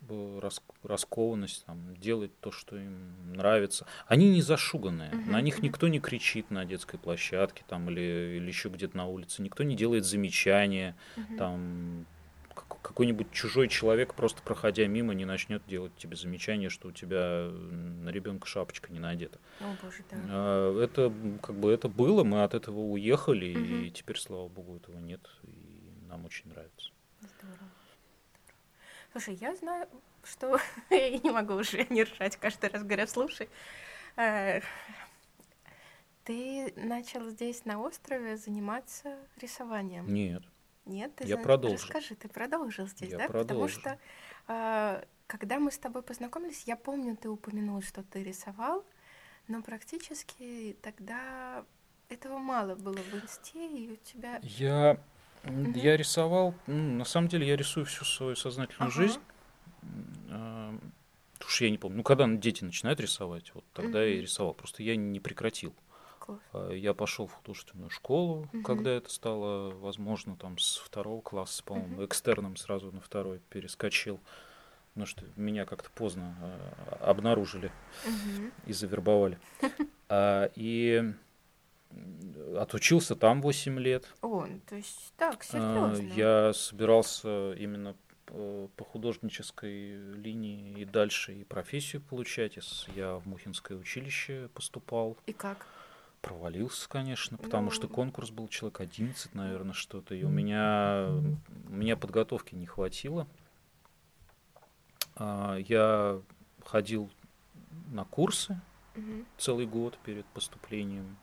раскованность, 0.97 1.65
там, 1.67 1.95
делать 1.97 2.33
то, 2.41 2.51
что 2.51 2.77
им 2.77 3.33
нравится. 3.35 3.87
Они 4.07 4.31
не 4.31 4.41
зашуганные, 4.43 5.11
Мгм, 5.13 5.31
на 5.31 5.41
них 5.43 5.63
никто 5.63 5.89
не 5.89 6.01
кричит 6.01 6.51
на 6.51 6.65
детской 6.65 6.99
площадке 6.99 7.65
там, 7.69 7.91
или, 7.91 8.37
или 8.39 8.49
еще 8.49 8.71
где-то 8.71 8.97
на 8.97 9.07
улице, 9.07 9.43
никто 9.43 9.63
не 9.63 9.77
делает 9.77 10.05
замечания, 10.05 10.97
Мгм. 11.17 11.37
там 11.37 12.07
как- 12.55 12.81
какой-нибудь 12.81 13.31
чужой 13.33 13.69
человек, 13.69 14.15
просто 14.15 14.43
проходя 14.43 14.87
мимо, 14.87 15.13
не 15.13 15.27
начнет 15.27 15.67
делать 15.67 15.95
тебе 15.97 16.17
замечание, 16.17 16.71
что 16.71 16.89
у 16.89 16.93
тебя 16.93 17.51
на 17.53 18.09
ребенка 18.09 18.47
шапочка 18.47 18.91
не 18.91 18.99
надета. 18.99 19.39
О, 19.61 19.77
боже, 19.83 20.03
да. 20.11 20.17
А, 20.31 20.83
Это 20.83 21.13
как 21.43 21.57
бы 21.57 21.71
это 21.71 21.89
было, 21.89 22.25
мы 22.25 22.43
от 22.43 22.55
этого 22.55 22.81
уехали, 22.81 23.45
и 23.47 23.85
Мгм. 23.85 23.91
теперь, 23.93 24.17
слава 24.19 24.49
богу, 24.49 24.77
этого 24.77 24.99
нет, 24.99 25.21
и 25.43 25.93
нам 26.09 26.25
очень 26.25 26.49
нравится. 26.49 26.91
Здорово. 27.21 27.69
Слушай, 29.13 29.35
я 29.35 29.55
знаю, 29.57 29.87
что 30.27 30.59
я 30.91 31.11
не 31.19 31.31
могу 31.31 31.55
уже 31.55 31.87
не 31.91 32.03
ржать, 32.05 32.37
каждый 32.37 32.71
раз 32.71 32.83
говоря, 32.83 33.07
слушай. 33.07 33.49
Э, 34.17 34.61
ты 36.25 36.73
начал 36.77 37.29
здесь 37.29 37.65
на 37.65 37.81
острове 37.81 38.37
заниматься 38.37 39.17
рисованием? 39.41 40.13
Нет. 40.13 40.43
Нет, 40.85 41.15
ты 41.17 41.25
Я 41.27 41.37
за- 41.37 41.43
продолжил. 41.43 41.77
Расскажи, 41.79 42.15
ты 42.15 42.29
продолжил 42.29 42.87
здесь, 42.87 43.11
Я 43.11 43.19
да? 43.19 43.27
Потому 43.27 43.45
продолжил. 43.45 43.81
что 43.81 43.99
а, 44.49 45.05
когда 45.27 45.59
мы 45.59 45.71
с 45.73 45.79
тобой 45.79 46.03
познакомились, 46.03 46.65
я 46.67 46.77
помню, 46.77 47.17
ты 47.17 47.29
упомянул, 47.29 47.83
что 47.83 48.03
ты 48.03 48.23
рисовал, 48.23 48.85
но 49.49 49.63
практически 49.63 50.77
тогда 50.83 51.65
этого 52.09 52.39
мало 52.39 52.77
было 52.77 52.97
в 52.99 53.15
инсте, 53.15 53.67
и 53.69 53.93
у 53.93 53.97
тебя... 53.97 54.39
Я, 54.43 54.99
Мгм. 55.43 55.73
я 55.73 55.97
рисовал, 55.97 56.55
ну, 56.67 56.75
на 56.99 57.05
самом 57.05 57.29
деле 57.29 57.47
я 57.47 57.57
рисую 57.57 57.87
всю 57.87 58.05
свою 58.05 58.35
сознательную 58.37 58.89
Ага. 58.91 59.03
жизнь. 59.03 59.21
Уж 61.47 61.61
я 61.61 61.71
не 61.71 61.79
помню. 61.79 61.99
Ну, 61.99 62.03
когда 62.03 62.27
дети 62.29 62.65
начинают 62.65 62.99
рисовать, 63.01 63.53
вот 63.55 63.65
тогда 63.73 64.03
я 64.03 64.15
и 64.17 64.21
рисовал. 64.23 64.55
Просто 64.55 64.83
я 64.83 64.97
не 64.97 65.21
прекратил. 65.21 65.75
Класс. 66.19 66.41
А, 66.53 66.73
Я 66.73 66.95
пошел 66.95 67.27
в 67.27 67.33
художественную 67.35 67.91
школу, 67.91 68.49
Мгм. 68.53 68.63
когда 68.65 68.91
это 68.91 69.11
стало 69.11 69.71
возможно, 69.71 70.37
там 70.37 70.59
с 70.59 70.77
второго 70.79 71.21
класса, 71.21 71.63
по-моему, 71.63 71.97
Мгм. 71.97 72.05
экстерном 72.07 72.57
сразу 72.57 72.91
на 72.91 73.01
второй 73.01 73.39
перескочил. 73.51 74.19
Потому 74.95 75.07
что 75.07 75.25
меня 75.37 75.67
как-то 75.67 75.91
поздно 75.91 76.35
а, 76.41 77.11
обнаружили 77.11 77.71
Мгм. 78.05 78.53
и 78.67 78.73
завербовали. 78.73 79.39
А, 80.09 80.51
И 80.57 81.13
отучился 82.59 83.15
там 83.17 83.41
8 83.43 83.79
лет. 83.79 84.07
О, 84.21 84.47
ну, 84.47 84.61
то 84.69 84.77
есть 84.77 85.13
так, 85.17 85.45
А, 85.53 85.95
серьезно. 85.95 86.15
Я 86.15 86.53
собирался 86.55 87.53
именно 87.55 87.95
по 88.27 88.85
художнической 88.85 89.97
линии 90.15 90.81
и 90.81 90.85
дальше 90.85 91.35
и 91.35 91.45
профессию 91.45 92.03
получать. 92.03 92.59
Я 92.95 93.17
в 93.17 93.27
Мухинское 93.27 93.79
училище 93.79 94.49
поступал. 94.55 95.17
И 95.27 95.33
как? 95.33 95.67
Провалился, 96.23 96.89
конечно, 96.89 97.39
потому 97.39 97.71
что 97.71 97.87
Ну. 97.87 97.95
конкурс 97.95 98.31
был 98.31 98.49
человек 98.49 98.81
11, 98.81 99.35
наверное, 99.35 99.75
что-то. 99.75 100.15
И 100.15 100.25
у 100.25 100.29
меня, 100.29 101.09
у 101.69 101.73
меня 101.73 101.97
подготовки 101.97 102.55
не 102.57 102.67
хватило. 102.67 103.29
А, 105.15 105.57
Я 105.57 106.21
ходил 106.65 107.11
на 107.93 108.05
курсы 108.05 108.61
Мгм. 108.97 109.25
целый 109.39 109.67
год 109.67 109.99
перед 110.05 110.27
поступлением. 110.27 111.17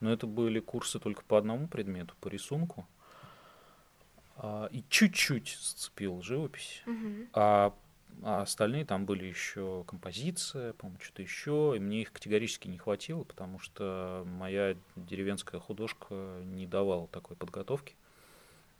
Но 0.00 0.10
это 0.10 0.26
были 0.26 0.60
курсы 0.60 0.98
только 0.98 1.22
по 1.24 1.36
одному 1.36 1.68
предмету, 1.68 2.14
по 2.20 2.28
рисунку. 2.28 2.86
А, 4.42 4.68
И 4.72 4.82
чуть-чуть 4.88 5.58
сцепил 5.60 6.22
живопись. 6.22 6.82
Мгм. 6.86 7.28
А, 7.34 7.74
а 8.22 8.42
остальные 8.42 8.86
там 8.86 9.04
были 9.04 9.26
еще 9.26 9.84
композиция, 9.86 10.72
по-моему, 10.72 10.98
что-то 11.00 11.20
еще. 11.20 11.74
И 11.76 11.78
мне 11.78 12.02
их 12.02 12.12
категорически 12.12 12.66
не 12.66 12.78
хватило, 12.78 13.22
потому 13.24 13.58
что 13.58 14.24
моя 14.26 14.76
деревенская 14.96 15.60
художка 15.60 16.40
не 16.44 16.66
давала 16.66 17.06
такой 17.08 17.36
подготовки. 17.36 17.94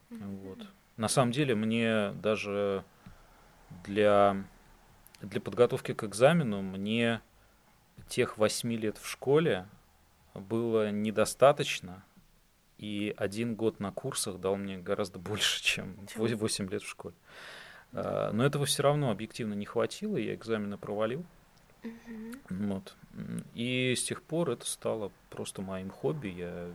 Вот. 0.09 0.67
На 0.97 1.09
самом 1.09 1.33
деле 1.33 1.55
мне 1.55 2.13
даже 2.13 2.83
для, 3.85 4.43
для 5.21 5.41
подготовки 5.43 5.93
к 5.93 6.05
экзамену 6.05 6.63
мне 6.63 7.21
тех 8.09 8.39
восьми 8.39 8.77
лет 8.77 8.97
в 8.97 9.09
школе 9.09 9.67
было 10.35 10.91
недостаточно, 10.91 12.03
и 12.81 13.15
один 13.19 13.57
год 13.57 13.79
на 13.79 13.93
курсах 13.93 14.41
дал 14.41 14.57
мне 14.57 14.79
гораздо 14.79 15.19
больше, 15.19 15.63
чем 15.63 15.97
Чем? 16.07 16.37
8 16.37 16.71
лет 16.71 16.83
в 16.83 16.89
школе. 16.89 17.15
А, 17.93 18.33
Но 18.33 18.45
этого 18.45 18.65
все 18.65 18.83
равно 18.83 19.11
объективно 19.11 19.53
не 19.53 19.67
хватило, 19.67 20.17
я 20.17 20.35
экзамены 20.35 20.79
провалил. 20.79 21.25
Вот. 22.49 22.97
И 23.55 23.95
с 23.97 24.03
тех 24.05 24.23
пор 24.23 24.51
это 24.51 24.67
стало 24.67 25.13
просто 25.29 25.61
моим 25.63 25.91
хобби. 25.91 26.29
Я 26.29 26.75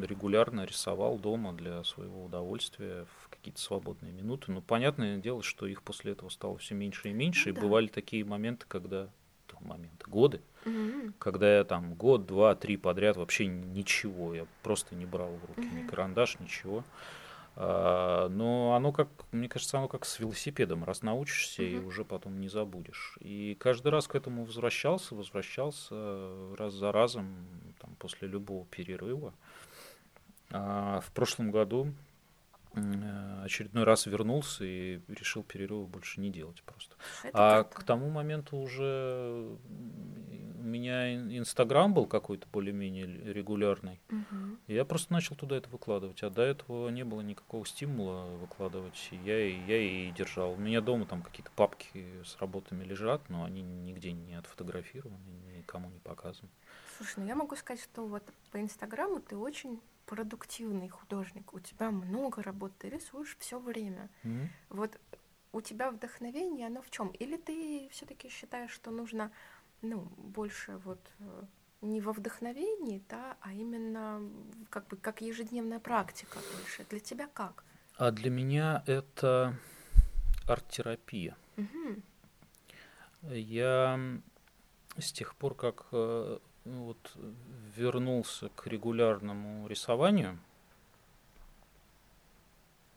регулярно 0.00 0.64
рисовал 0.64 1.18
дома 1.18 1.52
для 1.52 1.82
своего 1.84 2.24
удовольствия 2.24 3.06
в 3.20 3.28
какие-то 3.28 3.60
свободные 3.60 4.12
минуты. 4.12 4.52
Но 4.52 4.60
понятное 4.60 5.16
дело, 5.18 5.42
что 5.42 5.66
их 5.66 5.82
после 5.82 6.12
этого 6.12 6.28
стало 6.28 6.58
все 6.58 6.74
меньше 6.74 7.08
и 7.08 7.12
меньше. 7.12 7.48
Ну 7.48 7.52
и 7.52 7.54
да. 7.54 7.60
бывали 7.62 7.86
такие 7.88 8.24
моменты, 8.24 8.66
когда 8.68 9.08
то 9.46 9.58
моменты, 9.60 10.08
годы, 10.08 10.40
Мгм. 10.64 11.14
когда 11.18 11.58
я 11.58 11.64
там 11.64 11.94
год, 11.94 12.26
два, 12.26 12.54
три 12.54 12.76
подряд 12.76 13.16
вообще 13.16 13.46
ничего, 13.46 14.34
я 14.34 14.46
просто 14.62 14.94
не 14.94 15.06
брал 15.06 15.30
в 15.36 15.44
руки 15.46 15.68
ни 15.70 15.80
Мгм. 15.80 15.88
карандаш, 15.88 16.38
ничего. 16.40 16.84
А, 17.54 18.28
Но 18.28 18.74
оно 18.74 18.92
как, 18.92 19.08
мне 19.30 19.48
кажется, 19.48 19.78
оно 19.78 19.88
как 19.88 20.04
с 20.04 20.18
велосипедом. 20.18 20.84
Раз 20.84 21.02
научишься, 21.02 21.62
и 21.62 21.78
Мгм. 21.78 21.86
уже 21.88 22.04
потом 22.04 22.40
не 22.40 22.48
забудешь. 22.48 23.16
И 23.20 23.56
каждый 23.60 23.88
раз 23.88 24.08
к 24.08 24.14
этому 24.14 24.44
возвращался, 24.44 25.14
возвращался 25.14 26.54
раз 26.56 26.72
за 26.72 26.92
разом, 26.92 27.26
там, 27.80 27.94
после 27.98 28.28
любого 28.28 28.64
перерыва. 28.66 29.34
А 30.50 31.00
в 31.00 31.10
прошлом 31.12 31.50
году 31.50 31.92
э, 32.74 33.42
очередной 33.44 33.84
раз 33.84 34.06
вернулся 34.06 34.64
и 34.64 35.00
решил 35.08 35.42
перерыва 35.42 35.84
больше 35.84 36.20
не 36.20 36.30
делать 36.30 36.62
просто. 36.62 36.96
Это 37.22 37.30
А 37.34 37.64
круто. 37.64 37.80
к 37.80 37.84
тому 37.84 38.10
моменту 38.10 38.56
уже 38.56 39.56
у 40.62 40.66
меня 40.66 41.14
ин- 41.14 41.38
Инстаграм 41.38 41.92
был 41.92 42.06
какой-то 42.06 42.46
более-менее 42.52 43.06
регулярный. 43.32 44.00
И 44.66 44.74
Я 44.74 44.84
просто 44.84 45.12
начал 45.12 45.34
туда 45.36 45.56
это 45.56 45.68
выкладывать, 45.68 46.22
а 46.22 46.30
до 46.30 46.42
этого 46.42 46.88
не 46.88 47.04
было 47.04 47.20
никакого 47.20 47.66
стимула 47.66 48.26
выкладывать. 48.36 49.08
Я, 49.10 49.44
и 49.44 49.58
я 49.66 49.78
и 49.78 50.10
держал. 50.12 50.52
У 50.52 50.56
меня 50.56 50.80
дома 50.80 51.04
там 51.04 51.22
какие-то 51.22 51.50
папки 51.56 52.06
с 52.24 52.36
работами 52.40 52.84
лежат, 52.84 53.28
но 53.28 53.44
они 53.44 53.62
нигде 53.62 54.12
не 54.12 54.34
отфотографированы, 54.34 55.18
никому 55.58 55.90
не 55.90 55.98
показаны. 55.98 56.48
Слушай, 56.96 57.14
ну 57.20 57.26
я 57.26 57.34
могу 57.34 57.56
сказать, 57.56 57.82
что 57.82 58.06
вот 58.06 58.22
по 58.50 58.60
Инстаграму 58.60 59.20
ты 59.20 59.36
очень 59.36 59.80
продуктивный 60.06 60.88
художник. 60.88 61.52
У 61.54 61.60
тебя 61.60 61.90
много 61.90 62.42
работ, 62.42 62.72
ты 62.78 62.88
рисуешь 62.88 63.36
все 63.40 63.58
время. 63.58 64.08
Мгм. 64.22 64.48
Вот 64.68 64.98
у 65.52 65.60
тебя 65.60 65.90
вдохновение, 65.90 66.66
оно 66.66 66.82
в 66.82 66.90
чем? 66.90 67.08
Или 67.08 67.36
ты 67.36 67.88
все-таки 67.92 68.28
считаешь, 68.28 68.70
что 68.70 68.90
нужно, 68.90 69.30
ну, 69.82 70.08
больше 70.16 70.78
вот 70.84 71.00
э, 71.18 71.44
не 71.82 72.00
во 72.00 72.12
вдохновении, 72.12 73.02
да, 73.08 73.36
а 73.40 73.52
именно 73.52 74.22
как 74.70 74.86
бы 74.88 74.96
как 74.96 75.20
ежедневная 75.20 75.80
практика 75.80 76.38
больше? 76.56 76.86
Для 76.88 77.00
тебя 77.00 77.28
как? 77.32 77.64
А 77.96 78.10
для 78.10 78.30
меня 78.30 78.82
это 78.86 79.56
арт-терапия. 80.46 81.36
Мгм. 81.56 82.02
Я 83.22 84.00
с 84.98 85.12
тех 85.12 85.34
пор, 85.36 85.54
как 85.54 85.86
э, 85.92 86.38
вот, 86.64 87.16
вернулся 87.76 88.48
к 88.50 88.66
регулярному 88.66 89.66
рисованию, 89.68 90.38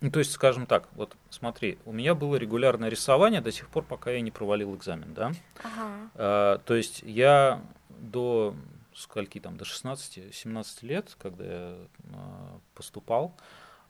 ну, 0.01 0.11
то 0.11 0.19
есть, 0.19 0.31
скажем 0.31 0.65
так, 0.65 0.87
вот 0.93 1.15
смотри, 1.29 1.77
у 1.85 1.91
меня 1.91 2.15
было 2.15 2.35
регулярное 2.35 2.89
рисование 2.89 3.41
до 3.41 3.51
сих 3.51 3.69
пор, 3.69 3.83
пока 3.83 4.11
я 4.11 4.21
не 4.21 4.31
провалил 4.31 4.75
экзамен, 4.75 5.13
да? 5.13 5.31
Ага. 5.63 6.09
А, 6.15 6.57
то 6.59 6.75
есть 6.75 7.01
я 7.03 7.61
до 7.89 8.55
скольки 8.93 9.39
там, 9.39 9.57
до 9.57 9.65
16-17 9.65 10.85
лет, 10.85 11.15
когда 11.17 11.45
я 11.45 11.77
а, 12.13 12.59
поступал, 12.73 13.35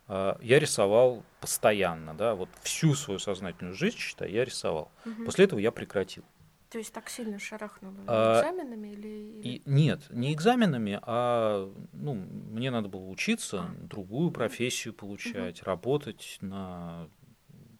а, 0.08 0.38
я 0.42 0.60
рисовал 0.60 1.24
постоянно, 1.40 2.14
да, 2.14 2.36
вот 2.36 2.50
всю 2.62 2.96
свою 2.96 3.20
сознательную 3.20 3.76
жизнь, 3.76 3.98
считай, 3.98 4.32
я 4.32 4.46
рисовал. 4.46 4.92
Мгм. 5.06 5.26
После 5.26 5.46
этого 5.46 5.60
я 5.60 5.72
прекратил. 5.72 6.24
То 6.76 6.80
есть 6.80 6.92
так 6.92 7.08
сильно 7.10 7.40
шарахнуло 7.40 7.96
А, 8.06 8.42
экзаменами 8.42 8.90
или... 8.90 9.08
или- 9.08 9.48
И 9.48 9.62
нет, 9.66 10.02
не 10.10 10.34
экзаменами, 10.34 11.00
а 11.04 11.74
ну, 11.94 12.16
мне 12.16 12.70
надо 12.70 12.90
было 12.90 13.08
учиться, 13.08 13.62
А. 13.62 13.76
другую 13.88 14.30
профессию 14.32 14.94
получать, 14.94 15.64
работать 15.64 16.38
на 16.42 17.08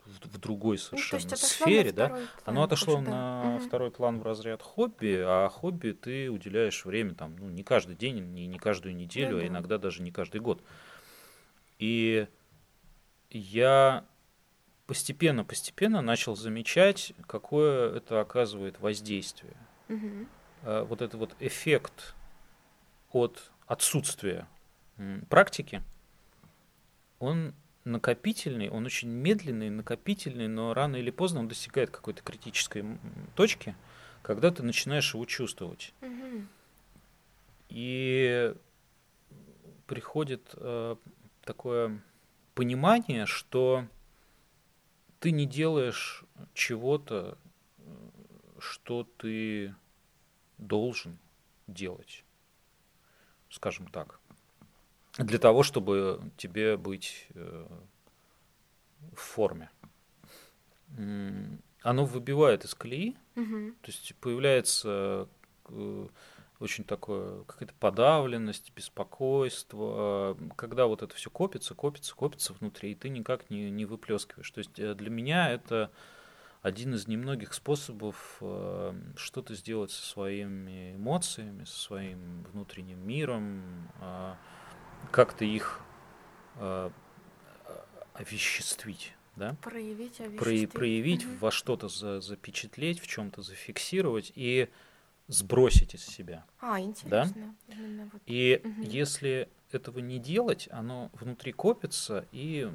в, 0.06 0.28
в 0.28 0.38
другой 0.40 0.78
Ну, 0.78 0.98
совершенно 0.98 1.26
отошло 1.26 1.48
сфере, 1.66 1.92
да. 1.92 2.06
второй 2.06 2.22
Оно 2.24 2.54
план 2.56 2.64
отошло 2.64 2.94
уже, 2.96 3.06
да. 3.06 3.12
на 3.12 3.60
второй 3.60 3.92
план 3.92 4.20
в 4.22 4.24
разряд 4.24 4.62
хобби, 4.62 5.22
а 5.22 5.50
хобби 5.50 5.92
ты 5.92 6.32
уделяешь 6.32 6.86
время 6.86 7.16
там, 7.16 7.36
ну, 7.38 7.50
не 7.50 7.64
каждый 7.64 7.98
день, 7.98 8.24
не, 8.32 8.48
не 8.48 8.58
каждую 8.58 8.96
неделю, 8.96 9.32
а 9.36 9.40
Да-да. 9.42 9.48
иногда 9.48 9.78
даже 9.78 10.04
не 10.04 10.12
каждый 10.12 10.40
год. 10.40 10.64
И 11.80 12.30
я 13.30 14.06
постепенно-постепенно 14.88 16.02
начал 16.02 16.36
замечать, 16.36 17.14
какое 17.28 17.96
это 17.96 18.22
оказывает 18.22 18.80
воздействие. 18.80 19.56
Э, 20.64 20.86
Вот 20.88 21.02
этот 21.02 21.20
вот 21.20 21.36
эффект 21.40 22.16
от 23.12 23.52
отсутствия 23.68 24.48
практики, 25.30 25.82
он 27.20 27.54
накопительный, 27.84 28.70
он 28.70 28.86
очень 28.86 29.10
медленный, 29.10 29.70
накопительный, 29.70 30.48
но 30.48 30.74
рано 30.74 30.96
или 30.96 31.12
поздно 31.12 31.42
он 31.42 31.48
достигает 31.48 31.92
какой-то 31.92 32.24
критической 32.24 32.84
точки, 33.36 33.76
когда 34.22 34.52
ты 34.52 34.64
начинаешь 34.64 35.14
его 35.14 35.26
чувствовать. 35.26 35.94
Мгм. 36.02 36.48
И 37.70 38.54
приходит 39.86 40.42
э, 40.54 40.96
такое 41.44 42.02
понимание, 42.56 43.26
что 43.26 43.86
ты 45.20 45.32
не 45.32 45.46
делаешь 45.46 46.24
чего-то, 46.54 47.38
что 48.60 49.04
ты 49.18 49.76
должен 50.58 51.18
делать. 51.68 52.24
скажем 53.50 53.88
так, 53.88 54.20
для 55.18 55.40
того, 55.40 55.64
чтобы 55.64 56.20
тебе 56.36 56.76
быть 56.78 57.28
э, 57.36 57.68
в 59.14 59.20
форме. 59.20 59.70
Оно 61.82 62.06
выбивает 62.06 62.66
из 62.66 62.74
колеи, 62.76 63.16
Мгм. 63.36 63.76
то 63.82 63.88
есть 63.92 64.14
появляется 64.16 65.30
э, 65.70 66.08
очень 66.60 66.84
такое 66.84 67.44
какая-то 67.44 67.74
подавленность, 67.80 68.72
беспокойство, 68.76 70.36
э, 70.40 70.50
когда 70.56 70.86
вот 70.88 71.02
это 71.02 71.14
все 71.16 71.30
копится, 71.30 71.76
копится, 71.76 72.16
копится 72.16 72.54
внутри, 72.54 72.92
и 72.92 72.96
ты 72.96 73.10
никак 73.10 73.50
не, 73.50 73.70
не 73.70 73.86
выплескиваешь. 73.86 74.50
То 74.52 74.60
есть 74.60 74.80
э, 74.80 74.94
для 74.96 75.10
меня 75.10 75.50
это 75.52 75.92
один 76.62 76.94
из 76.96 77.08
немногих 77.08 77.54
способов 77.54 78.38
э, 78.42 78.94
что-то 79.18 79.54
сделать 79.56 79.92
со 79.92 80.04
своими 80.06 80.96
эмоциями, 80.96 81.66
со 81.66 81.78
своим 81.78 82.44
внутренним 82.52 83.06
миром, 83.06 83.90
как-то 85.12 85.46
их 85.46 85.82
овеществить, 88.14 89.14
да? 89.36 89.56
Проявить, 89.62 90.18
Про- 90.18 90.26
овеществить. 90.26 90.72
проявить, 90.72 91.26
Мгм. 91.26 91.38
во 91.38 91.52
что-то 91.52 91.90
за- 91.90 92.22
запечатлеть, 92.22 93.00
в 93.00 93.08
чем-то 93.08 93.42
зафиксировать 93.42 94.32
и 94.36 94.70
сбросить 95.28 95.96
из 95.96 96.06
себя. 96.06 96.46
А, 96.60 96.80
интересно. 96.80 97.56
Именно 97.68 98.10
вот. 98.14 98.22
И 98.28 98.62
Мгм. 98.64 98.82
если 98.82 99.50
этого 99.72 100.00
не 100.00 100.20
делать, 100.20 100.70
оно 100.72 101.10
внутри 101.14 101.52
копится 101.52 102.26
и 102.32 102.70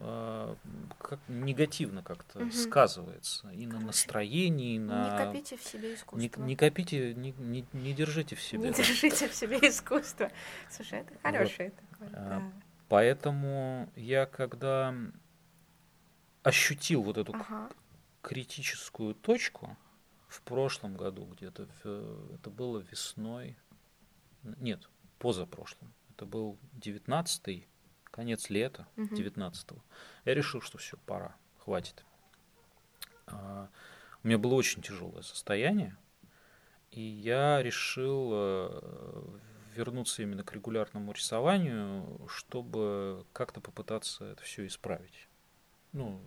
а, 0.00 0.56
как 0.98 1.20
негативно 1.28 2.02
как-то 2.02 2.40
Мгм. 2.40 2.50
сказывается 2.52 3.48
и 3.50 3.64
на 3.66 3.72
Короче, 3.72 3.86
настроении, 3.86 4.74
и 4.76 4.78
на 4.80 5.10
Не 5.20 5.24
копите 5.26 5.56
в 5.56 5.62
себе 5.62 5.88
не, 5.90 5.94
искусство. 5.94 6.42
не 6.42 6.56
копите, 6.56 7.14
не, 7.14 7.32
не- 7.38 7.64
не 7.72 7.92
держите 7.94 8.34
в 8.34 8.42
себе. 8.42 8.64
Не 8.64 8.70
да. 8.70 8.76
держите 8.78 9.28
в 9.28 9.34
себе 9.34 9.58
искусство. 9.58 10.30
Слушай, 10.70 11.00
это 11.00 11.14
хорошее 11.22 11.70
такое. 11.70 12.08
А, 12.14 12.28
да. 12.40 12.52
Поэтому 12.88 13.88
я 13.96 14.26
когда 14.26 14.94
ощутил 16.42 17.02
вот 17.02 17.16
эту 17.16 17.32
Ага. 17.34 17.70
критическую 18.20 19.14
точку 19.14 19.76
в 20.32 20.40
прошлом 20.42 20.96
году 20.96 21.26
где-то, 21.26 21.68
это 22.34 22.50
было 22.50 22.78
весной, 22.78 23.56
нет, 24.42 24.88
позапрошлом, 25.18 25.92
это 26.10 26.24
был 26.24 26.58
19 26.72 27.68
конец 28.04 28.50
лета 28.50 28.86
Мгм. 28.96 29.14
19 29.14 29.68
Я 30.24 30.34
решил, 30.34 30.60
что 30.60 30.78
все, 30.78 30.96
пора, 31.06 31.36
хватит. 31.58 32.04
А, 33.26 33.68
У 34.24 34.28
меня 34.28 34.38
было 34.38 34.54
очень 34.54 34.82
тяжелое 34.82 35.22
состояние, 35.22 35.96
и 36.90 37.00
я 37.00 37.62
решил 37.62 38.30
э, 38.32 39.38
вернуться 39.74 40.22
именно 40.22 40.44
к 40.44 40.52
регулярному 40.52 41.12
рисованию, 41.12 42.26
чтобы 42.28 43.26
как-то 43.32 43.60
попытаться 43.60 44.24
это 44.24 44.42
все 44.42 44.66
исправить. 44.66 45.28
Ну, 45.92 46.20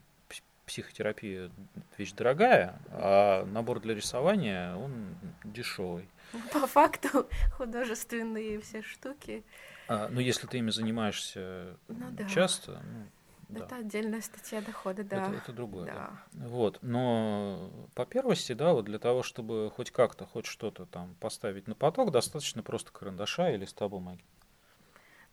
психотерапия 0.66 1.52
вещь 1.98 2.14
дорогая, 2.14 2.80
а 2.92 3.46
набор 3.46 3.80
для 3.80 3.96
рисования 3.96 4.76
он 4.76 5.16
дешевый. 5.44 6.08
По 6.52 6.68
факту 6.68 7.28
художественные 7.58 8.60
все 8.60 8.82
штуки. 8.82 9.44
А, 9.88 10.08
но 10.10 10.20
если 10.20 10.48
ты 10.48 10.58
ими 10.58 10.72
занимаешься 10.72 11.78
Ну 11.88 12.12
да. 12.12 12.28
часто, 12.28 12.82
ну, 12.92 13.06
да, 13.50 13.66
Это 13.66 13.76
отдельная 13.78 14.22
статья 14.22 14.62
дохода, 14.62 15.04
да. 15.04 15.18
это, 15.18 15.32
это 15.38 15.54
другое. 15.54 15.86
да. 15.86 16.20
Да. 16.34 16.48
Вот, 16.48 16.80
но 16.82 17.70
по 17.94 18.06
первости, 18.06 18.54
да, 18.54 18.74
вот 18.74 18.86
для 18.86 19.00
того, 19.00 19.24
чтобы 19.24 19.72
хоть 19.76 19.92
как-то, 19.92 20.26
хоть 20.26 20.46
что-то 20.48 20.86
там 20.86 21.16
поставить 21.20 21.68
на 21.68 21.76
поток, 21.76 22.12
достаточно 22.12 22.64
просто 22.64 22.92
карандаша 22.92 23.52
и 23.52 23.58
листа 23.58 23.88
бумаги. 23.88 24.24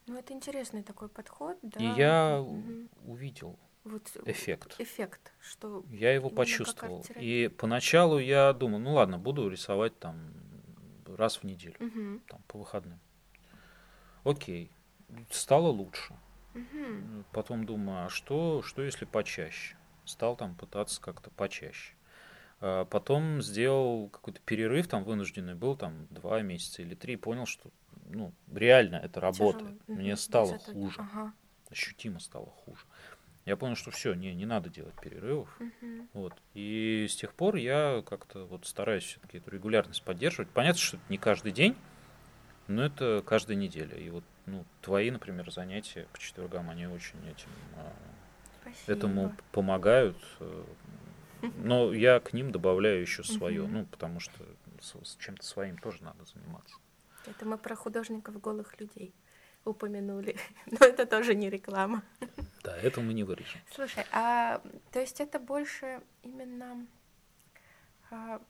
Ну, 0.07 0.19
это 0.19 0.33
интересный 0.33 0.83
такой 0.83 1.09
подход, 1.09 1.57
да. 1.63 1.79
И 1.81 1.85
я 1.85 2.41
Мгм. 2.47 2.89
увидел 3.07 3.59
Вот 3.85 4.03
эффект. 4.27 4.77
эффект, 4.79 5.33
что 5.41 5.85
Я 5.91 6.13
его 6.13 6.31
почувствовал. 6.31 7.05
И 7.17 7.51
поначалу 7.59 8.19
я 8.19 8.53
думал, 8.53 8.79
ну 8.79 8.95
ладно, 8.95 9.19
буду 9.19 9.49
рисовать 9.49 9.99
там 9.99 10.33
раз 11.07 11.39
в 11.39 11.45
неделю, 11.45 11.77
Мгм. 11.81 12.23
там, 12.29 12.41
по 12.47 12.59
выходным. 12.59 13.01
Окей, 14.25 14.71
стало 15.31 15.69
лучше. 15.69 16.15
Мгм. 16.55 17.25
Потом 17.33 17.67
думаю, 17.67 18.07
а 18.07 18.09
что, 18.09 18.63
что 18.63 18.83
если 18.83 19.05
почаще? 19.05 19.77
Стал 20.05 20.37
там 20.37 20.55
пытаться 20.55 21.01
как-то 21.01 21.31
почаще. 21.31 21.95
А 22.61 22.85
Потом 22.85 23.43
сделал 23.43 24.09
какой-то 24.11 24.41
перерыв, 24.41 24.87
там 24.87 25.03
вынужденный 25.03 25.55
был, 25.55 25.77
там 25.77 26.07
два 26.11 26.41
месяца 26.43 26.83
или 26.83 26.95
три, 26.95 27.17
понял, 27.17 27.47
что 27.47 27.71
ну, 28.07 28.33
реально 28.53 28.97
это 28.97 29.21
работает. 29.21 29.77
Тяжело. 29.87 30.01
Мне 30.01 30.17
стало 30.17 30.59
хуже, 30.59 31.01
Ага. 31.01 31.33
ощутимо 31.71 32.21
стало 32.21 32.51
хуже. 32.51 32.85
Я 33.45 33.57
понял, 33.57 33.75
что 33.75 33.91
все, 33.91 34.15
не, 34.15 34.35
не 34.35 34.47
надо 34.47 34.71
делать 34.71 34.95
перерывов. 35.01 35.49
Мгм. 35.59 36.09
Вот. 36.13 36.35
И 36.55 37.07
с 37.09 37.17
тех 37.17 37.35
пор 37.35 37.57
я 37.57 38.03
как-то 38.07 38.45
вот 38.45 38.67
стараюсь 38.67 39.05
все-таки 39.05 39.39
эту 39.39 39.51
регулярность 39.51 40.03
поддерживать. 40.03 40.51
Понятно, 40.51 40.81
что 40.81 40.97
это 40.97 41.07
не 41.09 41.19
каждый 41.19 41.53
день, 41.53 41.77
но 42.69 42.85
это 42.85 43.23
каждая 43.27 43.57
неделя. 43.57 43.97
И 43.97 44.11
вот 44.11 44.25
ну, 44.47 44.65
твои, 44.81 45.11
например, 45.11 45.51
занятия 45.51 46.07
по 46.13 46.19
четвергам, 46.19 46.71
они 46.71 46.87
очень 46.87 47.19
этим, 47.29 47.51
а, 47.77 47.93
Спасибо. 48.61 48.93
этому 48.93 49.37
помогают. 49.51 50.17
Но 51.57 51.93
я 51.93 52.21
к 52.21 52.33
ним 52.33 52.53
добавляю 52.53 53.01
еще 53.01 53.25
свое, 53.25 53.63
Мгм. 53.63 53.73
ну, 53.73 53.87
потому 53.87 54.21
что 54.21 54.45
с, 54.81 54.95
с 55.03 55.17
чем-то 55.17 55.45
своим 55.45 55.77
тоже 55.77 56.05
надо 56.05 56.25
заниматься. 56.25 56.77
Это 57.27 57.45
мы 57.47 57.59
про 57.59 57.75
художников 57.75 58.41
голых 58.41 58.79
людей 58.81 59.13
упомянули. 59.65 60.37
Но 60.67 60.87
это 60.87 61.07
тоже 61.07 61.35
не 61.35 61.51
реклама. 61.51 62.03
Да, 62.63 62.77
это 62.77 63.01
мы 63.01 63.15
не 63.15 63.25
вырежем. 63.25 63.61
Слушай, 63.75 64.05
а 64.13 64.61
то 64.93 65.01
есть 65.01 65.21
это 65.21 65.39
больше 65.39 66.01
именно 66.23 66.87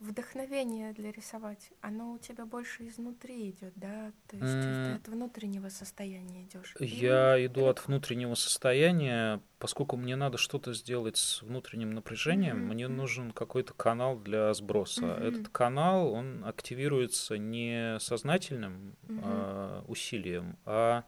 вдохновение 0.01 0.93
для 0.93 1.13
рисовать, 1.13 1.73
оно 1.81 2.13
у 2.13 2.19
тебя 2.19 2.47
больше 2.47 2.89
изнутри 2.89 3.51
идет, 3.51 3.73
да? 3.77 4.13
То 4.29 4.37
есть 4.37 4.55
М. 4.55 4.85
ты 4.85 4.93
от 4.93 5.09
внутреннего 5.09 5.69
состояния 5.69 6.45
идешь. 6.45 6.75
Я 6.81 7.45
иду 7.45 7.67
от 7.67 7.87
внутреннего 7.87 8.35
состояния, 8.35 9.41
поскольку 9.59 9.97
мне 9.97 10.17
надо 10.17 10.39
что-то 10.39 10.73
сделать 10.75 11.17
с 11.17 11.43
внутренним 11.43 11.91
напряжением, 11.91 12.59
Мгм, 12.59 12.69
мне 12.69 12.89
нужен 12.89 13.31
какой-то 13.33 13.75
канал 13.75 14.19
для 14.19 14.53
сброса. 14.55 15.05
Мгм. 15.07 15.25
Этот 15.25 15.49
канал, 15.49 16.13
он 16.13 16.45
активируется 16.45 17.39
не 17.39 17.99
сознательным 18.01 18.97
Мгм. 19.03 19.21
а, 19.23 19.85
усилием, 19.87 20.57
а 20.65 21.05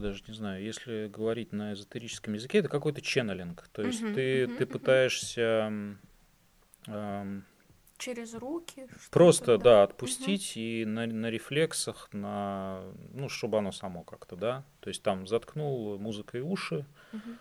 даже 0.00 0.22
не 0.26 0.34
знаю, 0.34 0.62
если 0.62 1.08
говорить 1.08 1.52
на 1.52 1.72
эзотерическом 1.72 2.34
языке, 2.34 2.58
это 2.58 2.68
какой-то 2.68 3.00
ченнелинг. 3.00 3.68
То 3.72 3.82
есть 3.82 4.02
Мгм, 4.02 4.14
ты, 4.14 4.46
мгм, 4.46 4.56
ты 4.56 4.66
пытаешься 4.66 5.40
м, 5.40 5.98
ам, 6.86 7.44
Через 7.98 8.34
руки. 8.34 8.86
Просто, 9.10 9.56
да, 9.56 9.84
отпустить 9.84 10.56
и 10.56 10.84
на, 10.84 11.06
на 11.06 11.30
рефлексах, 11.30 12.08
на, 12.12 12.82
ну, 13.12 13.28
чтобы 13.28 13.58
оно 13.58 13.72
само 13.72 14.02
как-то, 14.02 14.36
да. 14.36 14.64
То 14.80 14.88
есть 14.88 15.02
там 15.02 15.26
заткнул 15.26 15.98
музыкой 15.98 16.40
уши, 16.40 16.84
Мгм. 17.12 17.38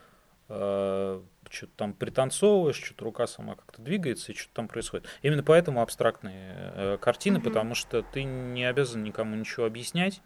что-то 0.47 1.73
там 1.75 1.93
пританцовываешь, 1.93 2.75
что-то 2.81 3.05
рука 3.05 3.27
сама 3.27 3.55
как-то 3.55 3.81
двигается, 3.81 4.31
и 4.31 4.35
что-то 4.35 4.53
там 4.55 4.67
происходит. 4.67 5.07
Именно 5.21 5.43
поэтому 5.43 5.81
абстрактные 5.81 6.53
э, 6.75 6.97
картины, 7.01 7.39
Мгм. 7.39 7.43
потому 7.45 7.75
что 7.75 8.03
ты 8.03 8.23
не 8.23 8.63
обязан 8.65 9.03
никому 9.03 9.35
ничего 9.35 9.65
объяснять, 9.65 10.21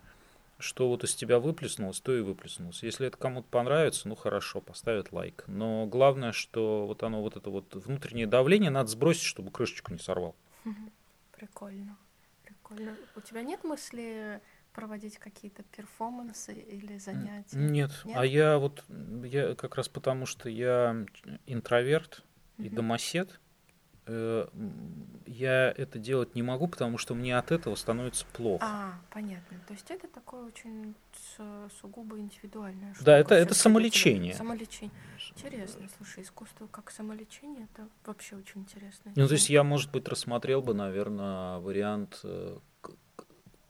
что 0.59 0.89
вот 0.89 1.03
из 1.03 1.15
тебя 1.15 1.39
выплеснулось, 1.39 1.99
то 1.99 2.15
и 2.15 2.21
выплеснулось. 2.21 2.83
Если 2.83 3.07
это 3.07 3.17
кому-то 3.17 3.47
понравится, 3.49 4.07
ну 4.07 4.15
хорошо, 4.15 4.61
поставят 4.61 5.11
лайк. 5.11 5.43
Но 5.47 5.85
главное, 5.85 6.31
что 6.31 6.87
вот 6.87 7.03
оно, 7.03 7.21
вот 7.21 7.35
это 7.35 7.49
вот 7.49 7.75
внутреннее 7.75 8.27
давление 8.27 8.71
надо 8.71 8.89
сбросить, 8.89 9.23
чтобы 9.23 9.51
крышечку 9.51 9.91
не 9.93 9.99
сорвал. 9.99 10.35
Прикольно. 11.31 11.97
Прикольно. 12.43 12.97
У 13.15 13.21
тебя 13.21 13.43
нет 13.43 13.63
мысли 13.63 14.41
проводить 14.73 15.17
какие-то 15.17 15.63
перформансы 15.63 16.53
или 16.53 16.97
занятия? 16.97 17.57
Нет, 17.57 17.91
Нет? 18.05 18.17
а 18.17 18.25
я 18.25 18.57
вот, 18.57 18.83
я 19.23 19.55
как 19.55 19.75
раз 19.75 19.89
потому, 19.89 20.25
что 20.25 20.49
я 20.49 21.05
интроверт 21.45 22.23
и 22.57 22.69
домосед, 22.69 23.39
я 24.07 25.71
это 25.77 25.99
делать 25.99 26.35
не 26.35 26.41
могу, 26.43 26.67
потому 26.67 26.97
что 26.97 27.13
мне 27.15 27.37
от 27.37 27.51
этого 27.51 27.75
становится 27.75 28.25
плохо. 28.33 28.65
А, 28.65 28.93
понятно. 29.11 29.57
То 29.67 29.73
есть 29.73 29.89
это 29.91 30.07
такое 30.07 30.45
очень 30.45 30.95
сугубо 31.81 32.17
индивидуальное. 32.17 32.95
Да, 33.01 33.17
это- 33.17 33.35
это 33.35 33.53
самолечение. 33.53 34.33
Самолечение. 34.33 34.95
Интересно, 35.35 35.87
слушай, 35.97 36.23
искусство 36.23 36.67
как 36.67 36.89
самолечение, 36.91 37.67
это 37.73 37.87
вообще 38.05 38.35
очень 38.37 38.61
интересно. 38.61 39.11
Ну, 39.15 39.27
то 39.27 39.33
есть 39.33 39.49
я, 39.49 39.63
может 39.63 39.91
быть, 39.91 40.07
рассмотрел 40.07 40.61
бы, 40.61 40.73
наверное, 40.73 41.57
вариант 41.59 42.21
э, 42.23 42.57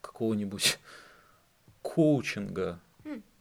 какого-нибудь 0.01 0.79
коучинга. 1.81 2.79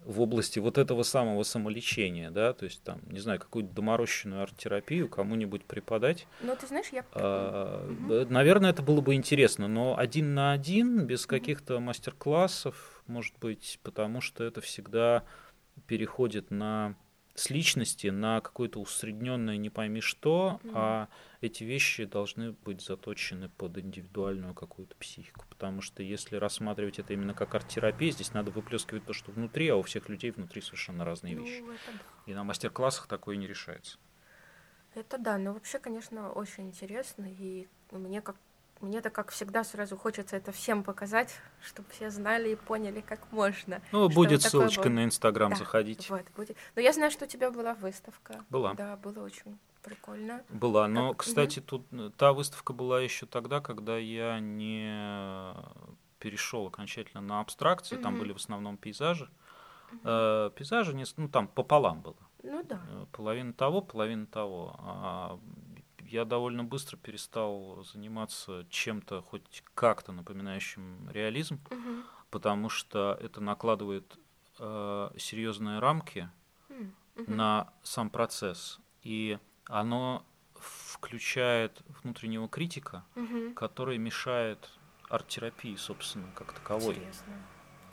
В 0.06 0.20
области 0.20 0.58
вот 0.60 0.78
этого 0.78 1.02
самого 1.02 1.42
самолечения, 1.42 2.30
да, 2.30 2.52
то 2.52 2.64
есть 2.64 2.82
там, 2.82 3.00
не 3.10 3.18
знаю, 3.18 3.40
какую-то 3.40 3.74
доморощенную 3.74 4.42
арт-терапию 4.42 5.08
кому-нибудь 5.08 5.64
преподать. 5.64 6.26
Ну, 6.40 6.54
ты 6.56 6.66
знаешь, 6.66 6.86
я... 6.92 7.04
А, 7.12 7.84
угу. 7.84 8.32
Наверное, 8.32 8.70
это 8.70 8.82
было 8.82 9.00
бы 9.00 9.14
интересно, 9.14 9.66
но 9.66 9.98
один 9.98 10.34
на 10.34 10.52
один, 10.52 11.06
без 11.06 11.26
каких-то 11.26 11.80
мастер-классов, 11.80 13.02
может 13.08 13.36
быть, 13.40 13.80
потому 13.82 14.20
что 14.20 14.44
это 14.44 14.60
всегда 14.60 15.24
переходит 15.88 16.50
на 16.50 16.94
с 17.36 17.50
личности 17.50 18.08
на 18.08 18.40
какое-то 18.40 18.80
усредненное 18.80 19.56
не 19.58 19.70
пойми 19.70 20.00
что, 20.00 20.58
mm-hmm. 20.62 20.72
а 20.74 21.08
эти 21.40 21.64
вещи 21.64 22.04
должны 22.06 22.52
быть 22.52 22.80
заточены 22.80 23.50
под 23.50 23.78
индивидуальную 23.78 24.54
какую-то 24.54 24.96
психику. 24.96 25.44
Потому 25.48 25.82
что 25.82 26.02
если 26.02 26.36
рассматривать 26.36 26.98
это 26.98 27.12
именно 27.12 27.34
как 27.34 27.54
арт-терапия, 27.54 28.10
здесь 28.10 28.32
надо 28.32 28.50
выплескивать 28.50 29.04
то, 29.04 29.12
что 29.12 29.32
внутри, 29.32 29.68
а 29.68 29.76
у 29.76 29.82
всех 29.82 30.08
людей 30.08 30.30
внутри 30.30 30.62
совершенно 30.62 31.04
разные 31.04 31.36
ну, 31.36 31.44
вещи. 31.44 31.62
Это... 31.62 31.98
И 32.26 32.34
на 32.34 32.42
мастер-классах 32.42 33.06
такое 33.06 33.36
не 33.36 33.46
решается. 33.46 33.98
Это 34.94 35.18
да, 35.18 35.36
но 35.36 35.52
вообще, 35.52 35.78
конечно, 35.78 36.32
очень 36.32 36.68
интересно, 36.68 37.26
и 37.30 37.68
мне 37.90 38.22
как 38.22 38.36
мне-то, 38.80 39.10
как 39.10 39.30
всегда, 39.30 39.64
сразу 39.64 39.96
хочется 39.96 40.36
это 40.36 40.52
всем 40.52 40.82
показать, 40.82 41.34
чтобы 41.62 41.88
все 41.90 42.10
знали 42.10 42.50
и 42.50 42.56
поняли, 42.56 43.00
как 43.00 43.20
можно. 43.32 43.80
Ну, 43.92 44.08
будет 44.08 44.42
ссылочка 44.42 44.84
было. 44.84 44.92
на 44.92 45.04
Инстаграм, 45.04 45.50
да, 45.50 45.56
заходите. 45.56 46.06
Вот, 46.10 46.24
будет. 46.36 46.56
Но 46.74 46.82
я 46.82 46.92
знаю, 46.92 47.10
что 47.10 47.24
у 47.24 47.28
тебя 47.28 47.50
была 47.50 47.74
выставка. 47.74 48.44
Была. 48.50 48.74
Да, 48.74 48.96
было 48.96 49.24
очень 49.24 49.58
прикольно. 49.82 50.42
Была, 50.50 50.88
но, 50.88 51.10
как... 51.10 51.18
кстати, 51.18 51.60
угу. 51.60 51.66
тут 51.66 51.86
э, 51.92 52.10
та 52.16 52.32
выставка 52.32 52.72
была 52.72 53.00
еще 53.00 53.26
тогда, 53.26 53.60
когда 53.60 53.96
я 53.96 54.40
не 54.40 55.54
перешел 56.18 56.66
окончательно 56.66 57.20
на 57.20 57.40
абстракции, 57.40 57.94
угу. 57.96 58.02
там 58.02 58.18
были 58.18 58.32
в 58.32 58.36
основном 58.36 58.76
пейзажи. 58.76 59.30
Угу. 59.92 60.00
Э, 60.04 60.50
пейзажи, 60.54 60.96
ну, 61.16 61.28
там 61.28 61.48
пополам 61.48 62.02
было. 62.02 62.16
Ну 62.42 62.62
да. 62.62 62.80
Э, 62.88 63.06
половина 63.12 63.52
того, 63.52 63.80
половина 63.80 64.26
того. 64.26 64.76
А 64.78 65.38
я 66.08 66.24
довольно 66.24 66.64
быстро 66.64 66.96
перестал 66.96 67.84
заниматься 67.84 68.66
чем-то 68.70 69.22
хоть 69.22 69.62
как-то 69.74 70.12
напоминающим 70.12 71.10
реализм, 71.10 71.60
угу. 71.70 72.02
потому 72.30 72.68
что 72.68 73.18
это 73.20 73.40
накладывает 73.40 74.18
э, 74.58 75.10
серьезные 75.18 75.78
рамки 75.78 76.28
угу. 76.68 76.90
на 77.26 77.72
сам 77.82 78.10
процесс, 78.10 78.78
и 79.02 79.38
оно 79.66 80.24
включает 80.54 81.82
внутреннего 82.02 82.48
критика, 82.48 83.04
угу. 83.14 83.52
который 83.54 83.98
мешает 83.98 84.70
арт-терапии, 85.08 85.76
собственно, 85.76 86.30
как 86.34 86.52
таковой. 86.52 86.94
Интересно. 86.94 87.34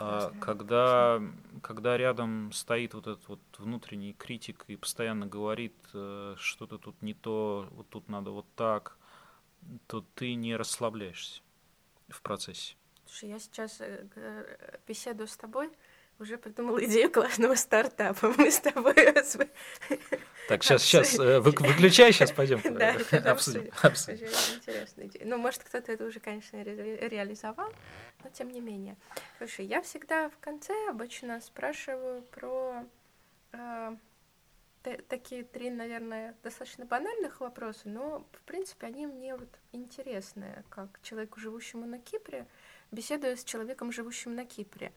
А, 0.06 0.32
когда, 0.40 1.22
когда 1.62 1.96
рядом 1.96 2.52
стоит 2.52 2.94
вот 2.94 3.06
этот 3.06 3.26
вот 3.28 3.40
внутренний 3.58 4.12
критик 4.12 4.64
и 4.66 4.76
постоянно 4.76 5.26
говорит, 5.26 5.74
э, 5.94 6.34
что-то 6.36 6.78
тут 6.78 7.00
не 7.00 7.14
то, 7.14 7.66
вот 7.70 7.88
тут 7.88 8.08
надо 8.08 8.30
вот 8.30 8.46
так, 8.54 8.98
то 9.86 10.04
ты 10.14 10.34
не 10.34 10.56
расслабляешься 10.56 11.40
в 12.08 12.20
процессе. 12.20 12.76
Слушай, 13.06 13.30
я 13.30 13.38
сейчас 13.38 13.80
э, 13.80 14.06
беседую 14.86 15.26
с 15.26 15.36
тобой, 15.36 15.70
уже 16.18 16.38
придумал 16.38 16.78
идею 16.80 17.10
классного 17.10 17.54
стартапа. 17.54 18.32
Мы 18.36 18.50
с 18.50 18.60
тобой... 18.60 18.94
Так, 20.48 20.62
сейчас, 20.62 20.82
сейчас, 20.82 21.18
э, 21.18 21.40
выключай, 21.40 22.12
сейчас 22.12 22.30
пойдем 22.30 22.60
да, 22.74 22.94
обсудим. 23.30 23.70
обсудим. 23.82 24.26
интересная 24.26 25.06
идея. 25.06 25.24
Ну, 25.24 25.38
может, 25.38 25.64
кто-то 25.64 25.90
это 25.90 26.04
уже, 26.04 26.20
конечно, 26.20 26.62
реализовал, 26.62 27.72
но 28.22 28.30
тем 28.30 28.50
не 28.50 28.60
менее. 28.60 28.96
Слушай, 29.38 29.64
я 29.64 29.80
всегда 29.80 30.28
в 30.28 30.38
конце 30.38 30.74
обычно 30.90 31.40
спрашиваю 31.40 32.22
про 32.22 32.84
э, 33.52 33.96
такие 35.08 35.44
три, 35.44 35.70
наверное, 35.70 36.34
достаточно 36.42 36.84
банальных 36.84 37.40
вопроса, 37.40 37.88
но, 37.88 38.26
в 38.32 38.42
принципе, 38.42 38.86
они 38.86 39.06
мне 39.06 39.36
вот 39.36 39.48
интересны, 39.72 40.62
как 40.68 41.00
человеку, 41.02 41.40
живущему 41.40 41.86
на 41.86 41.98
Кипре, 41.98 42.46
беседуя 42.90 43.36
с 43.36 43.44
человеком, 43.44 43.92
живущим 43.92 44.34
на 44.34 44.44
Кипре. 44.44 44.92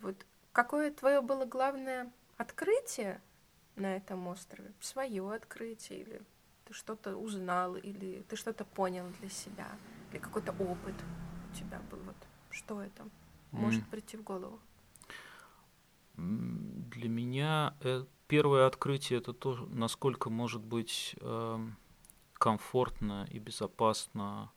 Вот 0.00 0.26
Какое 0.52 0.90
твое 0.90 1.20
было 1.20 1.44
главное 1.44 2.10
открытие 2.36 3.20
на 3.76 3.96
этом 3.96 4.26
острове? 4.26 4.72
Свое 4.80 5.32
открытие 5.32 6.00
или 6.00 6.22
ты 6.64 6.74
что-то 6.74 7.16
узнал, 7.16 7.76
или 7.76 8.24
ты 8.28 8.36
что-то 8.36 8.64
понял 8.64 9.06
для 9.20 9.28
себя, 9.28 9.68
или 10.10 10.18
какой-то 10.18 10.52
опыт 10.52 10.94
у 11.50 11.54
тебя 11.54 11.80
был? 11.90 11.98
Вот 11.98 12.16
что 12.50 12.82
это 12.82 13.08
может 13.52 13.82
mm. 13.82 13.90
прийти 13.90 14.16
в 14.16 14.22
голову? 14.22 14.60
Для 16.16 17.08
меня 17.08 17.74
э, 17.80 18.04
первое 18.26 18.66
открытие 18.66 19.20
это 19.20 19.32
то, 19.32 19.54
насколько 19.70 20.30
может 20.30 20.62
быть 20.62 21.14
э, 21.20 21.68
комфортно 22.34 23.26
и 23.30 23.38
безопасно 23.38 24.50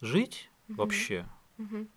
жить 0.00 0.50
mm-hmm. 0.68 0.74
вообще. 0.74 1.28
Mm-hmm. 1.58 1.88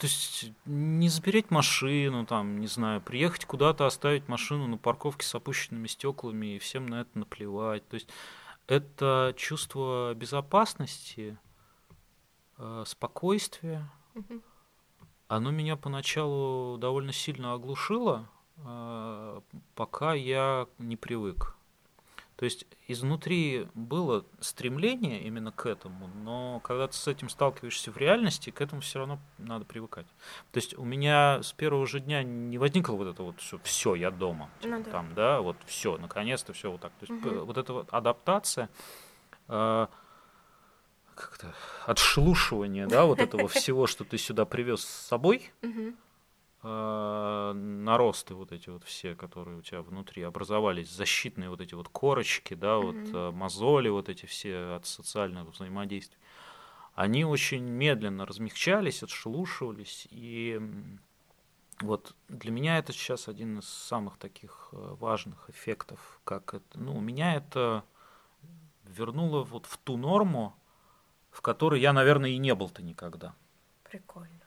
То 0.00 0.06
есть 0.06 0.50
не 0.64 1.10
запереть 1.10 1.50
машину, 1.50 2.24
там, 2.24 2.58
не 2.58 2.66
знаю, 2.68 3.02
приехать 3.02 3.44
куда-то, 3.44 3.84
оставить 3.84 4.28
машину 4.28 4.66
на 4.66 4.78
парковке 4.78 5.26
с 5.26 5.34
опущенными 5.34 5.88
стеклами 5.88 6.56
и 6.56 6.58
всем 6.58 6.86
на 6.86 7.02
это 7.02 7.18
наплевать. 7.18 7.86
То 7.86 7.96
есть 7.96 8.08
это 8.66 9.34
чувство 9.36 10.14
безопасности, 10.14 11.36
э, 12.56 12.84
спокойствия. 12.86 13.90
Угу. 14.14 14.40
Оно 15.28 15.50
меня 15.50 15.76
поначалу 15.76 16.78
довольно 16.78 17.12
сильно 17.12 17.52
оглушило, 17.52 18.26
э, 18.56 19.40
пока 19.74 20.14
я 20.14 20.66
не 20.78 20.96
привык. 20.96 21.58
То 22.40 22.44
есть 22.44 22.66
изнутри 22.88 23.68
было 23.74 24.24
стремление 24.40 25.20
именно 25.24 25.52
к 25.52 25.66
этому, 25.66 26.08
но 26.24 26.60
когда 26.60 26.88
ты 26.88 26.94
с 26.94 27.06
этим 27.06 27.28
сталкиваешься 27.28 27.92
в 27.92 27.98
реальности, 27.98 28.48
к 28.48 28.62
этому 28.62 28.80
все 28.80 29.00
равно 29.00 29.18
надо 29.36 29.66
привыкать. 29.66 30.06
То 30.50 30.56
есть 30.56 30.72
у 30.78 30.84
меня 30.86 31.42
с 31.42 31.52
первого 31.52 31.86
же 31.86 32.00
дня 32.00 32.22
не 32.22 32.56
возникло 32.56 32.94
вот 32.94 33.08
это 33.08 33.24
вот 33.24 33.38
все, 33.40 33.60
все 33.62 33.94
я 33.94 34.10
дома, 34.10 34.48
типа, 34.60 34.76
ну, 34.78 34.84
да. 34.84 34.90
там, 34.90 35.14
да, 35.14 35.40
вот 35.42 35.58
все, 35.66 35.98
наконец-то 35.98 36.54
все 36.54 36.70
вот 36.72 36.80
так. 36.80 36.92
То 36.92 37.12
есть 37.12 37.26
угу. 37.26 37.44
вот 37.44 37.58
эта 37.58 37.74
вот 37.74 37.88
адаптация, 37.90 38.70
э, 39.48 39.86
как-то 41.14 41.54
отшелушивание, 41.84 42.86
да, 42.86 43.04
вот 43.04 43.18
этого 43.18 43.48
всего, 43.48 43.86
что 43.86 44.04
ты 44.04 44.16
сюда 44.16 44.46
привез 44.46 44.80
с 44.80 45.06
собой. 45.08 45.52
Э, 46.62 47.52
наросты 47.54 48.34
вот 48.34 48.52
эти 48.52 48.68
вот 48.68 48.84
все, 48.84 49.14
которые 49.14 49.56
у 49.56 49.62
тебя 49.62 49.80
внутри 49.80 50.22
образовались, 50.22 50.90
защитные 50.90 51.48
вот 51.48 51.62
эти 51.62 51.74
вот 51.74 51.88
корочки, 51.88 52.52
да, 52.52 52.74
mm-hmm. 52.74 52.82
вот 52.82 53.14
э, 53.14 53.30
мозоли 53.30 53.88
вот 53.88 54.10
эти 54.10 54.26
все 54.26 54.74
от 54.74 54.84
социальных 54.84 55.48
взаимодействий, 55.48 56.18
они 56.94 57.24
очень 57.24 57.62
медленно 57.62 58.26
размягчались, 58.26 59.02
отшелушивались, 59.02 60.06
и 60.10 60.60
вот 61.80 62.14
для 62.28 62.50
меня 62.50 62.76
это 62.76 62.92
сейчас 62.92 63.26
один 63.26 63.60
из 63.60 63.68
самых 63.68 64.18
таких 64.18 64.68
э, 64.72 64.76
важных 65.00 65.48
эффектов, 65.48 66.20
как 66.24 66.52
это, 66.52 66.78
ну, 66.78 67.00
меня 67.00 67.36
это 67.36 67.84
вернуло 68.84 69.44
вот 69.44 69.64
в 69.64 69.78
ту 69.78 69.96
норму, 69.96 70.54
в 71.30 71.40
которой 71.40 71.80
я, 71.80 71.94
наверное, 71.94 72.30
и 72.30 72.36
не 72.36 72.54
был-то 72.54 72.82
никогда. 72.82 73.34
Прикольно. 73.84 74.39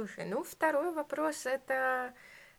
Слушай, 0.00 0.24
ну 0.24 0.42
второй 0.42 0.94
вопрос 0.94 1.44
это 1.44 2.14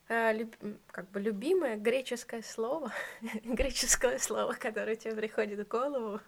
э, 0.09 0.45
как 0.91 1.09
бы 1.09 1.19
любимое 1.19 1.75
греческое 1.75 2.43
слово, 2.43 2.93
греческое 3.43 4.19
слово, 4.19 4.53
которое 4.53 4.95
тебе 4.95 5.15
приходит 5.15 5.65
в 5.65 5.67
голову, 5.67 6.19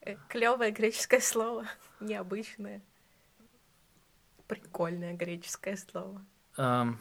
э, 0.00 0.16
клевое 0.30 0.70
греческое 0.70 1.20
слово, 1.20 1.66
необычное, 2.00 2.80
прикольное 4.46 5.12
греческое 5.12 5.76
слово. 5.76 6.24
Um, 6.56 6.96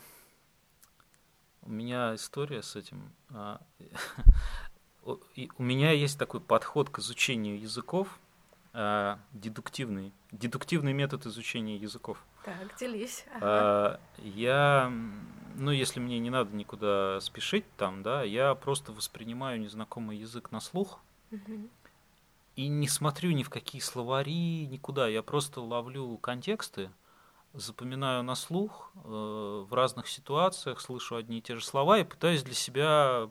у 1.61 1.69
меня 1.69 2.13
история 2.15 2.61
с 2.61 2.75
этим. 2.75 3.13
Uh, 5.03 5.17
у 5.57 5.63
меня 5.63 5.91
есть 5.91 6.19
такой 6.19 6.41
подход 6.41 6.89
к 6.89 6.99
изучению 6.99 7.57
языков, 7.57 8.19
uh, 8.73 9.17
дедуктивный, 9.33 10.13
дедуктивный 10.31 10.93
метод 10.93 11.25
изучения 11.25 11.77
языков. 11.77 12.23
Так, 12.43 12.77
делись. 12.79 13.25
Ага. 13.35 13.39
А, 13.41 13.99
я, 14.17 14.91
ну, 15.55 15.71
если 15.71 15.99
мне 15.99 16.19
не 16.19 16.29
надо 16.29 16.55
никуда 16.55 17.19
спешить 17.21 17.65
там, 17.77 18.03
да, 18.03 18.23
я 18.23 18.55
просто 18.55 18.91
воспринимаю 18.91 19.59
незнакомый 19.59 20.17
язык 20.17 20.51
на 20.51 20.59
слух 20.59 20.99
угу. 21.31 21.69
и 22.55 22.67
не 22.67 22.87
смотрю 22.87 23.31
ни 23.31 23.43
в 23.43 23.49
какие 23.49 23.81
словари, 23.81 24.65
никуда. 24.65 25.07
Я 25.07 25.21
просто 25.21 25.61
ловлю 25.61 26.17
контексты, 26.17 26.89
запоминаю 27.53 28.23
на 28.23 28.35
слух 28.35 28.91
э, 28.95 29.65
в 29.69 29.73
разных 29.73 30.07
ситуациях, 30.07 30.79
слышу 30.79 31.15
одни 31.15 31.39
и 31.39 31.41
те 31.41 31.55
же 31.55 31.65
слова 31.65 31.99
и 31.99 32.03
пытаюсь 32.03 32.43
для 32.43 32.53
себя 32.53 33.29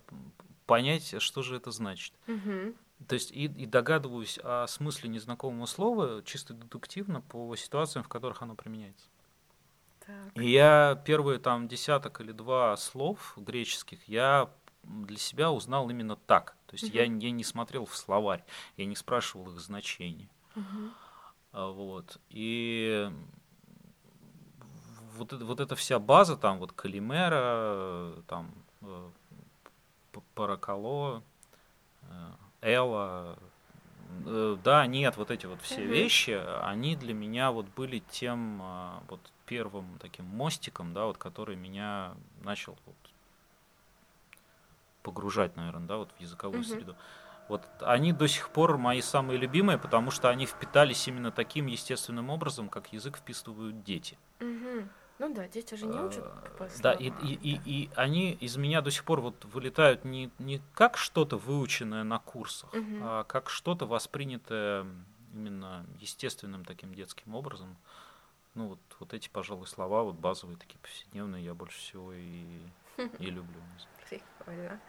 понять, 0.67 1.21
что 1.21 1.43
же 1.43 1.57
это 1.57 1.71
значит. 1.71 2.13
Угу. 2.29 2.75
То 3.09 3.15
есть 3.15 3.31
и, 3.33 3.45
и 3.45 3.67
догадываюсь 3.67 4.39
о 4.43 4.67
смысле 4.67 5.09
незнакомого 5.09 5.67
слова 5.67 6.23
чисто 6.23 6.55
дедуктивно 6.55 7.21
по 7.23 7.55
ситуациям, 7.57 8.05
в 8.05 8.09
которых 8.09 8.43
оно 8.43 8.55
применяется. 8.55 9.07
Так. 10.07 10.37
И 10.37 10.51
я 10.51 11.01
первые 11.05 11.39
там 11.39 11.67
десяток 11.69 12.21
или 12.21 12.33
два 12.33 12.77
слов 12.77 13.35
греческих 13.37 14.07
я 14.09 14.51
для 14.83 15.17
себя 15.17 15.51
узнал 15.51 15.89
именно 15.91 16.17
так. 16.17 16.57
То 16.67 16.75
есть 16.75 16.89
я, 16.95 17.07
Мгм. 17.07 17.19
я 17.19 17.31
не 17.31 17.45
смотрел 17.45 17.85
в 17.87 17.97
словарь, 17.97 18.45
я 18.77 18.87
не 18.87 18.97
спрашивал 18.97 19.51
их 19.53 19.61
значений. 19.61 20.29
Мгм. 20.55 20.93
А, 21.53 21.71
Вот. 21.71 22.19
И 22.29 23.11
вот, 25.17 25.33
вот 25.33 25.61
эта 25.61 25.77
вся 25.77 25.99
база, 25.99 26.37
там 26.37 26.59
вот 26.59 26.73
Калимера, 26.73 28.23
там 28.27 28.53
э, 28.83 29.11
Паракало, 30.35 31.23
э, 32.03 32.31
Элла, 32.63 33.39
э, 34.27 34.57
да, 34.63 34.87
нет, 34.87 35.17
вот 35.17 35.31
эти 35.31 35.47
вот 35.47 35.63
все 35.63 35.83
Мгм. 35.83 35.91
вещи, 35.91 36.39
они 36.63 36.97
для 36.97 37.15
меня 37.15 37.53
вот 37.53 37.67
были 37.69 38.01
тем 38.11 38.61
а, 38.63 39.03
вот 39.09 39.21
первым 39.47 39.99
таким 39.99 40.27
мостиком, 40.27 40.93
да, 40.93 41.07
вот 41.07 41.19
который 41.19 41.57
меня 41.57 42.15
начал 42.43 42.77
вот 42.87 42.97
погружать, 45.03 45.57
наверное, 45.57 45.87
да, 45.87 45.97
вот 45.97 46.11
в 46.17 46.21
языковую 46.21 46.63
Мгм. 46.63 46.69
среду. 46.69 46.97
Вот 47.49 47.67
они 47.81 48.13
до 48.13 48.29
сих 48.29 48.51
пор 48.51 48.77
мои 48.77 49.01
самые 49.01 49.39
любимые, 49.39 49.77
потому 49.79 50.11
что 50.11 50.29
они 50.29 50.47
впитались 50.47 51.09
именно 51.09 51.33
таким 51.33 51.67
естественным 51.67 52.31
образом, 52.31 52.69
как 52.69 52.93
язык 52.93 53.17
вписывают 53.17 53.83
дети. 53.83 54.17
Мгм. 54.39 54.89
Ну 55.21 55.29
да, 55.35 55.47
дети 55.49 55.75
же 55.75 55.85
не 55.85 55.99
учат 56.01 56.25
по 56.57 56.65
Э, 56.65 56.69
Да, 56.83 56.93
и, 56.95 57.09
и, 57.11 57.35
и, 57.35 57.61
и 57.65 57.91
они 57.95 58.33
из 58.33 58.57
меня 58.57 58.81
до 58.81 58.91
сих 58.91 59.05
пор 59.05 59.21
вот 59.21 59.45
вылетают 59.45 60.03
не, 60.07 60.31
не 60.39 60.63
как 60.73 60.97
что-то 60.97 61.37
выученное 61.37 62.05
на 62.05 62.19
курсах, 62.19 62.73
Мгм. 62.73 63.03
а 63.03 63.25
как 63.25 63.51
что-то 63.51 63.85
воспринятое 63.85 64.87
именно 65.35 65.85
естественным 66.01 66.65
таким 66.65 66.95
детским 66.95 67.35
образом. 67.35 67.77
Ну 68.55 68.69
вот, 68.69 68.79
вот 68.99 69.13
эти, 69.13 69.29
пожалуй, 69.29 69.67
слова, 69.67 70.05
вот 70.05 70.15
базовые 70.15 70.57
такие 70.57 70.79
повседневные, 70.79 71.45
я 71.45 71.53
больше 71.53 71.79
всего 71.79 72.15
и, 72.15 72.61
и 73.19 73.27
люблю. 73.27 73.61
Прикольно. 74.09 74.81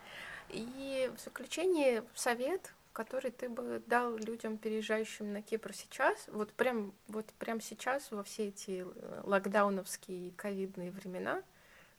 И 0.47 1.11
в 1.13 1.21
заключение 1.21 2.05
совет, 2.15 2.73
который 2.93 3.31
ты 3.31 3.49
бы 3.49 3.81
дал 3.87 4.15
людям, 4.17 4.57
переезжающим 4.57 5.31
на 5.33 5.41
Кипр 5.41 5.73
сейчас, 5.73 6.27
вот 6.27 6.53
прям, 6.53 6.93
вот 7.07 7.25
прям 7.39 7.61
сейчас, 7.61 8.11
во 8.11 8.23
все 8.23 8.47
эти 8.47 8.85
э, 8.85 9.21
локдауновские 9.23 10.29
и 10.29 10.31
ковидные 10.31 10.91
времена, 10.91 11.43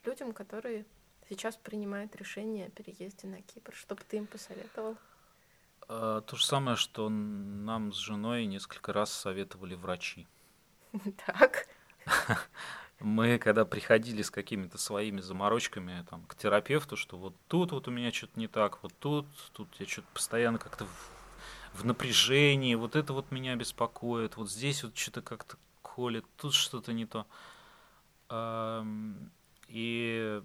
людям, 0.05 0.33
которые 0.33 0.85
сейчас 1.29 1.57
принимают 1.57 2.15
решение 2.17 2.67
о 2.67 2.71
переезде 2.71 3.27
на 3.27 3.41
Кипр, 3.43 3.75
что 3.75 3.95
бы 3.95 4.03
ты 4.09 4.19
им 4.19 4.27
посоветовал? 4.27 4.97
А, 5.89 6.21
То 6.23 6.37
же 6.37 6.45
самое, 6.45 6.77
что 6.77 7.09
нам 7.09 7.93
с 7.93 7.97
женой 7.97 8.47
несколько 8.47 8.93
раз 8.93 9.13
советовали 9.13 9.75
врачи. 9.75 10.27
Так. 11.27 11.69
Мы, 13.03 13.39
когда 13.39 13.65
приходили 13.65 14.23
с 14.23 14.31
какими-то 14.31 14.79
своими 14.79 15.21
заморочками 15.21 16.07
там, 16.09 16.23
к 16.27 16.37
терапевту, 16.37 16.97
что 16.97 17.17
вот 17.17 17.35
тут 17.49 17.73
вот 17.73 17.89
у 17.89 17.91
меня 17.91 18.13
что-то 18.13 18.39
не 18.39 18.47
так, 18.47 18.81
вот 18.83 18.93
тут, 19.01 19.27
тут 19.53 19.69
я 19.81 19.87
что-то 19.87 20.07
постоянно 20.15 20.59
как-то 20.59 20.87
в, 20.87 21.81
в 21.81 21.85
напряжении, 21.85 22.77
вот 22.77 22.95
это 22.95 23.13
вот 23.13 23.33
меня 23.33 23.57
беспокоит, 23.57 24.37
вот 24.37 24.49
здесь 24.49 24.85
вот 24.85 24.97
что-то 24.97 25.21
как-то 25.21 25.57
колет, 25.83 26.25
тут 26.37 26.55
что-то 26.55 26.93
не 26.93 27.07
то. 27.07 27.27
И 29.67 30.43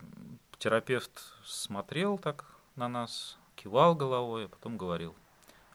терапевт 0.58 1.12
смотрел 1.46 2.18
так 2.18 2.46
на 2.76 2.88
нас, 2.88 3.38
кивал 3.56 3.94
головой, 3.94 4.46
а 4.46 4.48
потом 4.48 4.78
говорил, 4.78 5.16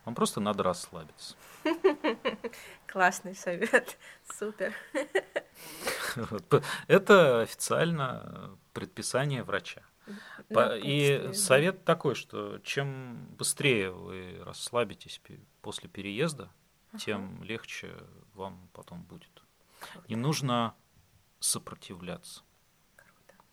вам 0.05 0.17
просто 0.17 0.41
надо 0.41 0.65
расслабиться. 0.65 1.37
Классный 2.87 3.35
совет. 3.35 3.99
Супер. 4.39 4.73
Это 6.87 7.43
официально 7.43 8.59
предписание 8.73 9.43
врача. 9.43 9.83
По- 10.49 10.77
И 10.77 11.19
да. 11.19 11.33
совет 11.33 11.85
такой, 11.85 12.15
что 12.15 12.59
чем 12.59 13.27
быстрее 13.39 13.91
вы 13.91 14.41
расслабитесь 14.45 15.21
после 15.61 15.89
переезда, 15.89 16.51
тем 16.99 17.43
легче 17.43 17.95
вам 18.35 18.69
потом 18.73 19.03
будет. 19.05 19.43
Не 20.09 20.17
нужно 20.17 20.75
сопротивляться. 21.41 22.43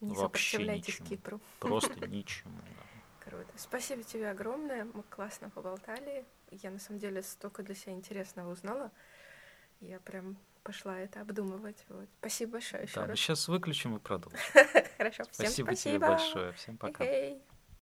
Не 0.00 0.14
вообще 0.16 0.52
сопротивляйтесь 0.52 1.00
ничему. 1.00 1.08
Кипру. 1.08 1.40
Просто 1.58 2.06
ничему. 2.08 2.58
да. 2.58 3.30
Круто. 3.30 3.52
Спасибо 3.56 4.02
тебе 4.02 4.30
огромное. 4.30 4.84
Мы 4.84 5.02
классно 5.04 5.50
поболтали. 5.50 6.24
Я 6.50 6.70
на 6.70 6.78
самом 6.78 6.98
деле 7.00 7.22
столько 7.22 7.62
для 7.62 7.74
себя 7.74 7.92
интересного 7.92 8.50
узнала. 8.52 8.90
Я 9.80 9.98
прям 10.00 10.36
пошла 10.62 10.98
это 10.98 11.20
обдумывать. 11.20 11.84
Вот. 11.88 12.08
Спасибо 12.20 12.52
большое 12.52 12.82
еще 12.84 13.00
Да, 13.00 13.06
раз. 13.06 13.18
сейчас 13.18 13.48
выключим 13.48 13.96
и 13.96 13.98
продолжим. 14.00 14.38
Хорошо. 14.98 15.24
Всем 15.30 15.32
Спасибо 15.32 15.74
тебе 15.74 15.98
спасибо. 15.98 16.06
большое. 16.08 16.52
Всем 16.52 16.76
пока. 16.76 17.04